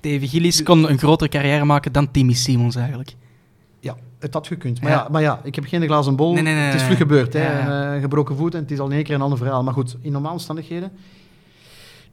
[0.00, 3.14] Davy Gillis kon een grotere carrière maken dan Timmy Simons eigenlijk.
[3.80, 4.80] Ja, het had gekund.
[4.80, 4.96] Maar Ja.
[4.96, 6.32] ja, maar ja ik heb geen glazen bol.
[6.32, 7.32] Nee, nee, nee, het is vlug gebeurd.
[7.32, 7.44] Hè.
[7.94, 9.62] Eh, gebroken voet en het is al in één keer een ander verhaal.
[9.62, 10.92] Maar goed, in normale omstandigheden...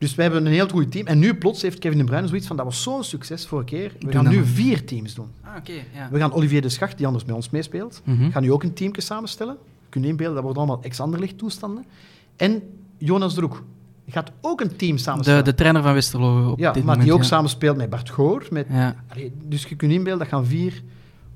[0.04, 1.08] Dus wij hebben een heel goed team.
[1.08, 3.92] En nu plots heeft Kevin De Bruyne zoiets van, dat was zo'n succes vorige keer.
[3.94, 4.46] We Doe gaan nu maar.
[4.46, 5.28] vier teams doen.
[5.44, 6.08] Ah, oké, ja.
[6.12, 8.30] We gaan Olivier de Schacht, die anders bij ons meespeelt, Mhm.
[8.32, 9.58] gaan nu ook een teamje samenstellen.
[9.64, 11.86] Je kunt je inbeelden, dat wordt allemaal ex-Anderlecht toestanden.
[12.36, 12.62] En
[12.98, 13.64] Jonas Droek
[14.08, 15.44] gaat ook een team De, samenstellen.
[15.46, 17.04] de trainer van Westerlo op ja, dit maar moment.
[17.04, 17.26] die ook ja.
[17.28, 18.48] samenspeelt met Bart Goor.
[18.52, 18.96] Met, Ja.
[19.08, 20.82] Allee, dus je kunt je inbeelden, dat gaan vier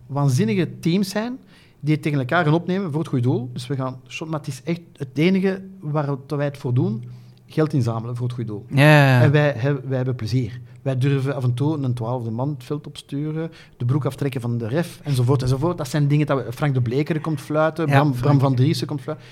[0.07, 1.37] waanzinnige teams zijn
[1.79, 3.49] die het tegen elkaar gaan opnemen voor het goede doel.
[3.53, 7.03] Dus we gaan, maar het is echt het enige waar wij het voor doen,
[7.47, 8.65] geld inzamelen voor het goede doel.
[8.69, 9.21] Ja.
[9.21, 10.59] En wij, hebben- wij hebben plezier.
[10.81, 14.57] Wij durven af en toe een twaalfde man het veld opsturen, de broek aftrekken van
[14.57, 15.77] de ref, enzovoort, enzovoort.
[15.77, 16.51] Dat zijn dingen dat we...
[16.53, 19.25] Frank de Blekeren komt fluiten, Ja, Bram, van Driessen komt fluiten.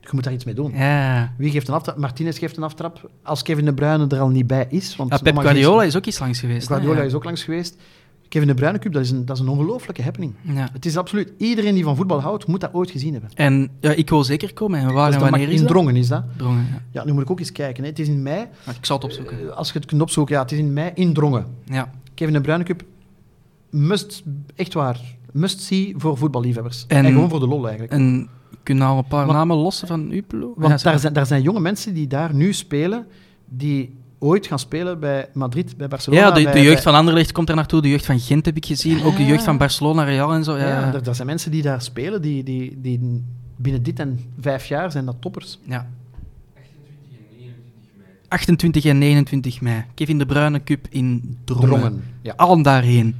[0.00, 0.72] Je moet daar iets mee doen.
[0.74, 1.32] Ja.
[1.38, 1.96] Wie geeft een aftrap?
[1.96, 3.10] Martinez geeft een aftrap.
[3.22, 4.96] Als Kevin De Bruyne er al niet bij is.
[4.96, 6.68] Want Ja, Pep Guardiola is ook iets langs geweest.
[6.68, 6.74] hè?
[6.74, 7.04] Guardiola Ja.
[7.06, 7.76] is ook langs geweest.
[8.28, 10.34] Kevin De Bruyne Cup, dat is een, dat is een ongelooflijke happening.
[10.42, 10.68] Ja.
[10.72, 11.32] Het is absoluut...
[11.38, 13.30] Iedereen die van voetbal houdt, moet dat ooit gezien hebben.
[13.34, 14.80] En ja, ik wil zeker komen.
[14.80, 15.68] En waar en wanneer is in dat?
[15.68, 16.24] Drongen is dat.
[16.36, 16.82] Drongen, ja.
[16.90, 17.82] Ja, nu moet ik ook eens kijken.
[17.82, 17.88] Hè.
[17.88, 18.40] Het is in mei.
[18.78, 19.40] Ik zal het opzoeken.
[19.50, 21.46] Eh, als je het kunt opzoeken, ja, het is in mei in Drongen.
[21.64, 21.90] Ja.
[22.14, 22.82] Kevin De Bruyne Cup,
[23.70, 24.22] must,
[24.54, 25.00] echt waar,
[25.32, 26.84] must see voor voetballiefhebbers.
[26.88, 27.92] En- En, gewoon voor de lol eigenlijk.
[27.92, 28.28] En
[28.62, 30.08] kunnen al een paar Want- namen lossen van?
[30.10, 30.22] Ja,
[30.56, 33.06] Want daar zijn, daar zijn jonge mensen die daar nu spelen,
[33.48, 36.22] die ooit gaan spelen bij Madrid, bij Barcelona.
[36.22, 38.44] Ja, de, bij- de jeugd bij- van Anderlecht komt er naartoe, de jeugd van Gent
[38.46, 40.56] heb ik gezien, ook de jeugd van Barcelona, Real en zo.
[40.56, 40.94] Ja, Ja, ja.
[40.94, 43.24] er, er zijn mensen die daar spelen, die, die, die
[43.56, 45.58] binnen dit en vijf jaar zijn dat toppers.
[45.62, 45.86] Ja.
[48.28, 49.84] 28 en 29 mei.
[49.94, 51.68] Kevin de Bruyne Cup in Drongen.
[51.68, 52.04] Drongen.
[52.22, 52.32] Ja.
[52.36, 53.16] Allen daarheen.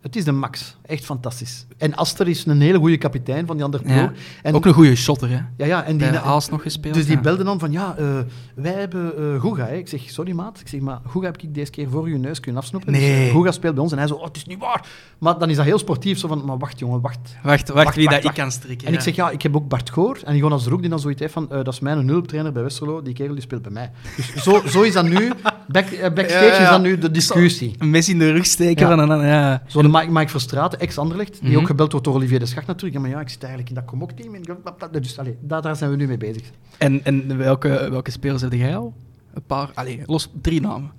[0.00, 0.76] Het is de max.
[0.86, 1.66] Echt fantastisch.
[1.78, 3.96] En Aster is een hele goede kapitein van die andere ploeg.
[3.96, 4.12] Ja.
[4.42, 5.38] En, Ook een goede shotter, hè.
[5.56, 6.94] ja, ja, en die, Bij Aals nog gespeeld.
[6.94, 7.20] Dus die ja.
[7.20, 8.06] belden dan van, ja, eh,
[8.54, 9.66] wij hebben eh Guga.
[9.66, 9.74] Hè.
[9.76, 10.60] Ik zeg, sorry maat.
[10.60, 12.92] Ik zeg, maar Guga heb ik deze keer voor je neus kunnen afsnoepen.
[12.92, 13.28] Dus, Nee.
[13.28, 13.92] eh, Guga speelt bij ons.
[13.92, 14.86] En hij zo, oh, het is niet waar.
[15.18, 16.18] Maar dan is dat heel sportief.
[16.18, 17.18] Zo van, maar wacht jongen, wacht.
[17.42, 18.36] Wacht, wacht, Wacht, wie wacht, dat wacht.
[18.36, 18.86] ik kan strikken.
[18.86, 18.98] En ja.
[18.98, 21.32] ik zeg, ja, ik heb ook Bart Goor en Jonas Roek die dan zoiets heeft
[21.32, 23.02] van, eh, dat is mijn hulptrainer bij Westerlo.
[23.02, 23.90] Die kerel die speelt bij mij.
[24.16, 25.32] Dus zo, zo is dat nu.
[25.68, 27.74] Back, eh, backstage is dat nu de discussie.
[27.78, 29.26] Een mes in de rug steken van een...
[29.26, 29.62] Ja.
[29.66, 30.30] Zo de Mike, Mike
[30.76, 31.58] Ex-Anderlecht, die Mhm.
[31.60, 32.94] ook gebeld wordt door Olivier de Schacht natuurlijk.
[32.94, 34.34] Ja, maar ja, ik zit eigenlijk in dat Komok-team.
[34.34, 36.50] en ik- Dus allee, daar, daar zijn we nu mee bezig.
[36.78, 38.94] En, en welke, welke spelers heb jij al?
[39.34, 40.90] Een paar, allee, los drie namen.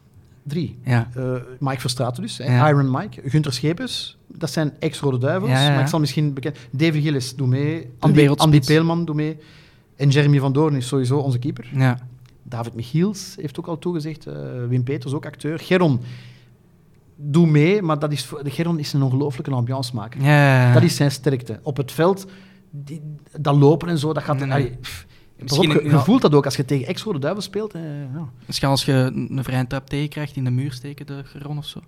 [0.43, 0.77] Drie.
[0.83, 1.09] Ja.
[1.15, 2.69] Eh, Mike Verstraeten dus, Ja.
[2.69, 3.21] Iron Mike.
[3.29, 5.49] Gunther Schepens, dat zijn ex-Rode Duivels.
[5.51, 5.71] Ja, ja, ja.
[5.73, 6.57] Maar ik zal misschien bekend...
[6.71, 7.89] Davy Gillis, doe mee.
[7.99, 9.37] Andy, Peelman, doe mee.
[9.95, 11.69] En Jeremy van Doorn is sowieso onze keeper.
[11.73, 11.97] Ja.
[12.43, 14.25] David Michiels heeft ook al toegezegd.
[14.27, 14.33] eh,
[14.69, 15.59] Wim Peters, ook acteur.
[15.59, 15.99] Geron,
[17.15, 17.81] doe mee.
[17.81, 20.21] Maar dat is, de Geron is een ongelooflijke ambiance maken.
[20.21, 20.73] ja.
[20.73, 21.59] Dat is zijn sterkte.
[21.63, 22.25] Op het veld,
[22.71, 23.01] die,
[23.39, 24.39] dat lopen en zo, dat gaat...
[24.39, 24.77] Nee, allee,
[25.37, 27.73] Misschien- op, je, voelt dat ook als je tegen ex-Rode Duivel speelt.
[27.73, 27.81] eh,
[28.13, 28.29] ja.
[28.45, 31.79] Misschien als je een vrije trap tegenkrijgt in de muur steken, de Geron of zo.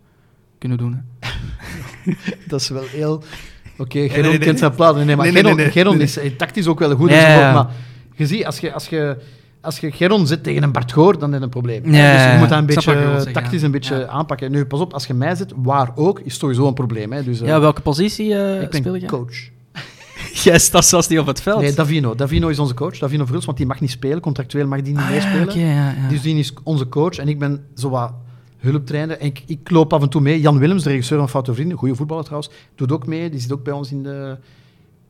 [0.57, 1.31] Kunnen doen, hè.
[2.47, 3.23] Dat is wel heel...
[3.77, 4.37] Oké, Geron nee.
[4.37, 4.97] kent zijn plaats.
[5.03, 5.25] Nee, maar
[5.71, 7.09] Geron, is eh, tactisch ook wel goed.
[7.09, 7.53] Ja, enzovoort, ja.
[7.53, 7.67] Maar
[8.15, 9.17] je ziet, als je, als je,
[9.67, 11.83] als je Geron zit tegen een Bart Goor, dan heb je een probleem.
[11.83, 14.05] Dus je moet dat een beetje zeggen, tactisch een beetje Ja.
[14.07, 14.51] aanpakken.
[14.51, 17.11] Nu, pas op, als je mij zit, waar ook, is sowieso een probleem.
[17.11, 17.23] Hè.
[17.23, 19.05] Dus, eh, Ja, welke positie eh ik ben speel je?
[19.05, 19.35] coach.
[20.43, 21.61] Jij staat zelfs niet op het veld.
[21.61, 22.15] Nee, Davino.
[22.15, 22.97] Davino is onze coach.
[22.97, 24.19] Davino Verhulst, want die mag niet spelen.
[24.19, 25.49] Contractueel mag die niet Ah, meespelen.
[25.49, 26.09] oké, ja, ja.
[26.09, 28.13] Dus die is onze coach en ik ben zo wat
[28.57, 29.17] hulptrainer.
[29.19, 30.41] En ik, ik loop af en toe mee.
[30.41, 33.29] Jan Willems, de regisseur van Foute Vrienden, goede voetballer trouwens, doet ook mee.
[33.29, 34.37] Die zit ook bij ons in de,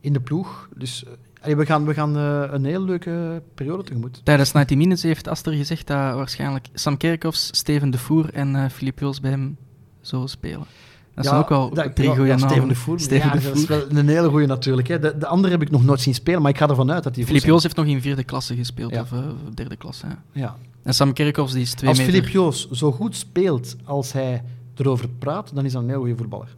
[0.00, 0.68] in de ploeg.
[0.76, 1.10] Dus eh,
[1.40, 4.20] allee, we gaan, we gaan eh, een heel leuke periode tegemoet.
[4.24, 8.70] Tijdens 90 Minutes heeft Aster gezegd dat waarschijnlijk Sam Kerkhoffs, Steven de Voer en eh
[8.70, 9.56] Filip Jules bij hem
[10.00, 10.66] zullen spelen.
[11.14, 12.50] Dat zijn ook wel dat- drie ja, goede ja, namen.
[12.50, 13.00] Steven de Voer.
[13.00, 14.88] Steven ja, de dat is wel een hele goede natuurlijk.
[14.88, 14.98] Hè.
[14.98, 17.14] De, de andere heb ik nog nooit zien spelen, maar ik ga ervan uit dat
[17.14, 17.52] die Filip zijn.
[17.52, 19.00] Joos heeft nog in vierde klasse gespeeld, Ja.
[19.00, 19.18] of eh,
[19.54, 20.06] derde klasse.
[20.06, 20.40] hè.
[20.40, 20.56] Ja.
[20.82, 22.12] En Sam Kerkhoffs die is twee Als meter...
[22.14, 24.42] Filip Joos zo goed speelt als hij
[24.76, 26.56] erover praat, dan is dat een heel goede voetballer.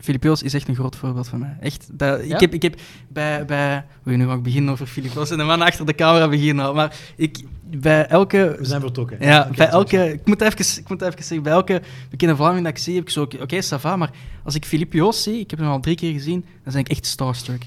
[0.00, 1.56] Filip Joos is echt een groot voorbeeld van mij.
[1.60, 1.88] Echt.
[1.92, 2.34] Dat, Ja?
[2.34, 3.44] ik, heb, ik heb bij...
[3.44, 6.28] bij we nu ga ik beginnen over Filip Joos en de man achter de camera
[6.28, 6.74] beginnen.
[6.74, 8.56] Maar ik, bij elke...
[8.58, 9.16] We zijn vertrokken.
[9.20, 10.12] Ja, bij elke...
[10.12, 13.02] Ik moet even, ik moet even zeggen, bij elke bekende Vlaming dat ik zie, heb
[13.04, 13.22] ik zo...
[13.22, 14.10] Oké, okay, ça va, maar
[14.44, 16.88] als ik Filip Joos zie, ik heb hem al drie keer gezien, dan ben ik
[16.88, 17.62] echt starstruck.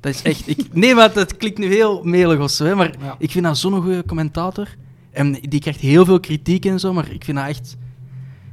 [0.00, 0.48] Dat is echt...
[0.48, 3.16] Ik, nee, maar dat klinkt nu heel melig of zo, hè, maar Ja.
[3.18, 4.68] ik vind dat zo'n goede commentator.
[5.10, 7.76] En die krijgt heel veel kritiek en zo, maar ik vind dat echt...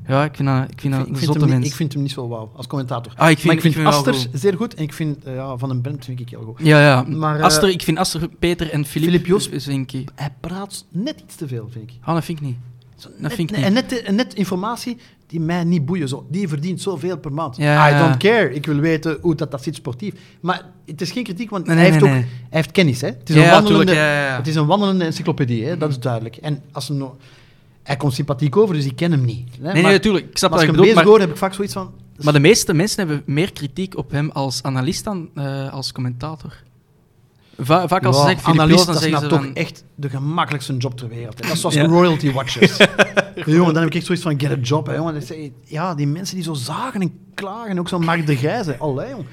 [0.08, 1.94] Ja, ik vind dat, ik vind dat Ik een vind, zotte hem niet, ik vind
[1.94, 3.14] hem niet zo wauw als commentator.
[3.16, 4.28] Ah, ik vind, maar ik vind, goed.
[4.34, 6.60] zeer goed en ik vind eh, ja, Van den Brent vind ik heel goed.
[6.66, 7.02] Ja, ja.
[7.08, 9.10] Maar, eh, Aster, ik vind Aster, Peter en Filip...
[9.10, 10.10] Filip Joos- vind ik...
[10.16, 11.96] Hij praat net iets te veel, vind ik.
[12.02, 12.56] Ah, dat vind ik niet.
[12.96, 13.90] Zo, Dat net, vind ik en niet.
[13.90, 16.08] net, en net informatie die mij niet boeien.
[16.08, 16.26] Zo.
[16.30, 17.58] Die verdient zoveel per maand.
[17.58, 18.54] Ja, I don't care.
[18.54, 20.14] Ik wil weten hoe dat, dat zit sportief.
[20.40, 22.26] Maar het is geen kritiek, want Nee, hij, heeft nee, ook, nee.
[22.30, 23.02] hij heeft kennis.
[23.02, 23.08] Hè?
[23.08, 25.78] Het, is Ja, een wandelende, tuurlijk, ja, het is een wandelende encyclopedie, hè?
[25.78, 26.36] dat is duidelijk.
[26.36, 27.04] En als hem
[27.86, 29.50] hij komt sympathiek over, dus ik ken hem niet.
[29.52, 29.62] Hè?
[29.64, 30.26] Nee, maar, nee, natuurlijk.
[30.30, 31.94] Ik snap als je ik hem bezig hoor, heb ik vaak zoiets van...
[32.24, 36.54] maar de meeste mensen hebben meer kritiek op hem als analist dan eh, als commentator.
[37.60, 39.56] Va- vaak als Ja, ze zeggen analist, dat is nou ze toch van...
[39.56, 41.40] echt de gemakkelijkste job ter wereld.
[41.40, 41.46] hè.
[41.48, 41.86] Dat is zoals Ja.
[41.86, 42.78] royalty watchers.
[43.46, 44.88] jongen, dan heb ik echt zoiets van, get a job.
[44.88, 45.24] Hè, jongen.
[45.64, 48.78] Ja, die mensen die zo zagen en klagen, ook zo Mark de Grijze.
[48.78, 49.26] Allee, jongen.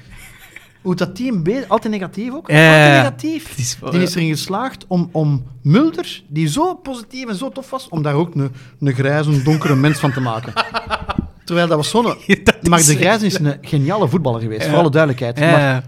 [0.83, 1.67] Hoe dat team bezig...
[1.69, 2.49] Altijd negatief ook.
[2.49, 3.57] Altijd negatief.
[3.57, 7.69] Is wel- Die is erin geslaagd om, om Mulder, die zo positief en zo tof
[7.69, 10.53] was, om daar ook een, een grijze, donkere mens van te maken.
[11.45, 12.05] Terwijl dat was zo'n...
[12.27, 12.37] Is-
[12.69, 15.39] Mark de Grijze is een geniale voetballer geweest, voor alle duidelijkheid.
[15.39, 15.83] Maar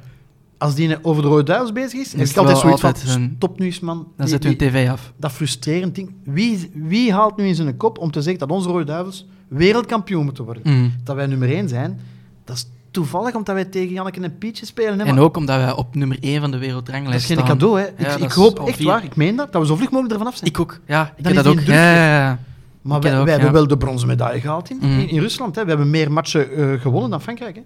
[0.57, 3.59] als die over de Rode Duivels bezig is, heb het altijd zoiets van, een- stop
[3.59, 4.07] nu eens, man.
[4.17, 5.13] Dan zet u een tv af.
[5.17, 6.13] dat frustrerend ding.
[6.23, 10.23] Wie, wie haalt nu in zijn kop om te zeggen dat onze Rode Duivels wereldkampioen
[10.26, 10.63] moeten worden?
[10.65, 10.93] Mm.
[11.03, 11.99] Dat wij nummer 1 zijn,
[12.45, 14.99] dat is toevallig omdat wij tegen Janneke en Pietje spelen.
[14.99, 17.38] Hè, En maar ook omdat wij op nummer 1 van de dat wereldranglijst is geen
[17.38, 17.47] staan.
[17.49, 17.85] cadeau, hè.
[17.88, 20.13] Ik dat ik hoop echt vier- waar, ik meen dat, dat we zo vlug mogelijk
[20.13, 20.49] ervan af zijn.
[20.49, 20.80] Ik ook.
[20.88, 21.53] Ja, ik heb dat ook.
[21.59, 22.39] Ja, druk, ja, ja.
[22.81, 24.99] maar wij, ook, hebben wel de bronzen medaille gehaald in, Mhm.
[24.99, 25.55] in, in Rusland.
[25.55, 25.61] Hè.
[25.63, 27.55] We hebben meer matchen eh, gewonnen dan Frankrijk.
[27.55, 27.61] Hè.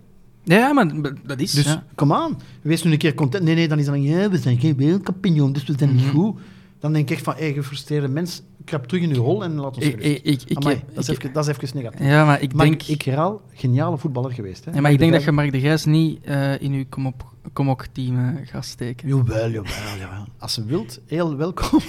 [0.56, 0.92] Ja, maar
[1.26, 1.52] dat is...
[1.52, 3.44] Dus kom aan, wees nu een keer content.
[3.44, 6.16] Nee, nee, dan is dan ja, we zijn geen wereldkampioen, dus we zijn niet Mhm.
[6.16, 6.40] goed.
[6.80, 9.76] Dan denk ik echt van, hé, gefrustreerde mens, krap terug in uw hol en laat
[9.76, 12.08] ons Ik, ik, ik, ik, Amai, dat, is even, dat is even negatief.
[12.08, 12.84] ja, maar ik Maar denk...
[12.84, 14.66] ik, herhaal, geniale voetballer geweest.
[14.66, 14.72] Hè?
[14.72, 15.32] ja, maar ik denk dat je.
[15.32, 19.08] Mark de Grijs niet eh, in uw kom-op- kom-op-team eh, gaat steken.
[19.08, 20.26] Jawel, jawel, jawel.
[20.38, 21.80] Als ze wilt, heel welkom.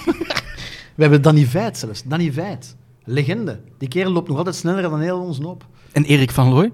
[0.94, 2.02] We hebben Danny Veit zelfs.
[2.02, 2.76] Danny Veit.
[3.04, 3.60] Legende.
[3.78, 5.66] Die kerel loopt nog altijd sneller dan heel ons op.
[5.92, 6.72] En Erik van Looy?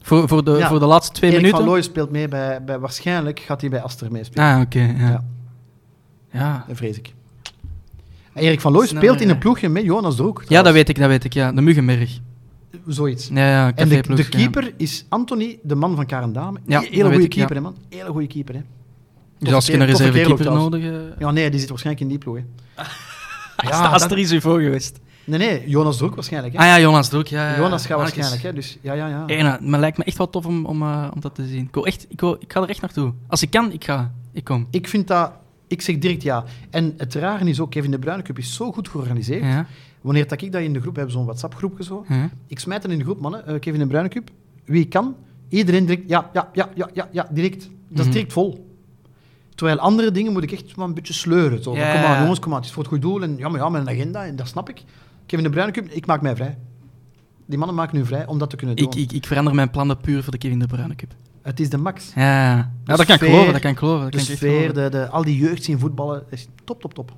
[0.00, 0.68] Voor, voor, de, Ja.
[0.68, 1.62] voor de laatste twee Erik minuten?
[1.64, 2.78] van Looy speelt mee bij, bij...
[2.78, 4.54] Waarschijnlijk gaat hij bij Aster meespelen.
[4.54, 4.80] Ah, oké.
[4.80, 5.08] ja.
[5.08, 5.24] Ja.
[6.30, 6.64] Ja.
[6.68, 7.14] Dat vrees ik.
[8.34, 10.44] Erik van Looy speelt in een ploegje met Jonas Droek.
[10.48, 11.32] ja, dat weet ik, dat weet ik.
[11.32, 11.52] Ja.
[11.52, 12.18] De Muggenberg.
[12.86, 13.28] Zoiets.
[13.32, 14.28] Ja, ja, En de, de ja.
[14.28, 16.58] keeper is Anthony, de man van Karendame.
[16.66, 17.76] Ja, Hele goede keeper, hè, man.
[17.88, 18.60] Hele goede keeper, hè.
[19.38, 21.14] Dus als je een reservekeeper nodig hebt...
[21.18, 22.42] Ja, nee, die zit waarschijnlijk in die ploeg, hè.
[23.68, 25.00] Ja, dat- is u voor geweest.
[25.24, 26.58] Nee, nee, Jonas Droek waarschijnlijk, hè.
[26.60, 27.26] Ah ja, Jonas Droek.
[27.26, 27.58] Ja, ja.
[27.58, 28.52] Jonas gaat waarschijnlijk, hè.
[28.52, 29.22] Dus ja, ja, ja.
[29.26, 31.64] Hey, nou, maar lijkt me echt wel tof om, om, eh, om dat te zien.
[31.64, 33.12] Ik, wil echt, ik, wil, ik ga er echt naartoe.
[33.28, 34.12] Als ik kan, ik ga.
[34.32, 34.66] Ik kom.
[34.70, 35.32] Ik vind dat...
[35.66, 36.44] Ik zeg direct ja.
[36.70, 39.42] En het rare is ook, Kevin de Bruyne Cup is zo goed georganiseerd.
[39.42, 39.66] Ja,
[40.00, 42.04] Wanneer dat ik dat in de groep, hebben zo'n WhatsApp-groepje zo.
[42.08, 42.30] ja.
[42.46, 44.30] Ik smijt het in de groep, mannen, eh, Kevin de Bruyne Cup.
[44.64, 45.14] Wie kan,
[45.48, 47.60] iedereen direct, ja, ja, ja, ja, ja, ja, direct.
[47.88, 48.12] Dat is Mhm.
[48.12, 48.72] direct vol.
[49.54, 51.62] Terwijl andere dingen moet ik echt wel een beetje sleuren.
[51.62, 51.76] Zo.
[51.76, 53.22] Ja, Kom aan, jongens, kom aan, het is voor het goede doel.
[53.22, 54.82] En ja, maar ja, met een agenda, en dat snap ik.
[55.26, 56.58] Kevin de Bruyne Cup, ik maak mij vrij.
[57.46, 58.86] Die mannen maken nu vrij om dat te kunnen doen.
[58.86, 61.14] Ik, ik, ik verander mijn plannen puur voor de Kevin de Bruyne Cup.
[61.44, 62.12] Het is de max.
[62.14, 62.56] Ja, ja.
[62.84, 63.52] ja dat kan ik geloven.
[63.52, 64.02] Dat kan ik geloven.
[64.10, 67.12] Dat De kan sfeer, de, de, al die jeugd zien voetballen, is top, top, top.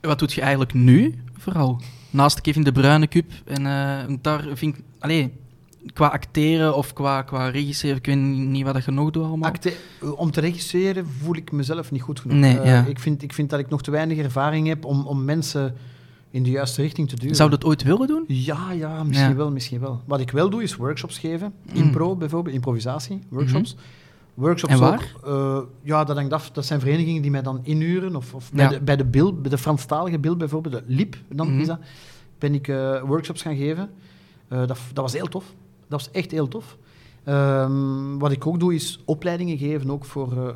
[0.00, 1.80] Wat doet je eigenlijk nu vooral?
[2.10, 3.32] Naast de Kevin de Bruyne Cup.
[3.44, 4.84] En eh, daar vind ik...
[4.98, 5.32] Allee,
[5.92, 9.48] qua acteren of qua, qua regisseren, ik weet niet wat dat je nog doet allemaal.
[9.50, 9.72] Acte-
[10.02, 12.36] eh, om te regisseren voel ik mezelf niet goed genoeg.
[12.38, 15.24] Nee, Eh, ik, vind, ik vind dat ik nog te weinig ervaring heb om, om
[15.24, 15.74] mensen
[16.34, 17.36] in de juiste richting te duwen.
[17.36, 18.24] Zou dat ooit willen doen?
[18.26, 19.34] Ja, ja, misschien Ja.
[19.36, 20.00] wel, misschien wel.
[20.04, 21.52] Wat ik wel doe, is workshops geven.
[21.72, 21.76] Mm.
[21.82, 23.76] Impro bijvoorbeeld, improvisatie, workshops.
[24.34, 25.14] Workshops En waar?
[25.24, 25.26] ook.
[25.26, 26.50] eh, ja, dat hangt af.
[26.50, 28.16] Dat zijn verenigingen die mij dan inhuren.
[28.16, 28.56] Of, of Ja.
[28.56, 31.60] bij, de, bij de Bil, bij de Franstalige Bil bijvoorbeeld, de LIP, dan Mhm.
[31.60, 31.78] is dat,
[32.38, 33.90] ben ik eh, workshops gaan geven.
[34.48, 35.44] Eh, dat, dat was heel tof.
[35.88, 36.76] Dat was echt heel tof.
[37.24, 40.54] Ehm, wat ik ook doe, is opleidingen geven, ook voor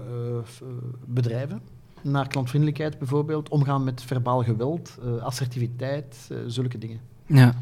[1.06, 1.60] bedrijven.
[2.02, 7.00] Naar klantvriendelijkheid bijvoorbeeld, omgaan met verbaal geweld, eh, assertiviteit, eh, zulke dingen.
[7.26, 7.54] Ja.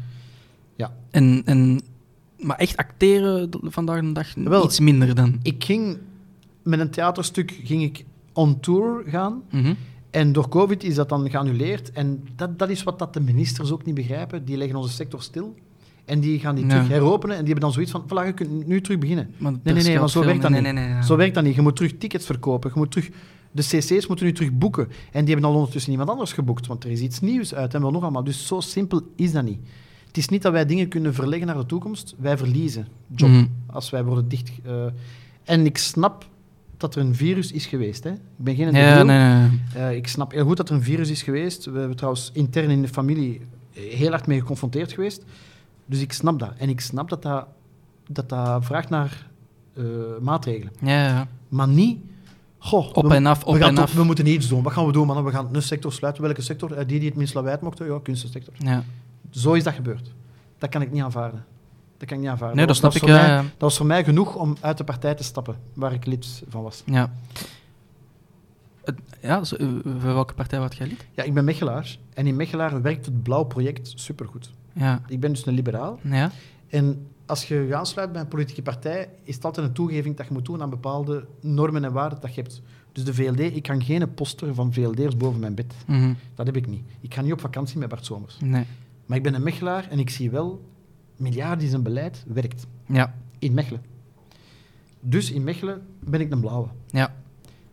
[0.75, 0.93] Ja.
[1.11, 1.81] En, en,
[2.39, 5.39] maar echt acteren vandaag de dag Wel, iets minder dan.
[5.41, 5.97] Ik ging
[6.63, 9.41] met een theaterstuk ging ik on tour gaan.
[9.51, 9.73] Mhm.
[10.09, 11.91] En door COVID is dat dan geannuleerd.
[11.91, 14.45] En dat, dat is wat dat de ministers ook niet begrijpen.
[14.45, 15.55] Die leggen onze sector stil.
[16.05, 16.69] En die gaan die Ja.
[16.69, 17.35] terug heropenen.
[17.35, 19.29] En die hebben dan zoiets van, voilà, je kunt nu terug beginnen.
[19.37, 20.73] Maar Nee, nee, nee, maar zo werkt dat nee, niet.
[20.73, 21.01] Nee, nee, ja.
[21.01, 21.55] Zo werkt dat niet.
[21.55, 22.71] Je moet terug tickets verkopen.
[22.73, 23.09] Je moet terug...
[23.51, 24.87] De cc's moeten nu terug boeken.
[25.11, 26.67] En die hebben al ondertussen iemand anders geboekt.
[26.67, 28.23] Want er is iets nieuws uit en wel nog allemaal.
[28.23, 29.59] Dus zo simpel is dat niet.
[30.07, 32.15] Het is niet dat wij dingen kunnen verleggen naar de toekomst.
[32.17, 33.45] Wij verliezen job Mhm.
[33.65, 34.51] als wij worden dicht...
[34.65, 34.85] eh.
[35.43, 36.25] en ik snap
[36.77, 38.03] dat er een virus is geweest.
[38.03, 38.11] Hè.
[38.11, 39.61] Ik ben geen Ja, nee.
[39.75, 41.65] Eh, ik snap heel goed dat er een virus is geweest.
[41.65, 43.41] We hebben trouwens intern in de familie
[43.71, 45.23] heel hard mee geconfronteerd geweest.
[45.85, 46.51] Dus ik snap dat.
[46.57, 47.45] En ik snap dat dat,
[48.07, 49.27] dat, dat vraagt naar
[49.73, 49.83] eh,
[50.21, 50.73] maatregelen.
[50.81, 51.27] Ja, ja.
[51.49, 51.99] Maar niet...
[52.59, 53.93] Goh, Op we, en af, op we, gaan en af.
[53.93, 54.63] we moeten iets doen.
[54.63, 55.25] Wat gaan we doen, mannen?
[55.25, 56.23] We gaan een sector sluiten.
[56.23, 56.71] Welke sector?
[56.73, 57.85] Eh, die die het minst lawaai mochten?
[57.87, 58.53] Ja, kunstensector.
[58.57, 58.83] Ja.
[59.29, 60.11] Zo is dat gebeurd.
[60.57, 61.45] Dat kan ik niet aanvaarden.
[61.97, 62.57] Dat kan ik niet aanvaarden.
[62.57, 63.07] Nee, dat snap was ik.
[63.07, 63.41] voor Ja, mij- ja.
[63.41, 66.63] dat was voor mij genoeg om uit de partij te stappen, waar ik lid van
[66.63, 66.81] was.
[66.85, 67.11] ja.
[69.21, 71.05] Ja eh, voor welke partij wat jij lid?
[71.11, 71.97] Ja, ik ben Mechelaar.
[72.13, 74.51] En in Mechelaar werkt het Blauw Project supergoed.
[74.73, 75.01] Ja.
[75.07, 75.99] Ik ben dus een liberaal.
[76.03, 76.31] Ja.
[76.69, 80.27] En als je je aansluit bij een politieke partij, is het altijd een toegeving dat
[80.27, 82.61] je moet doen aan bepaalde normen en waarden dat je hebt.
[82.91, 85.73] Dus de VLD, ik kan geen poster van VLD'ers boven mijn bed.
[85.87, 86.13] Mhm.
[86.35, 86.83] Dat heb ik niet.
[87.01, 88.37] Ik ga niet op vakantie met Bart Somers.
[88.39, 88.65] Nee.
[89.05, 90.65] Maar ik ben een Mechelaar en ik zie wel,
[91.15, 92.67] miljarden zijn beleid werkt.
[92.85, 93.15] Ja.
[93.39, 93.81] In Mechelen.
[94.99, 96.67] Dus in Mechelen ben ik een blauwe.
[96.87, 97.15] Ja.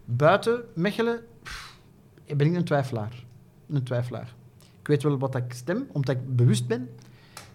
[0.04, 1.78] Buiten Mechelen, pff,
[2.26, 3.24] ben ik een twijfelaar.
[3.68, 4.34] Een twijfelaar.
[4.80, 6.88] Ik weet wel wat ik stem, omdat ik bewust ben.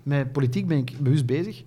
[0.04, 1.64] Met politiek ben ik bewust bezig.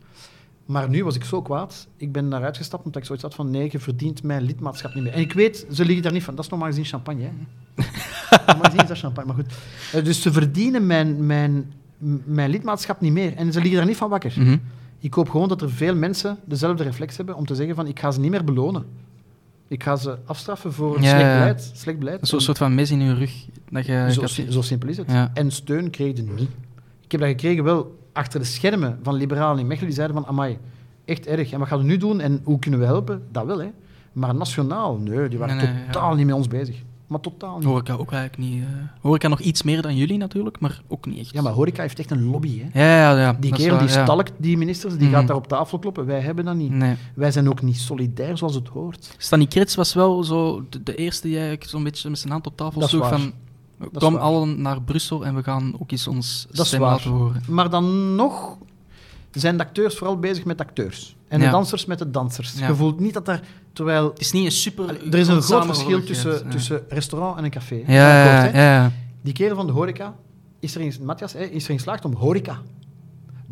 [0.67, 1.89] Maar nu was ik zo kwaad.
[1.97, 5.03] Ik ben daaruit gestapt omdat ik zoiets had van nee, je verdient mijn lidmaatschap niet
[5.03, 5.13] meer.
[5.13, 6.35] En ik weet, ze liggen daar niet van.
[6.35, 7.23] Dat is normaal gezien champagne.
[7.23, 7.31] Hè?
[8.47, 9.55] normaal gezien is dat champagne, maar goed.
[9.93, 11.73] Eh, Dus ze verdienen mijn, mijn,
[12.25, 13.35] mijn lidmaatschap niet meer.
[13.37, 14.33] En ze liggen daar niet van wakker.
[14.39, 14.57] Mhm.
[14.99, 17.99] Ik hoop gewoon dat er veel mensen dezelfde reflex hebben om te zeggen van ik
[18.01, 18.85] ga ze niet meer belonen.
[19.69, 21.71] Ik ga ze afstraffen voor Ja, slecht beleid.
[21.75, 22.29] Slecht beleid.
[22.29, 23.33] Zo'n soort van mes in je rug.
[23.71, 25.11] Dat je, zo, dat- si- zo simpel is het.
[25.11, 25.31] Ja.
[25.35, 26.49] En steun kreeg je niet.
[27.05, 29.89] Ik heb dat gekregen wel achter de schermen van liberalen in Mechelen.
[29.89, 30.59] Die zeiden van, amai,
[31.05, 31.53] echt erg.
[31.53, 33.23] En wat gaan we nu doen en hoe kunnen we helpen?
[33.31, 33.69] Dat wel, hè.
[34.13, 35.91] Maar nationaal, nee, die waren Nee, nee, ja.
[35.91, 36.77] totaal niet met ons bezig.
[37.07, 37.65] Maar totaal niet.
[37.65, 38.63] Horeca ook eigenlijk niet.
[38.63, 38.69] eh
[39.01, 41.33] horeca nog iets meer dan jullie natuurlijk, maar ook niet echt.
[41.33, 42.81] Ja, maar horeca heeft echt een lobby, hè.
[42.85, 43.37] Ja, ja, ja.
[43.41, 44.03] Die kerel die ja.
[44.03, 45.17] stalkt die ministers, die Mhm.
[45.17, 46.07] gaat daar op tafel kloppen.
[46.07, 46.71] Wij hebben dat niet.
[46.71, 46.95] Nee.
[47.15, 49.15] Wij zijn ook niet solidair zoals het hoort.
[49.19, 52.47] Stani Krits was wel zo de, de eerste die eigenlijk zo'n beetje met zijn hand
[52.47, 53.33] op tafel sloeg van...
[53.93, 57.43] Kom allen naar Brussel en we gaan ook eens ons Dat stem laten horen.
[57.49, 58.57] Maar dan nog
[59.31, 61.17] zijn de acteurs vooral bezig met acteurs.
[61.29, 61.51] En de Ja.
[61.51, 62.53] dansers met de dansers.
[62.59, 62.67] Ja.
[62.67, 63.41] Je voelt niet dat er...
[63.73, 65.07] Terwijl Het is niet een super...
[65.13, 66.51] er is een groot verschil tussen, ja.
[66.51, 67.83] tussen restaurant en een café.
[67.87, 68.93] Ja, ja.
[69.23, 70.15] Die kerel van de horeca
[70.61, 72.59] is erin, Matthias, is erin geslaagd om horeca.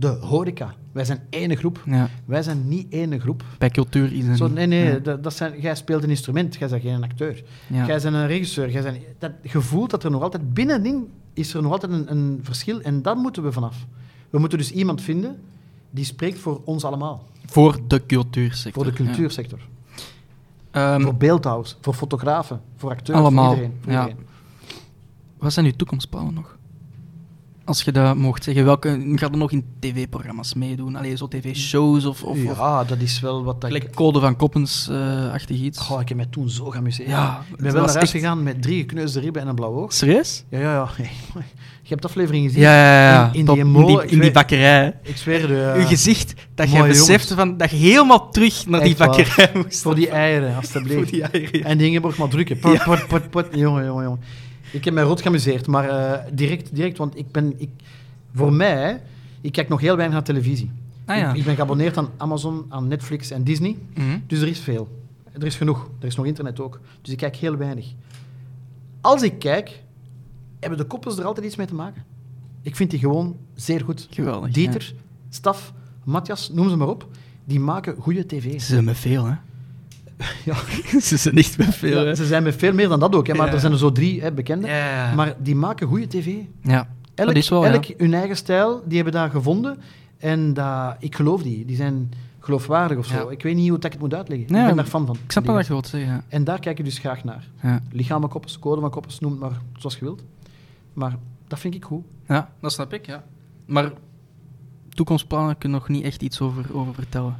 [0.01, 0.74] De horeca.
[0.93, 1.82] Wij zijn één groep.
[1.86, 2.09] ja.
[2.24, 3.44] Wij zijn niet één groep.
[3.59, 4.98] Bij cultuur is het Zo, nee, nee, Ja.
[4.98, 7.43] dat, dat zijn, jij speelt een instrument, jij bent geen acteur.
[7.66, 7.86] Ja.
[7.86, 8.70] Jij bent een regisseur.
[8.70, 12.40] Jij bent, dat gevoel dat er nog altijd binnenin is er nog altijd een, een
[12.43, 13.86] verschil en daar moeten we vanaf.
[14.31, 15.36] We moeten dus iemand vinden
[15.90, 17.27] die spreekt voor ons allemaal.
[17.47, 18.82] Voor de cultuursector.
[18.85, 19.59] Voor de cultuursector.
[20.70, 23.78] Ehm, voor beeldhouwers, voor fotografen, voor acteurs, Allemaal, voor iedereen.
[23.82, 24.16] Voor iedereen.
[25.39, 26.59] wat zijn uw toekomstplannen nog?
[27.70, 30.97] Als je dat mocht zeggen, welke gaat er nog in tv-programma's meedoen?
[30.97, 33.76] Allee, zo tv-shows of, of, of ja, dat is wel wat dat ik...
[33.76, 35.78] gelijk Code van Koppens-achtig iets?
[35.78, 37.09] Goh, ik heb mij toen zo geamuseerd.
[37.09, 39.74] Ja, ik ben wel naar huis echt- gegaan met drie gekneusde ribben en een blauw
[39.74, 39.92] oog.
[39.92, 40.44] Serieus?
[40.48, 40.88] Ja, ja, ja.
[41.82, 42.60] Je hebt de aflevering gezien.
[42.60, 43.28] Ja, ja, ja.
[43.32, 43.55] In, in Top.
[43.55, 44.97] die in die, in bakkerij.
[45.02, 45.74] Ik zweer de...
[45.76, 49.09] Uw gezicht, dat mooie besefte van, dat je helemaal terug naar die waar.
[49.09, 49.82] bakkerij moest.
[49.82, 50.94] Voor die eieren, alstublieft.
[50.94, 51.64] Voor die eieren.
[51.64, 52.59] En die Ingeborg maar drukken.
[52.59, 53.47] Pot, pot, pot, pot.
[53.52, 54.20] Jongen, jongen, jongen.
[54.72, 57.55] Ik heb mij rot geamuseerd, maar eh, direct, direct, want ik ben...
[57.56, 57.70] Ik,
[58.34, 59.02] voor mij,
[59.40, 60.70] ik kijk nog heel weinig naar televisie.
[61.05, 61.30] Ah, ja.
[61.30, 63.76] ik, ik ben geabonneerd aan Amazon, aan Netflix en Disney.
[63.94, 64.18] Mhm.
[64.26, 64.88] Dus er is veel.
[65.32, 65.88] Er is genoeg.
[66.01, 66.80] Er is nog internet ook.
[67.02, 67.86] Dus ik kijk heel weinig.
[69.01, 69.82] Als ik kijk,
[70.60, 72.05] hebben de koppels er altijd iets mee te maken.
[72.62, 74.06] Ik vind die gewoon zeer goed.
[74.10, 74.51] Geweldig.
[74.51, 74.94] Dieter,
[75.28, 75.72] Staf,
[76.05, 77.09] Matthias, noem ze maar op.
[77.44, 78.52] Die maken goede tv.
[78.52, 79.34] Ze zijn met veel, hè?
[80.44, 80.55] Ja.
[81.01, 83.34] Ze zijn echt met veel, Ja, ze zijn met veel meer dan dat ook, hè,
[83.34, 84.66] maar er zijn er zo drie hè, bekende.
[85.16, 86.34] Maar die maken goede tv.
[86.62, 86.88] ja.
[87.14, 89.78] Elk, dat is wel, elk hun eigen stijl, die hebben daar gevonden.
[90.18, 91.64] En dat, ik geloof die.
[91.64, 93.28] Die zijn geloofwaardig of zo.
[93.28, 94.47] Ik weet niet hoe ik het moet uitleggen.
[94.56, 95.16] Ik ben daar fan van.
[95.24, 96.24] Ik snap wel wat je wilt zeggen.
[96.28, 97.48] En daar kijk ik dus graag naar.
[97.62, 97.82] Ja.
[97.92, 100.22] Lichamen koppels, code van koppels, noem het maar zoals je wilt.
[100.92, 101.16] Maar
[101.48, 102.05] dat vind ik goed.
[102.28, 103.24] ja, dat snap ik, ja.
[103.66, 103.92] Maar
[104.88, 107.36] toekomstplannen kun je nog niet echt iets over, over vertellen.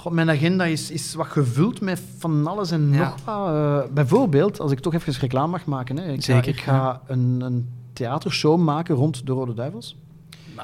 [0.00, 3.48] God, mijn agenda is, is wat gevuld met van alles en nog wat.
[3.48, 5.96] Eh, bijvoorbeeld, als ik toch even reclame mag maken.
[5.96, 9.96] Hè, ik Zeker, ga, ik ga een, een theatershow maken rond de Rode Duivels.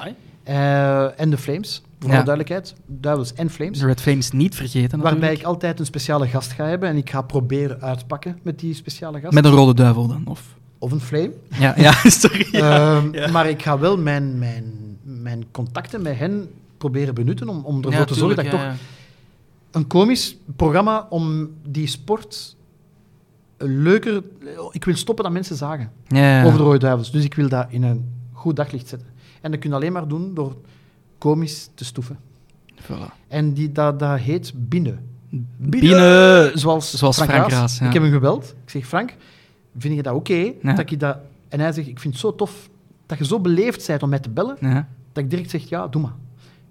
[0.03, 0.15] Nee.
[0.43, 2.15] Eh, en de Flames, voor Ja.
[2.15, 2.75] alle duidelijkheid.
[2.85, 3.79] Duivels en Flames.
[3.79, 6.89] De Red Flames niet vergeten, Waarbij ik altijd een speciale gast ga hebben.
[6.89, 9.33] En ik ga proberen uitpakken met die speciale gast.
[9.33, 10.55] Met een rode duivel dan, of...
[10.79, 11.33] Of een flame.
[11.59, 11.91] Ja, ja
[12.21, 12.47] sorry.
[12.51, 12.97] Ja.
[12.97, 13.31] Ehm, ja.
[13.31, 18.05] Maar ik ga wel mijn, mijn, mijn contacten met hen proberen benutten om, om ervoor
[18.05, 18.73] te zorgen dat ik toch
[19.71, 22.55] een komisch programma om die sport
[23.57, 24.23] leuker...
[24.71, 26.45] Ik wil stoppen dat mensen zagen Ja, ja.
[26.45, 27.11] over de Rode Duivels.
[27.11, 29.07] Dus ik wil dat in een goed daglicht zetten.
[29.41, 30.55] En dat kun je alleen maar doen door
[31.17, 32.19] komisch te stoeven.
[32.81, 33.27] Voilà.
[33.27, 34.99] En die, dat, dat heet Binnen.
[35.57, 36.59] Binnen...
[36.59, 37.51] Zoals, Zoals Frank Raas.
[37.51, 37.87] Raas, ja.
[37.87, 38.55] Ik heb hem gebeld.
[38.63, 39.15] Ik zeg, Frank,
[39.77, 40.53] vind je dat oké?
[40.61, 41.17] Dat ik dat...
[41.47, 42.69] En hij zegt, ik vind het zo tof
[43.05, 44.57] dat je zo beleefd bent om mij te bellen,
[45.13, 46.15] dat ik direct zeg, ja, doe maar.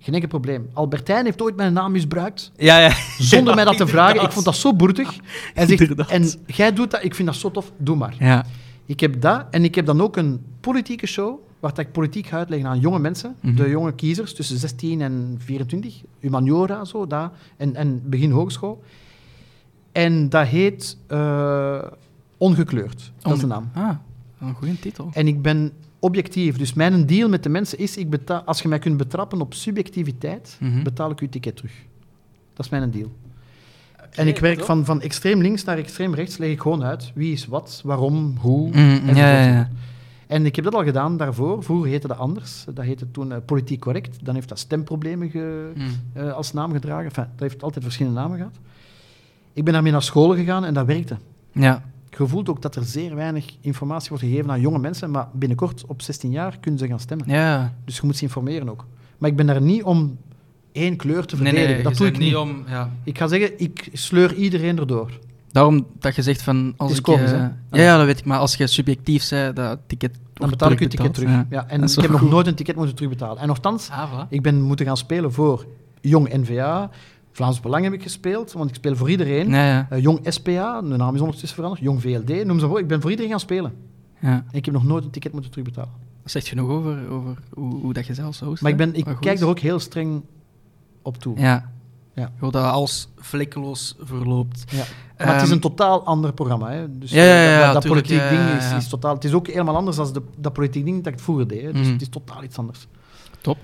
[0.07, 0.69] Geen enkel probleem.
[0.73, 2.93] Albertijn heeft ooit mijn naam misbruikt, Ja, ja.
[3.19, 4.23] zonder mij dat te vragen.
[4.23, 5.17] Ik vond dat zo boertig.
[5.55, 6.11] Hij zegt, Inderdaad.
[6.11, 8.15] en jij doet dat, ik vind dat zo tof, doe maar.
[8.19, 8.45] Ja.
[8.85, 12.37] Ik heb dat, en ik heb dan ook een politieke show, waar ik politiek ga
[12.37, 13.55] uitleggen aan jonge mensen, Mhm.
[13.57, 18.83] de jonge kiezers tussen 16 en 24, humaniora, zo, dat, en, en begin hogeschool.
[19.93, 21.79] En dat heet eh,
[22.39, 23.71] Ongekleurd, dat is de naam.
[23.75, 23.91] Ah,
[24.41, 25.11] een goede titel.
[25.13, 25.73] En ik ben
[26.07, 29.41] objectief, dus mijn deal met de mensen is, ik betaal, als je mij kunt betrappen
[29.41, 30.83] op subjectiviteit, Mhm.
[30.83, 31.73] betaal ik uw ticket terug.
[32.55, 33.13] Dat is mijn deal.
[34.11, 37.33] En ik werk van, van extreem links naar extreem rechts, leg ik gewoon uit wie
[37.33, 38.69] is wat, waarom, hoe.
[38.69, 39.69] Mm, ja, ja, ja.
[40.27, 41.63] En ik heb dat al gedaan daarvoor.
[41.65, 42.65] Vroeger heette dat anders.
[42.75, 44.19] Dat heette toen eh, politiek correct.
[44.25, 45.85] Dan heeft dat stemproblemen ge, Mm.
[46.13, 47.05] eh, als naam gedragen.
[47.05, 48.59] Enfin, dat heeft altijd verschillende namen gehad.
[49.53, 51.17] Ik ben daarmee naar scholen gegaan en dat werkte.
[51.53, 51.83] Ja.
[52.19, 55.85] Je voelt ook dat er zeer weinig informatie wordt gegeven aan jonge mensen, maar binnenkort
[55.87, 57.29] op 16 jaar kunnen ze gaan stemmen.
[57.29, 57.75] Ja.
[57.85, 58.85] Dus je moet ze informeren ook.
[59.19, 60.19] Maar ik ben daar niet om
[60.73, 61.75] één kleur te Nee, verdedigen.
[61.75, 62.37] nee, dat je doe ik niet.
[62.37, 62.65] om...
[62.69, 62.91] Ja.
[63.05, 65.11] Ik ga zeggen, ik sleur iedereen erdoor.
[65.53, 66.75] Daarom dat je zegt van...
[66.77, 68.25] Als is ik, komisch, eh, ja, ja, dat weet ik.
[68.25, 71.31] Maar als je subjectief zei, dat ticket Dan betaal ik je ticket terug.
[71.51, 71.69] Ja.
[71.69, 73.39] en Dat ik heb nog nooit een ticket moeten terugbetalen.
[73.43, 74.29] En nogthans, Ah, voilà.
[74.29, 75.67] ik ben moeten gaan spelen voor
[76.01, 76.91] Jong NVA.
[77.37, 79.49] Vlaams Belang heb ik gespeeld, want ik speel voor iedereen.
[79.51, 79.87] Ja, ja.
[79.91, 81.83] Eh, Jong SPA, de naam is ondertussen veranderd.
[81.83, 82.79] Jong VLD, noem ze maar op.
[82.81, 83.73] Ik ben voor iedereen gaan spelen.
[84.21, 84.29] ja.
[84.33, 85.91] En ik heb nog nooit een ticket moeten terugbetalen.
[86.23, 88.55] Dat zegt genoeg over, over hoe, hoe dat je zelf zo.
[88.61, 90.23] Maar ik, ben, ik kijk er ook heel streng
[91.03, 91.39] op toe.
[91.39, 91.71] Ja.
[92.15, 92.31] Ja.
[92.39, 94.65] Hoe dat alles vlekkeloos verloopt.
[94.71, 94.85] Ja.
[95.19, 96.71] Maar het is Ehm, een totaal ander programma.
[96.71, 96.99] Hè.
[96.99, 98.77] Dus Ja, ja, ja, dat, dat, tuurlijk, politiek ja, ding ja, is, ja.
[98.77, 99.15] is totaal...
[99.15, 101.63] Het is ook helemaal anders dan de, dat politiek ding dat ik vroeger deed.
[101.63, 101.73] Hè.
[101.73, 101.93] Dus Mhm.
[101.93, 102.87] het is totaal iets anders.
[103.41, 103.59] Top.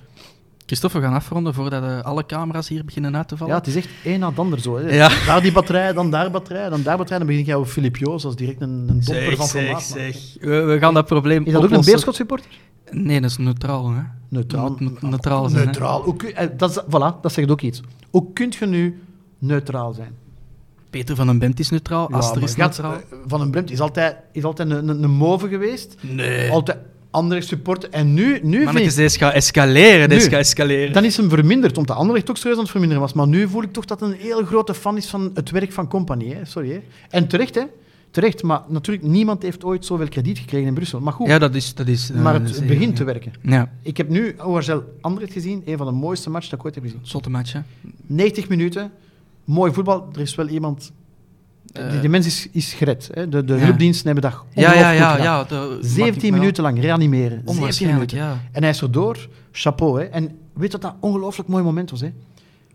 [0.67, 3.53] Christophe, we gaan afronden voordat eh, alle camera's hier beginnen uit te vallen.
[3.55, 4.77] Ja, het is echt één na het ander zo.
[4.79, 4.95] Hè.
[4.95, 5.09] Ja.
[5.27, 7.19] Daar die batterij, dan daar batterij, dan daar batterij.
[7.19, 9.95] Dan begin ik over Filip Joos als direct een, een domper van formaat.
[9.97, 10.15] maken.
[10.41, 11.93] We, we gaan dat probleem Is dat ook een oplossen.
[11.93, 12.51] Beerschot supporter?
[12.91, 13.91] Nee, dat is neutraal.
[13.91, 14.01] Hè?
[14.29, 14.77] Neutraal.
[14.79, 15.65] Moet- neutraal zijn, hè.
[15.65, 16.03] Neutraal.
[16.03, 17.81] Hoe kun- eh, dat, is, voilà, dat zegt ook iets.
[18.11, 19.03] Hoe kunt je nu
[19.39, 20.15] neutraal zijn?
[20.91, 22.93] Peter van den Bent is neutraal, Ja, Aster is neutraal.
[22.93, 25.97] eh, Van den Bremt is altijd, is altijd een, een, een move geweest.
[26.01, 26.51] Nee.
[26.51, 26.79] Altijd
[27.13, 27.91] andere supporter.
[27.91, 30.09] En nu, nu vind ik, deze gaat escaleren.
[30.09, 30.21] Nu.
[30.21, 30.93] gaat escaleren.
[30.93, 33.13] dan is hem verminderd, omdat de andere toch serieus aan het verminderen was.
[33.13, 35.89] Maar nu voel ik toch dat een heel grote fan is van het werk van
[35.89, 36.35] Compagnie.
[36.35, 36.45] Hè.
[36.45, 36.71] Sorry.
[36.71, 36.81] Hè.
[37.11, 37.63] En terecht, hè.
[38.11, 41.01] Terecht, maar natuurlijk, niemand heeft ooit zoveel krediet gekregen in Brussel.
[41.01, 41.75] Maar goed, Ja, dat is...
[41.75, 42.97] Dat is eh, maar het begint ja.
[42.97, 43.33] te werken.
[43.43, 46.75] Ja, Ik heb nu OHL Anderlecht gezien, een van de mooiste matches dat ik ooit
[46.75, 47.01] heb gezien.
[47.03, 47.61] zotte match, hè.
[48.07, 48.93] 90 minuten,
[49.45, 50.09] mooi voetbal.
[50.15, 50.93] Er is wel iemand...
[51.73, 53.11] Eh, die, die mens is, is gered.
[53.13, 53.29] Hè.
[53.29, 53.59] De, de ja.
[53.59, 55.09] hulpdiensten hebben dat Ja, ja, ongelooflijk ja.
[55.11, 55.39] goed gedaan.
[55.39, 57.31] ja de, 17 minuten lang reanimeren.
[57.31, 58.41] 17 Onwaarschijnlijk, minuten.
[58.53, 59.29] En hij is erdoor.
[59.53, 60.01] Chapeau.
[60.01, 60.05] Hè.
[60.05, 62.01] En weet wat dat ongelooflijk mooi moment was?
[62.01, 62.13] Hè?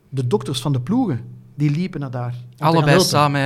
[0.10, 1.22] De dokters van de ploegen,
[1.56, 2.36] die liepen naar daar.
[2.58, 3.42] Allebei samen.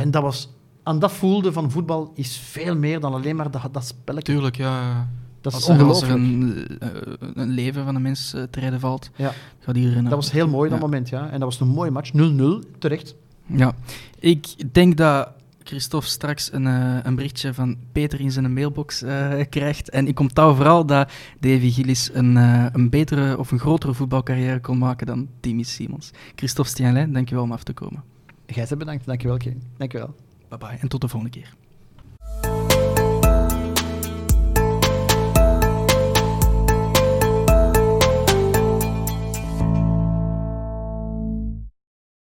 [0.00, 0.50] En dat was...
[0.84, 4.32] En dat voelde van voetbal is veel meer dan alleen maar dat, dat spelletje.
[4.32, 5.06] Tuurlijk, ja.
[5.40, 6.14] Dat is als als er ongelooflijk.
[6.14, 6.88] een, eh,
[7.34, 10.70] een leven van een mens eh, te redden valt, Ja, gaat dat was heel mooi,
[10.70, 11.08] dat moment.
[11.08, 11.24] Ja.
[11.28, 12.10] En dat was een mooie match.
[12.12, 13.14] 0-0, terecht.
[13.46, 13.74] Ja,
[14.18, 15.28] ik denk dat
[15.66, 19.90] Christophe straks een, eh, een berichtje van Peter in zijn mailbox eh, krijgt.
[19.90, 24.60] En ik onthoud vooral dat Davy Gillis een, eh, een betere of een grotere voetbalcarrière
[24.60, 26.10] kon maken dan Timmy Simons.
[26.34, 28.02] Christophe Stienlijn, dankjewel om af te komen.
[28.46, 29.06] Gij bent bedankt.
[29.06, 29.62] Dankjewel, Kevin.
[29.76, 30.14] Dankjewel.
[30.48, 31.54] Bye bye en tot de volgende keer.